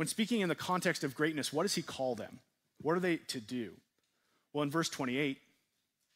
When 0.00 0.08
speaking 0.08 0.40
in 0.40 0.48
the 0.48 0.54
context 0.54 1.04
of 1.04 1.14
greatness, 1.14 1.52
what 1.52 1.64
does 1.64 1.74
he 1.74 1.82
call 1.82 2.14
them? 2.14 2.38
What 2.80 2.96
are 2.96 3.00
they 3.00 3.18
to 3.18 3.38
do? 3.38 3.72
Well, 4.54 4.62
in 4.62 4.70
verse 4.70 4.88
28, 4.88 5.36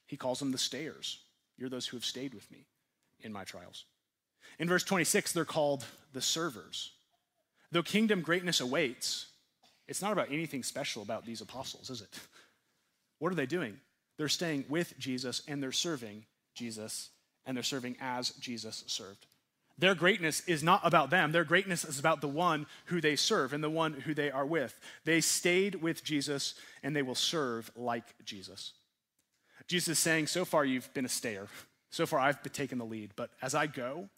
he 0.06 0.16
calls 0.16 0.38
them 0.38 0.52
the 0.52 0.56
stayers. 0.56 1.18
You're 1.58 1.68
those 1.68 1.86
who 1.86 1.98
have 1.98 2.04
stayed 2.06 2.32
with 2.32 2.50
me 2.50 2.64
in 3.20 3.30
my 3.30 3.44
trials. 3.44 3.84
In 4.58 4.68
verse 4.68 4.84
26, 4.84 5.32
they're 5.32 5.44
called 5.44 5.84
the 6.14 6.22
servers. 6.22 6.92
Though 7.72 7.82
kingdom 7.82 8.22
greatness 8.22 8.62
awaits, 8.62 9.26
it's 9.86 10.00
not 10.00 10.12
about 10.12 10.32
anything 10.32 10.62
special 10.62 11.02
about 11.02 11.26
these 11.26 11.42
apostles, 11.42 11.90
is 11.90 12.00
it? 12.00 12.08
What 13.18 13.32
are 13.32 13.36
they 13.36 13.44
doing? 13.44 13.76
They're 14.16 14.30
staying 14.30 14.64
with 14.70 14.98
Jesus 14.98 15.42
and 15.46 15.62
they're 15.62 15.72
serving 15.72 16.24
Jesus 16.54 17.10
and 17.44 17.54
they're 17.54 17.62
serving 17.62 17.96
as 18.00 18.30
Jesus 18.30 18.82
served. 18.86 19.26
Their 19.76 19.94
greatness 19.94 20.40
is 20.46 20.62
not 20.62 20.80
about 20.84 21.10
them. 21.10 21.32
Their 21.32 21.44
greatness 21.44 21.84
is 21.84 21.98
about 21.98 22.20
the 22.20 22.28
one 22.28 22.66
who 22.86 23.00
they 23.00 23.16
serve 23.16 23.52
and 23.52 23.62
the 23.62 23.70
one 23.70 23.92
who 23.92 24.14
they 24.14 24.30
are 24.30 24.46
with. 24.46 24.78
They 25.04 25.20
stayed 25.20 25.76
with 25.76 26.04
Jesus 26.04 26.54
and 26.82 26.94
they 26.94 27.02
will 27.02 27.16
serve 27.16 27.70
like 27.74 28.04
Jesus. 28.24 28.72
Jesus 29.66 29.88
is 29.88 29.98
saying, 29.98 30.28
So 30.28 30.44
far 30.44 30.64
you've 30.64 30.92
been 30.94 31.04
a 31.04 31.08
stayer. 31.08 31.48
So 31.90 32.06
far 32.06 32.20
I've 32.20 32.40
taken 32.52 32.78
the 32.78 32.84
lead. 32.84 33.12
But 33.16 33.30
as 33.42 33.54
I 33.54 33.66
go, 33.66 34.08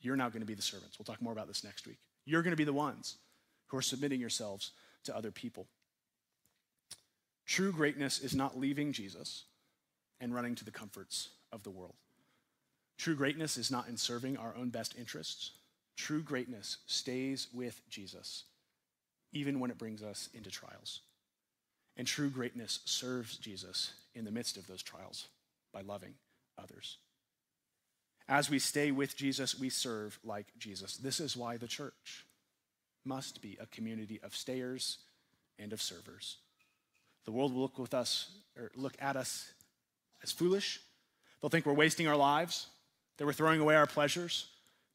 you're 0.00 0.16
now 0.16 0.28
going 0.28 0.40
to 0.40 0.46
be 0.46 0.54
the 0.54 0.62
servants. 0.62 0.98
We'll 0.98 1.04
talk 1.04 1.22
more 1.22 1.32
about 1.32 1.48
this 1.48 1.64
next 1.64 1.86
week. 1.86 1.98
You're 2.26 2.42
going 2.42 2.52
to 2.52 2.56
be 2.56 2.64
the 2.64 2.72
ones 2.72 3.16
who 3.68 3.78
are 3.78 3.82
submitting 3.82 4.20
yourselves 4.20 4.72
to 5.04 5.16
other 5.16 5.30
people. 5.30 5.66
True 7.46 7.72
greatness 7.72 8.20
is 8.20 8.34
not 8.34 8.58
leaving 8.58 8.92
Jesus 8.92 9.44
and 10.20 10.34
running 10.34 10.54
to 10.56 10.64
the 10.64 10.70
comforts 10.70 11.30
of 11.52 11.62
the 11.62 11.70
world. 11.70 11.94
True 12.98 13.14
greatness 13.14 13.56
is 13.56 13.70
not 13.70 13.88
in 13.88 13.96
serving 13.96 14.36
our 14.36 14.54
own 14.56 14.70
best 14.70 14.94
interests. 14.98 15.52
True 15.96 16.22
greatness 16.22 16.78
stays 16.86 17.48
with 17.52 17.80
Jesus, 17.88 18.44
even 19.32 19.60
when 19.60 19.70
it 19.70 19.78
brings 19.78 20.02
us 20.02 20.28
into 20.34 20.50
trials. 20.50 21.00
And 21.96 22.06
true 22.06 22.30
greatness 22.30 22.80
serves 22.84 23.36
Jesus 23.38 23.92
in 24.14 24.24
the 24.24 24.30
midst 24.30 24.56
of 24.56 24.66
those 24.66 24.82
trials 24.82 25.28
by 25.72 25.80
loving 25.80 26.14
others. 26.58 26.98
As 28.28 28.50
we 28.50 28.58
stay 28.58 28.90
with 28.90 29.16
Jesus, 29.16 29.58
we 29.58 29.70
serve 29.70 30.18
like 30.24 30.46
Jesus. 30.58 30.96
This 30.96 31.20
is 31.20 31.36
why 31.36 31.56
the 31.56 31.68
church 31.68 32.26
must 33.04 33.40
be 33.40 33.56
a 33.60 33.66
community 33.66 34.20
of 34.22 34.34
stayers 34.34 34.98
and 35.58 35.72
of 35.72 35.80
servers. 35.80 36.38
The 37.24 37.32
world 37.32 37.54
will 37.54 37.62
look 37.62 37.78
with 37.78 37.94
us 37.94 38.30
or 38.56 38.70
look 38.74 38.94
at 39.00 39.16
us 39.16 39.52
as 40.22 40.32
foolish. 40.32 40.80
They'll 41.40 41.50
think 41.50 41.66
we're 41.66 41.72
wasting 41.72 42.08
our 42.08 42.16
lives 42.16 42.66
that 43.16 43.26
we're 43.26 43.32
throwing 43.32 43.60
away 43.60 43.74
our 43.74 43.86
pleasures, 43.86 44.46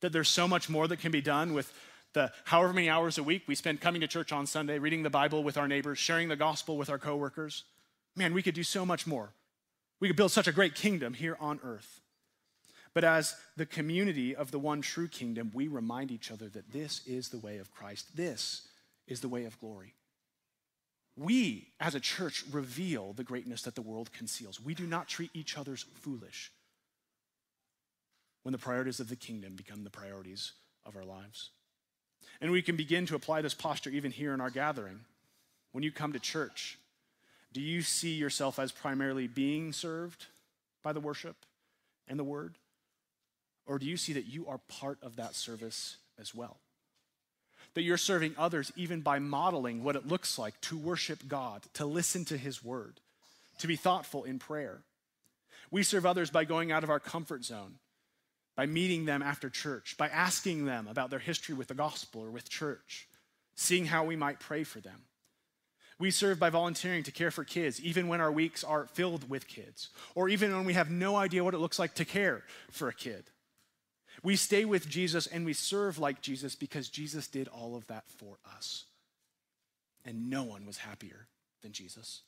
that 0.02 0.12
there's 0.12 0.30
so 0.30 0.48
much 0.48 0.70
more 0.70 0.88
that 0.88 1.00
can 1.00 1.12
be 1.12 1.22
done 1.22 1.54
with 1.54 1.72
the 2.14 2.32
however 2.44 2.74
many 2.74 2.90
hours 2.90 3.18
a 3.18 3.24
week 3.24 3.44
we 3.48 3.56
spend 3.56 3.80
coming 3.80 4.02
to 4.02 4.08
church 4.08 4.32
on 4.32 4.46
Sunday, 4.46 4.80
reading 4.80 5.04
the 5.04 5.10
Bible 5.10 5.44
with 5.44 5.58
our 5.58 5.68
neighbors, 5.68 5.98
sharing 5.98 6.28
the 6.28 6.36
gospel 6.36 6.78
with 6.78 6.90
our 6.90 7.00
coworkers. 7.00 7.64
Man, 8.16 8.34
we 8.34 8.42
could 8.42 8.56
do 8.56 8.64
so 8.64 8.86
much 8.86 9.08
more. 9.08 9.34
We 10.00 10.10
could 10.10 10.18
build 10.18 10.32
such 10.32 10.48
a 10.48 10.52
great 10.52 10.76
kingdom 10.76 11.14
here 11.14 11.38
on 11.40 11.60
earth. 11.64 12.02
But 12.94 13.06
as 13.06 13.36
the 13.56 13.66
community 13.66 14.36
of 14.36 14.52
the 14.52 14.60
one 14.60 14.82
true 14.82 15.08
kingdom, 15.08 15.52
we 15.54 15.70
remind 15.70 16.12
each 16.12 16.32
other 16.32 16.50
that 16.50 16.74
this 16.74 17.08
is 17.08 17.30
the 17.30 17.38
way 17.38 17.60
of 17.60 17.72
Christ. 17.72 18.18
This 18.18 18.68
is 19.08 19.22
the 19.22 19.30
way 19.30 19.46
of 19.46 19.60
glory. 19.60 19.94
We, 21.16 21.70
as 21.80 21.96
a 21.96 22.00
church, 22.00 22.44
reveal 22.52 23.14
the 23.14 23.24
greatness 23.24 23.62
that 23.62 23.76
the 23.76 23.82
world 23.82 24.12
conceals. 24.12 24.60
We 24.60 24.74
do 24.74 24.86
not 24.86 25.08
treat 25.08 25.30
each 25.34 25.58
other's 25.58 25.84
foolish 26.02 26.52
when 28.44 28.52
the 28.52 28.58
priorities 28.58 29.00
of 29.00 29.10
the 29.10 29.16
kingdom 29.16 29.56
become 29.56 29.84
the 29.84 29.90
priorities 29.90 30.54
of 30.86 30.96
our 30.96 31.06
lives. 31.06 31.50
And 32.40 32.52
we 32.52 32.62
can 32.62 32.76
begin 32.76 33.06
to 33.08 33.16
apply 33.16 33.42
this 33.42 33.54
posture 33.54 33.92
even 33.92 34.12
here 34.12 34.34
in 34.34 34.42
our 34.42 34.50
gathering. 34.50 35.02
When 35.72 35.84
you 35.84 35.92
come 35.92 36.14
to 36.14 36.20
church, 36.20 36.78
Do 37.54 37.62
you 37.62 37.82
see 37.82 38.14
yourself 38.14 38.60
as 38.60 38.72
primarily 38.72 39.28
being 39.28 39.74
served 39.74 40.28
by 40.84 40.94
the 40.94 41.00
worship 41.00 41.36
and 42.08 42.18
the 42.18 42.24
word? 42.24 42.56
Or 43.66 43.78
do 43.78 43.86
you 43.86 43.98
see 43.98 44.14
that 44.14 44.26
you 44.26 44.48
are 44.48 44.60
part 44.68 44.98
of 45.02 45.18
that 45.18 45.36
service 45.36 45.98
as 46.20 46.34
well? 46.34 46.58
That 47.74 47.84
you're 47.84 47.98
serving 47.98 48.36
others 48.38 48.72
even 48.76 49.02
by 49.02 49.20
modeling 49.20 49.84
what 49.84 49.96
it 49.96 50.08
looks 50.08 50.38
like 50.38 50.60
to 50.62 50.78
worship 50.78 51.28
God, 51.28 51.64
to 51.74 51.86
listen 51.86 52.26
to 52.26 52.38
his 52.38 52.64
word, 52.64 53.00
to 53.60 53.68
be 53.68 53.76
thoughtful 53.76 54.24
in 54.24 54.40
prayer. 54.40 54.80
We 55.70 55.84
serve 55.84 56.06
others 56.06 56.30
by 56.30 56.44
going 56.44 56.72
out 56.72 56.84
of 56.84 56.90
our 56.90 57.00
comfort 57.00 57.46
zone, 57.46 57.76
by 58.56 58.66
meeting 58.66 59.06
them 59.06 59.22
after 59.22 59.50
church, 59.50 59.96
by 59.98 60.08
asking 60.08 60.66
them 60.66 60.88
about 60.88 61.10
their 61.10 61.20
history 61.20 61.56
with 61.56 61.68
the 61.68 61.74
gospel 61.74 62.22
or 62.22 62.32
with 62.32 62.50
church, 62.50 63.08
seeing 63.56 63.86
how 63.86 64.04
we 64.04 64.16
might 64.16 64.40
pray 64.40 64.64
for 64.64 64.80
them. 64.80 65.04
We 66.00 66.12
serve 66.12 66.40
by 66.40 66.50
volunteering 66.50 67.04
to 67.04 67.12
care 67.12 67.30
for 67.30 67.44
kids, 67.44 67.80
even 67.80 68.08
when 68.08 68.22
our 68.22 68.32
weeks 68.32 68.64
are 68.64 68.88
filled 68.88 69.30
with 69.30 69.48
kids, 69.48 69.90
or 70.16 70.30
even 70.30 70.52
when 70.56 70.66
we 70.66 70.74
have 70.74 70.90
no 70.90 71.16
idea 71.16 71.44
what 71.44 71.54
it 71.54 71.60
looks 71.60 71.78
like 71.78 71.94
to 71.96 72.06
care 72.06 72.44
for 72.72 72.88
a 72.88 72.94
kid. 72.94 73.26
We 74.24 74.36
stay 74.36 74.66
with 74.66 74.90
Jesus 74.90 75.28
and 75.28 75.46
we 75.46 75.54
serve 75.54 76.00
like 76.00 76.22
Jesus 76.22 76.56
because 76.56 76.90
Jesus 76.90 77.28
did 77.28 77.48
all 77.48 77.76
of 77.76 77.88
that 77.88 78.10
for 78.10 78.38
us. 78.56 78.86
And 80.04 80.30
no 80.30 80.44
one 80.44 80.66
was 80.66 80.78
happier 80.78 81.28
than 81.62 81.72
Jesus. 81.72 82.22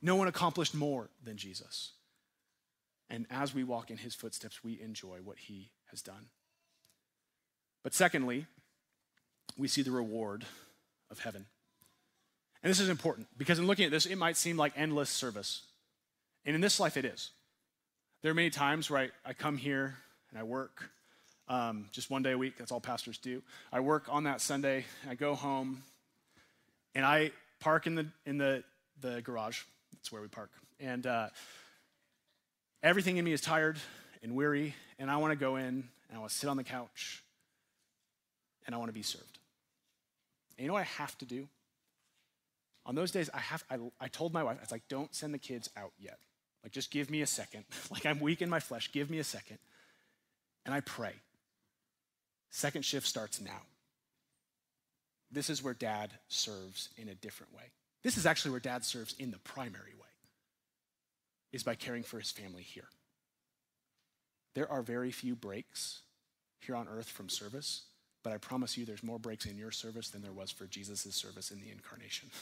No 0.00 0.16
one 0.16 0.28
accomplished 0.28 0.74
more 0.74 1.10
than 1.22 1.36
Jesus. 1.36 1.92
And 3.12 3.26
as 3.30 3.54
we 3.54 3.62
walk 3.62 3.90
in 3.90 3.98
his 3.98 4.14
footsteps, 4.14 4.64
we 4.64 4.80
enjoy 4.80 5.18
what 5.22 5.36
he 5.36 5.70
has 5.90 6.00
done. 6.00 6.30
But 7.82 7.92
secondly, 7.92 8.46
we 9.58 9.68
see 9.68 9.82
the 9.82 9.90
reward 9.90 10.46
of 11.10 11.18
heaven. 11.18 11.44
And 12.62 12.70
this 12.70 12.80
is 12.80 12.88
important 12.88 13.26
because 13.36 13.58
in 13.58 13.66
looking 13.66 13.84
at 13.84 13.90
this, 13.90 14.06
it 14.06 14.16
might 14.16 14.38
seem 14.38 14.56
like 14.56 14.72
endless 14.76 15.10
service. 15.10 15.60
And 16.46 16.54
in 16.54 16.62
this 16.62 16.80
life, 16.80 16.96
it 16.96 17.04
is. 17.04 17.32
There 18.22 18.30
are 18.30 18.34
many 18.34 18.48
times 18.48 18.88
where 18.88 19.02
I, 19.02 19.10
I 19.28 19.34
come 19.34 19.58
here 19.58 19.94
and 20.30 20.38
I 20.38 20.42
work 20.44 20.90
um, 21.48 21.90
just 21.92 22.08
one 22.08 22.22
day 22.22 22.32
a 22.32 22.38
week. 22.38 22.54
That's 22.56 22.72
all 22.72 22.80
pastors 22.80 23.18
do. 23.18 23.42
I 23.70 23.80
work 23.80 24.06
on 24.08 24.24
that 24.24 24.40
Sunday. 24.40 24.86
I 25.06 25.16
go 25.16 25.34
home, 25.34 25.82
and 26.94 27.04
I 27.04 27.32
park 27.60 27.86
in 27.86 27.94
the 27.94 28.06
in 28.24 28.38
the 28.38 28.64
the 29.02 29.20
garage. 29.20 29.62
That's 29.92 30.10
where 30.10 30.22
we 30.22 30.28
park. 30.28 30.50
And 30.80 31.06
uh, 31.06 31.28
everything 32.82 33.16
in 33.16 33.24
me 33.24 33.32
is 33.32 33.40
tired 33.40 33.78
and 34.22 34.34
weary, 34.34 34.74
and 34.98 35.10
I 35.10 35.16
want 35.16 35.32
to 35.32 35.36
go 35.36 35.56
in 35.56 35.64
and 35.64 36.16
I 36.16 36.18
want 36.18 36.30
to 36.30 36.36
sit 36.36 36.48
on 36.48 36.56
the 36.56 36.64
couch, 36.64 37.22
and 38.66 38.74
I 38.74 38.78
want 38.78 38.88
to 38.88 38.94
be 38.94 39.02
served. 39.02 39.38
And 40.56 40.64
you 40.64 40.68
know 40.68 40.74
what 40.74 40.80
I 40.80 41.02
have 41.02 41.16
to 41.18 41.24
do? 41.24 41.48
On 42.84 42.94
those 42.94 43.10
days, 43.10 43.30
I 43.32 43.38
have. 43.38 43.64
I, 43.70 43.78
I 44.00 44.08
told 44.08 44.32
my 44.32 44.42
wife, 44.42 44.58
I 44.58 44.62
was 44.62 44.72
like, 44.72 44.88
"Don't 44.88 45.14
send 45.14 45.32
the 45.32 45.38
kids 45.38 45.70
out 45.76 45.92
yet. 45.98 46.18
Like, 46.62 46.72
just 46.72 46.90
give 46.90 47.10
me 47.10 47.22
a 47.22 47.26
second. 47.26 47.64
like, 47.90 48.06
I'm 48.06 48.20
weak 48.20 48.42
in 48.42 48.50
my 48.50 48.60
flesh. 48.60 48.90
Give 48.92 49.10
me 49.10 49.18
a 49.18 49.24
second. 49.24 49.58
And 50.64 50.74
I 50.74 50.80
pray. 50.80 51.14
Second 52.50 52.84
shift 52.84 53.06
starts 53.06 53.40
now. 53.40 53.62
This 55.30 55.48
is 55.48 55.62
where 55.62 55.74
dad 55.74 56.10
serves 56.28 56.90
in 56.96 57.08
a 57.08 57.14
different 57.14 57.54
way. 57.54 57.62
This 58.02 58.16
is 58.18 58.26
actually 58.26 58.50
where 58.50 58.60
dad 58.60 58.84
serves 58.84 59.14
in 59.18 59.30
the 59.30 59.38
primary 59.38 59.94
way, 59.98 60.01
is 61.52 61.62
by 61.62 61.74
caring 61.74 62.02
for 62.02 62.18
his 62.18 62.30
family 62.30 62.62
here. 62.62 62.88
There 64.54 64.70
are 64.70 64.82
very 64.82 65.10
few 65.10 65.34
breaks 65.34 66.00
here 66.60 66.76
on 66.76 66.88
earth 66.88 67.08
from 67.08 67.28
service, 67.28 67.82
but 68.22 68.32
I 68.32 68.38
promise 68.38 68.76
you 68.76 68.84
there's 68.84 69.02
more 69.02 69.18
breaks 69.18 69.46
in 69.46 69.58
your 69.58 69.70
service 69.70 70.10
than 70.10 70.22
there 70.22 70.32
was 70.32 70.50
for 70.50 70.66
Jesus' 70.66 71.14
service 71.14 71.50
in 71.50 71.60
the 71.60 71.70
incarnation. 71.70 72.30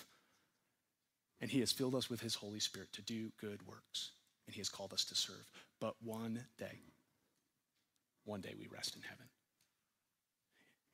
And 1.43 1.51
he 1.51 1.61
has 1.61 1.73
filled 1.73 1.95
us 1.95 2.11
with 2.11 2.21
his 2.21 2.35
Holy 2.35 2.61
Spirit 2.61 2.93
to 2.93 3.01
do 3.01 3.33
good 3.41 3.67
works, 3.67 4.11
and 4.47 4.55
he 4.55 4.61
has 4.61 4.69
called 4.69 4.93
us 4.93 5.07
to 5.07 5.15
serve. 5.15 5.51
But 5.81 5.95
one 6.05 6.45
day, 6.59 6.81
one 8.27 8.43
day 8.43 8.53
we 8.59 8.67
rest 8.71 8.95
in 8.95 9.01
heaven. 9.01 9.25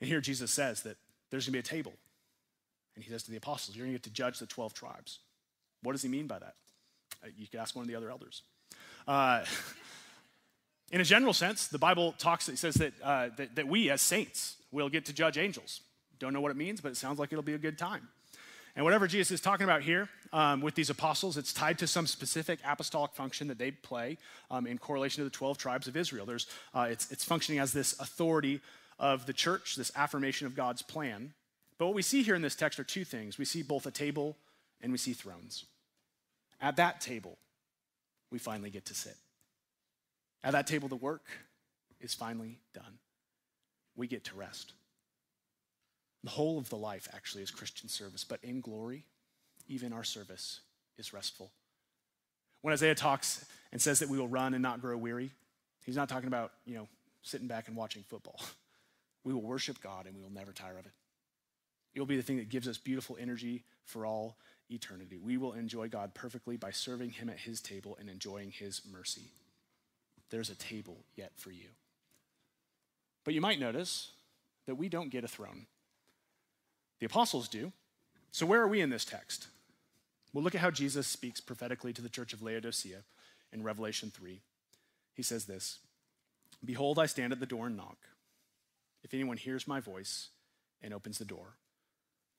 And 0.00 0.08
here 0.08 0.20
Jesus 0.20 0.52
says 0.52 0.82
that 0.82 0.98
there's 1.30 1.46
going 1.46 1.60
to 1.60 1.68
be 1.70 1.76
a 1.76 1.82
table. 1.82 1.94
And 2.94 3.04
he 3.04 3.10
says 3.10 3.24
to 3.24 3.32
the 3.32 3.36
apostles, 3.36 3.76
You're 3.76 3.86
going 3.86 3.94
to 3.94 3.98
get 3.98 4.04
to 4.04 4.10
judge 4.10 4.38
the 4.38 4.46
12 4.46 4.72
tribes. 4.72 5.18
What 5.82 5.92
does 5.92 6.02
he 6.02 6.08
mean 6.08 6.28
by 6.28 6.38
that? 6.38 6.54
Uh, 7.26 7.30
you 7.36 7.46
could 7.48 7.60
ask 7.60 7.74
one 7.74 7.82
of 7.82 7.88
the 7.88 7.96
other 7.96 8.10
elders. 8.10 8.42
Uh, 9.06 9.44
in 10.92 11.00
a 11.00 11.04
general 11.04 11.32
sense, 11.32 11.68
the 11.68 11.78
Bible 11.78 12.14
talks, 12.18 12.48
it 12.48 12.58
says 12.58 12.74
that, 12.74 12.92
uh, 13.02 13.28
that, 13.36 13.56
that 13.56 13.66
we 13.66 13.90
as 13.90 14.00
saints 14.00 14.56
will 14.70 14.88
get 14.88 15.06
to 15.06 15.12
judge 15.12 15.38
angels. 15.38 15.80
Don't 16.18 16.32
know 16.32 16.40
what 16.40 16.50
it 16.50 16.56
means, 16.56 16.80
but 16.80 16.92
it 16.92 16.96
sounds 16.96 17.18
like 17.18 17.32
it'll 17.32 17.42
be 17.42 17.54
a 17.54 17.58
good 17.58 17.78
time. 17.78 18.08
And 18.74 18.84
whatever 18.84 19.06
Jesus 19.06 19.32
is 19.32 19.40
talking 19.40 19.64
about 19.64 19.82
here 19.82 20.08
um, 20.32 20.60
with 20.60 20.74
these 20.74 20.90
apostles, 20.90 21.36
it's 21.36 21.52
tied 21.52 21.78
to 21.78 21.86
some 21.86 22.06
specific 22.06 22.60
apostolic 22.64 23.12
function 23.14 23.48
that 23.48 23.58
they 23.58 23.70
play 23.70 24.18
um, 24.50 24.66
in 24.66 24.76
correlation 24.78 25.22
to 25.22 25.24
the 25.24 25.30
12 25.30 25.56
tribes 25.56 25.88
of 25.88 25.96
Israel. 25.96 26.26
There's, 26.26 26.46
uh, 26.74 26.88
it's, 26.90 27.10
it's 27.10 27.24
functioning 27.24 27.58
as 27.58 27.72
this 27.72 27.98
authority 27.98 28.60
of 28.98 29.26
the 29.26 29.32
church, 29.32 29.76
this 29.76 29.90
affirmation 29.96 30.46
of 30.46 30.54
God's 30.54 30.82
plan. 30.82 31.32
But 31.78 31.86
what 31.86 31.94
we 31.94 32.02
see 32.02 32.22
here 32.22 32.34
in 32.34 32.42
this 32.42 32.54
text 32.54 32.78
are 32.78 32.84
two 32.84 33.04
things 33.04 33.38
we 33.38 33.44
see 33.44 33.62
both 33.62 33.86
a 33.86 33.90
table 33.90 34.36
and 34.82 34.92
we 34.92 34.98
see 34.98 35.14
thrones. 35.14 35.64
At 36.61 36.76
that 36.76 37.00
table, 37.00 37.38
we 38.30 38.38
finally 38.38 38.70
get 38.70 38.86
to 38.86 38.94
sit. 38.94 39.16
At 40.42 40.52
that 40.52 40.66
table, 40.66 40.88
the 40.88 40.96
work 40.96 41.26
is 42.00 42.14
finally 42.14 42.59
done. 42.74 42.98
We 43.96 44.07
get 44.07 44.24
to 44.24 44.36
rest. 44.36 44.72
The 46.24 46.30
whole 46.30 46.59
of 46.59 46.68
the 46.68 46.76
life 46.76 47.09
actually 47.14 47.42
is 47.42 47.50
Christian 47.50 47.88
service, 47.88 48.24
but 48.24 48.42
in 48.42 48.61
glory, 48.61 49.04
even 49.68 49.92
our 49.92 50.04
service 50.04 50.61
is 50.98 51.12
restful. 51.12 51.50
When 52.62 52.72
Isaiah 52.72 52.94
talks 52.94 53.44
and 53.72 53.80
says 53.80 54.00
that 54.00 54.09
we 54.09 54.18
will 54.18 54.28
run 54.28 54.54
and 54.54 54.62
not 54.62 54.80
grow 54.80 54.96
weary, 54.96 55.30
he's 55.84 55.96
not 55.96 56.09
talking 56.09 56.26
about, 56.26 56.52
you 56.64 56.74
know, 56.74 56.88
sitting 57.22 57.46
back 57.46 57.68
and 57.68 57.76
watching 57.76 58.04
football. 58.09 58.40
We 59.24 59.32
will 59.34 59.42
worship 59.42 59.80
God 59.82 60.07
and 60.07 60.14
we 60.14 60.22
will 60.22 60.30
never 60.30 60.52
tire 60.52 60.78
of 60.78 60.86
it. 60.86 60.92
It 61.96 61.98
will 61.98 62.07
be 62.07 62.16
the 62.16 62.22
thing 62.22 62.36
that 62.36 62.48
gives 62.48 62.68
us 62.68 62.78
beautiful 62.78 63.16
energy 63.20 63.64
for 63.84 64.07
all 64.07 64.36
eternity. 64.70 65.16
We 65.16 65.36
will 65.36 65.52
enjoy 65.52 65.88
God 65.88 66.14
perfectly 66.14 66.56
by 66.56 66.70
serving 66.70 67.10
Him 67.10 67.28
at 67.28 67.40
His 67.40 67.60
table 67.60 67.96
and 68.00 68.08
enjoying 68.08 68.50
His 68.50 68.82
mercy. 68.90 69.30
There's 70.30 70.50
a 70.50 70.54
table 70.54 70.98
yet 71.14 71.32
for 71.36 71.50
you. 71.50 71.68
But 73.24 73.34
you 73.34 73.40
might 73.40 73.60
notice 73.60 74.12
that 74.66 74.74
we 74.76 74.88
don't 74.88 75.10
get 75.10 75.24
a 75.24 75.28
throne. 75.28 75.66
The 77.00 77.06
apostles 77.06 77.48
do. 77.48 77.72
So, 78.32 78.46
where 78.46 78.60
are 78.60 78.68
we 78.68 78.80
in 78.80 78.90
this 78.90 79.04
text? 79.04 79.48
Well, 80.32 80.44
look 80.44 80.54
at 80.54 80.60
how 80.60 80.70
Jesus 80.70 81.06
speaks 81.06 81.40
prophetically 81.40 81.92
to 81.92 82.02
the 82.02 82.08
church 82.08 82.32
of 82.32 82.42
Laodicea 82.42 83.02
in 83.52 83.62
Revelation 83.62 84.12
3. 84.14 84.40
He 85.14 85.22
says 85.22 85.46
this 85.46 85.78
Behold, 86.64 86.98
I 86.98 87.06
stand 87.06 87.32
at 87.32 87.40
the 87.40 87.46
door 87.46 87.66
and 87.66 87.76
knock. 87.76 87.98
If 89.02 89.14
anyone 89.14 89.36
hears 89.36 89.68
my 89.68 89.80
voice 89.80 90.28
and 90.82 90.92
opens 90.92 91.18
the 91.18 91.24
door, 91.24 91.56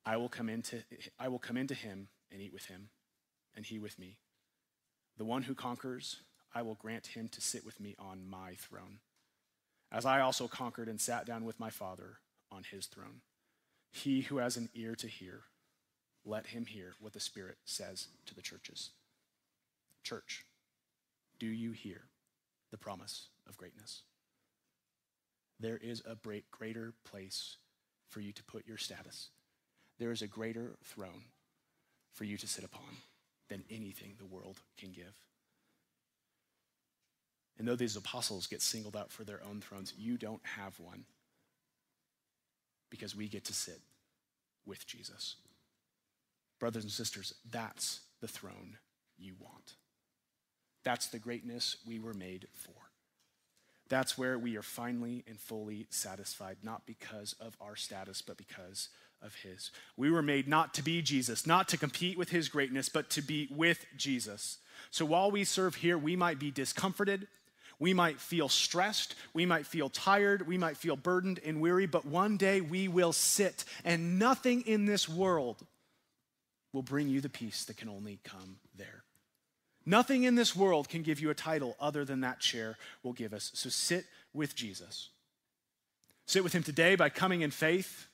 I 0.05 0.17
will 0.17 0.29
come 0.29 0.49
into, 0.49 0.83
I 1.19 1.27
will 1.27 1.39
come 1.39 1.57
into 1.57 1.73
him 1.73 2.07
and 2.31 2.41
eat 2.41 2.53
with 2.53 2.65
him, 2.65 2.89
and 3.55 3.65
he 3.65 3.79
with 3.79 3.97
me. 3.99 4.17
The 5.17 5.25
one 5.25 5.43
who 5.43 5.55
conquers, 5.55 6.17
I 6.53 6.61
will 6.61 6.75
grant 6.75 7.07
him 7.07 7.27
to 7.29 7.41
sit 7.41 7.65
with 7.65 7.79
me 7.79 7.95
on 7.97 8.27
my 8.29 8.55
throne, 8.55 8.99
as 9.91 10.05
I 10.05 10.21
also 10.21 10.47
conquered 10.47 10.87
and 10.87 10.99
sat 10.99 11.25
down 11.25 11.45
with 11.45 11.59
my 11.59 11.69
Father 11.69 12.19
on 12.51 12.63
his 12.69 12.85
throne. 12.85 13.21
He 13.91 14.21
who 14.21 14.37
has 14.37 14.57
an 14.57 14.69
ear 14.75 14.95
to 14.95 15.07
hear, 15.07 15.43
let 16.25 16.47
him 16.47 16.65
hear 16.65 16.95
what 16.99 17.13
the 17.13 17.19
Spirit 17.19 17.57
says 17.65 18.07
to 18.25 18.35
the 18.35 18.41
churches. 18.41 18.91
Church, 20.03 20.45
do 21.39 21.47
you 21.47 21.71
hear 21.71 22.03
the 22.71 22.77
promise 22.77 23.29
of 23.47 23.57
greatness? 23.57 24.01
there 25.59 25.79
is 25.81 26.03
a 26.05 26.17
greater 26.51 26.93
place 27.03 27.57
for 28.09 28.21
you 28.21 28.31
to 28.31 28.43
put 28.43 28.67
your 28.67 28.77
status. 28.77 29.29
There 29.99 30.11
is 30.11 30.21
a 30.21 30.27
greater 30.27 30.77
throne 30.83 31.23
for 32.17 32.23
you 32.23 32.35
to 32.35 32.47
sit 32.47 32.63
upon 32.63 32.97
than 33.47 33.63
anything 33.69 34.15
the 34.17 34.25
world 34.25 34.59
can 34.77 34.91
give. 34.91 35.13
And 37.59 37.67
though 37.67 37.75
these 37.75 37.95
apostles 37.95 38.47
get 38.47 38.61
singled 38.61 38.95
out 38.95 39.11
for 39.11 39.23
their 39.23 39.41
own 39.47 39.61
thrones, 39.61 39.93
you 39.97 40.17
don't 40.17 40.41
have 40.43 40.79
one 40.79 41.05
because 42.89 43.15
we 43.15 43.27
get 43.27 43.45
to 43.45 43.53
sit 43.53 43.79
with 44.65 44.85
Jesus. 44.87 45.35
Brothers 46.59 46.83
and 46.83 46.91
sisters, 46.91 47.35
that's 47.49 48.01
the 48.19 48.27
throne 48.27 48.77
you 49.17 49.35
want. 49.39 49.75
That's 50.83 51.07
the 51.07 51.19
greatness 51.19 51.77
we 51.85 51.99
were 51.99 52.15
made 52.15 52.47
for. 52.53 52.73
That's 53.89 54.17
where 54.17 54.39
we 54.39 54.57
are 54.57 54.63
finally 54.63 55.23
and 55.27 55.39
fully 55.39 55.85
satisfied, 55.91 56.57
not 56.63 56.85
because 56.87 57.35
of 57.39 57.55
our 57.61 57.75
status, 57.75 58.21
but 58.21 58.37
because 58.37 58.89
of 59.21 59.35
His. 59.35 59.71
We 59.95 60.11
were 60.11 60.21
made 60.21 60.47
not 60.47 60.73
to 60.75 60.83
be 60.83 61.01
Jesus, 61.01 61.45
not 61.45 61.67
to 61.69 61.77
compete 61.77 62.17
with 62.17 62.29
His 62.29 62.49
greatness, 62.49 62.89
but 62.89 63.09
to 63.11 63.21
be 63.21 63.47
with 63.51 63.85
Jesus. 63.95 64.57
So 64.91 65.05
while 65.05 65.31
we 65.31 65.43
serve 65.43 65.75
here, 65.75 65.97
we 65.97 66.15
might 66.15 66.39
be 66.39 66.51
discomforted. 66.51 67.27
We 67.79 67.93
might 67.93 68.19
feel 68.19 68.49
stressed. 68.49 69.15
We 69.33 69.45
might 69.45 69.65
feel 69.65 69.89
tired. 69.89 70.47
We 70.47 70.57
might 70.57 70.77
feel 70.77 70.95
burdened 70.95 71.39
and 71.45 71.61
weary, 71.61 71.85
but 71.85 72.05
one 72.05 72.37
day 72.37 72.61
we 72.61 72.87
will 72.87 73.13
sit, 73.13 73.65
and 73.83 74.17
nothing 74.17 74.61
in 74.61 74.85
this 74.85 75.07
world 75.07 75.65
will 76.73 76.81
bring 76.81 77.07
you 77.07 77.21
the 77.21 77.29
peace 77.29 77.65
that 77.65 77.77
can 77.77 77.89
only 77.89 78.19
come 78.23 78.57
there. 78.75 79.03
Nothing 79.85 80.23
in 80.23 80.35
this 80.35 80.55
world 80.55 80.89
can 80.89 81.01
give 81.01 81.19
you 81.21 81.29
a 81.29 81.33
title 81.33 81.75
other 81.79 82.03
than 82.03 82.21
that 82.21 82.39
chair 82.39 82.77
will 83.03 83.13
give 83.13 83.33
us. 83.33 83.51
So 83.53 83.69
sit 83.69 84.05
with 84.33 84.53
Jesus. 84.53 85.09
Sit 86.25 86.43
with 86.43 86.51
him 86.51 86.63
today 86.63 86.95
by 86.95 87.07
coming 87.07 87.41
in 87.41 87.51
faith. 87.51 88.07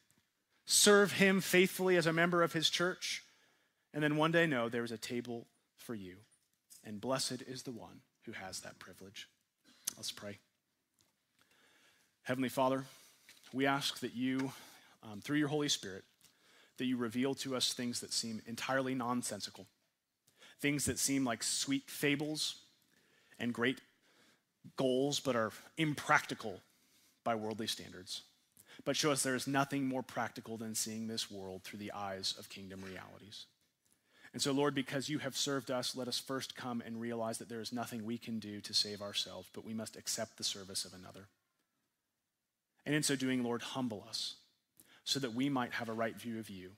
Serve 0.66 1.14
him 1.14 1.42
faithfully 1.42 1.98
as 1.98 2.06
a 2.06 2.14
member 2.14 2.42
of 2.42 2.54
his 2.54 2.70
church. 2.70 3.24
And 3.94 4.04
then 4.04 4.16
one 4.16 4.32
day 4.32 4.46
know 4.46 4.70
there 4.70 4.84
is 4.84 4.92
a 4.92 4.98
table 4.98 5.48
for 5.76 5.94
you. 5.94 6.18
And 6.84 7.02
blessed 7.02 7.44
is 7.48 7.64
the 7.64 7.72
one 7.72 8.02
who 8.26 8.32
has 8.32 8.62
that 8.62 8.80
privilege. 8.80 9.28
Let's 9.98 10.12
pray. 10.12 10.40
Heavenly 12.24 12.50
Father, 12.50 12.86
we 13.52 13.66
ask 13.66 14.00
that 14.00 14.16
you, 14.16 14.52
um, 15.04 15.22
through 15.22 15.38
your 15.38 15.50
Holy 15.50 15.70
Spirit, 15.70 16.04
that 16.78 16.86
you 16.86 16.98
reveal 16.98 17.36
to 17.36 17.56
us 17.56 17.74
things 17.74 18.00
that 18.00 18.14
seem 18.14 18.42
entirely 18.48 18.96
nonsensical, 18.96 19.68
things 20.60 20.86
that 20.86 20.98
seem 20.98 21.24
like 21.24 21.44
sweet 21.44 21.90
fables 21.90 22.56
and 23.38 23.54
great 23.54 23.80
goals, 24.78 25.20
but 25.20 25.36
are 25.36 25.52
impractical 25.78 26.62
by 27.24 27.36
worldly 27.36 27.68
standards. 27.68 28.24
But 28.86 28.98
show 28.98 29.12
us 29.12 29.24
there 29.24 29.36
is 29.36 29.48
nothing 29.48 29.86
more 29.86 30.04
practical 30.04 30.58
than 30.58 30.76
seeing 30.76 31.08
this 31.08 31.32
world 31.32 31.64
through 31.64 31.80
the 31.80 31.94
eyes 31.94 32.36
of 32.38 32.50
kingdom 32.50 32.82
realities. 32.82 33.46
And 34.34 34.42
so, 34.42 34.52
Lord, 34.52 34.74
because 34.74 35.10
you 35.10 35.20
have 35.20 35.38
served 35.38 35.70
us, 35.70 35.96
let 35.96 36.08
us 36.08 36.20
first 36.20 36.56
come 36.56 36.82
and 36.86 37.00
realize 37.00 37.38
that 37.38 37.50
there 37.50 37.62
is 37.62 37.72
nothing 37.72 38.04
we 38.04 38.18
can 38.18 38.40
do 38.40 38.62
to 38.62 38.74
save 38.74 39.02
ourselves, 39.02 39.48
but 39.54 39.64
we 39.64 39.74
must 39.74 39.96
accept 39.96 40.38
the 40.38 40.44
service 40.44 40.86
of 40.86 40.94
another. 40.94 41.28
And 42.86 42.96
in 42.96 43.04
so 43.04 43.16
doing, 43.16 43.44
Lord, 43.44 43.62
humble 43.62 44.04
us 44.10 44.36
so 45.06 45.20
that 45.20 45.34
we 45.34 45.50
might 45.50 45.74
have 45.74 45.88
a 45.88 45.94
right 45.94 46.20
view 46.20 46.40
of 46.40 46.50
you, 46.50 46.72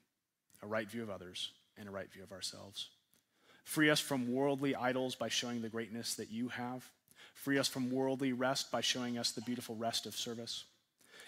a 0.62 0.68
right 0.68 0.89
view 0.89 1.01
of 1.01 1.10
others, 1.10 1.51
and 1.78 1.88
a 1.88 1.91
right 1.91 2.12
view 2.12 2.24
of 2.24 2.32
ourselves. 2.32 2.89
Free 3.64 3.89
us 3.89 3.99
from 3.99 4.32
worldly 4.32 4.76
idols 4.76 5.16
by 5.16 5.30
showing 5.30 5.62
the 5.62 5.70
greatness 5.70 6.16
that 6.16 6.30
you 6.30 6.49
have. 6.49 6.88
Free 7.34 7.58
us 7.58 7.68
from 7.68 7.89
worldly 7.89 8.34
rest 8.34 8.72
by 8.72 8.82
showing 8.82 9.18
us 9.18 9.32
the 9.32 9.41
beautiful 9.41 9.76
rest 9.76 10.06
of 10.06 10.16
service 10.16 10.66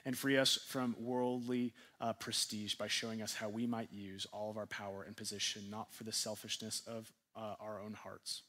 and 0.07 0.17
free 0.17 0.37
us 0.37 0.57
from 0.65 0.95
worldly 0.97 1.73
uh, 1.99 2.13
prestige 2.13 2.75
by 2.75 2.87
showing 2.87 3.21
us 3.21 3.35
how 3.35 3.49
we 3.49 3.67
might 3.67 3.91
use 3.91 4.25
all 4.31 4.49
of 4.49 4.55
our 4.55 4.65
power 4.65 5.03
and 5.03 5.17
position 5.17 5.63
not 5.69 5.93
for 5.93 6.05
the 6.05 6.13
selfishness 6.13 6.81
of 6.87 7.11
uh, 7.35 7.55
our 7.59 7.81
own 7.81 7.91
hearts, 7.91 8.43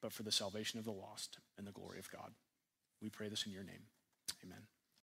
but 0.00 0.12
for 0.12 0.22
the 0.22 0.30
salvation 0.30 0.78
of 0.78 0.84
the 0.84 0.92
lost 0.92 1.38
and 1.58 1.66
the 1.66 1.72
glory 1.72 1.98
of 1.98 2.08
God. 2.12 2.30
We 3.02 3.10
pray 3.10 3.28
this 3.28 3.44
in 3.44 3.50
your 3.50 3.64
name. 3.64 3.82
Amen. 4.44 4.60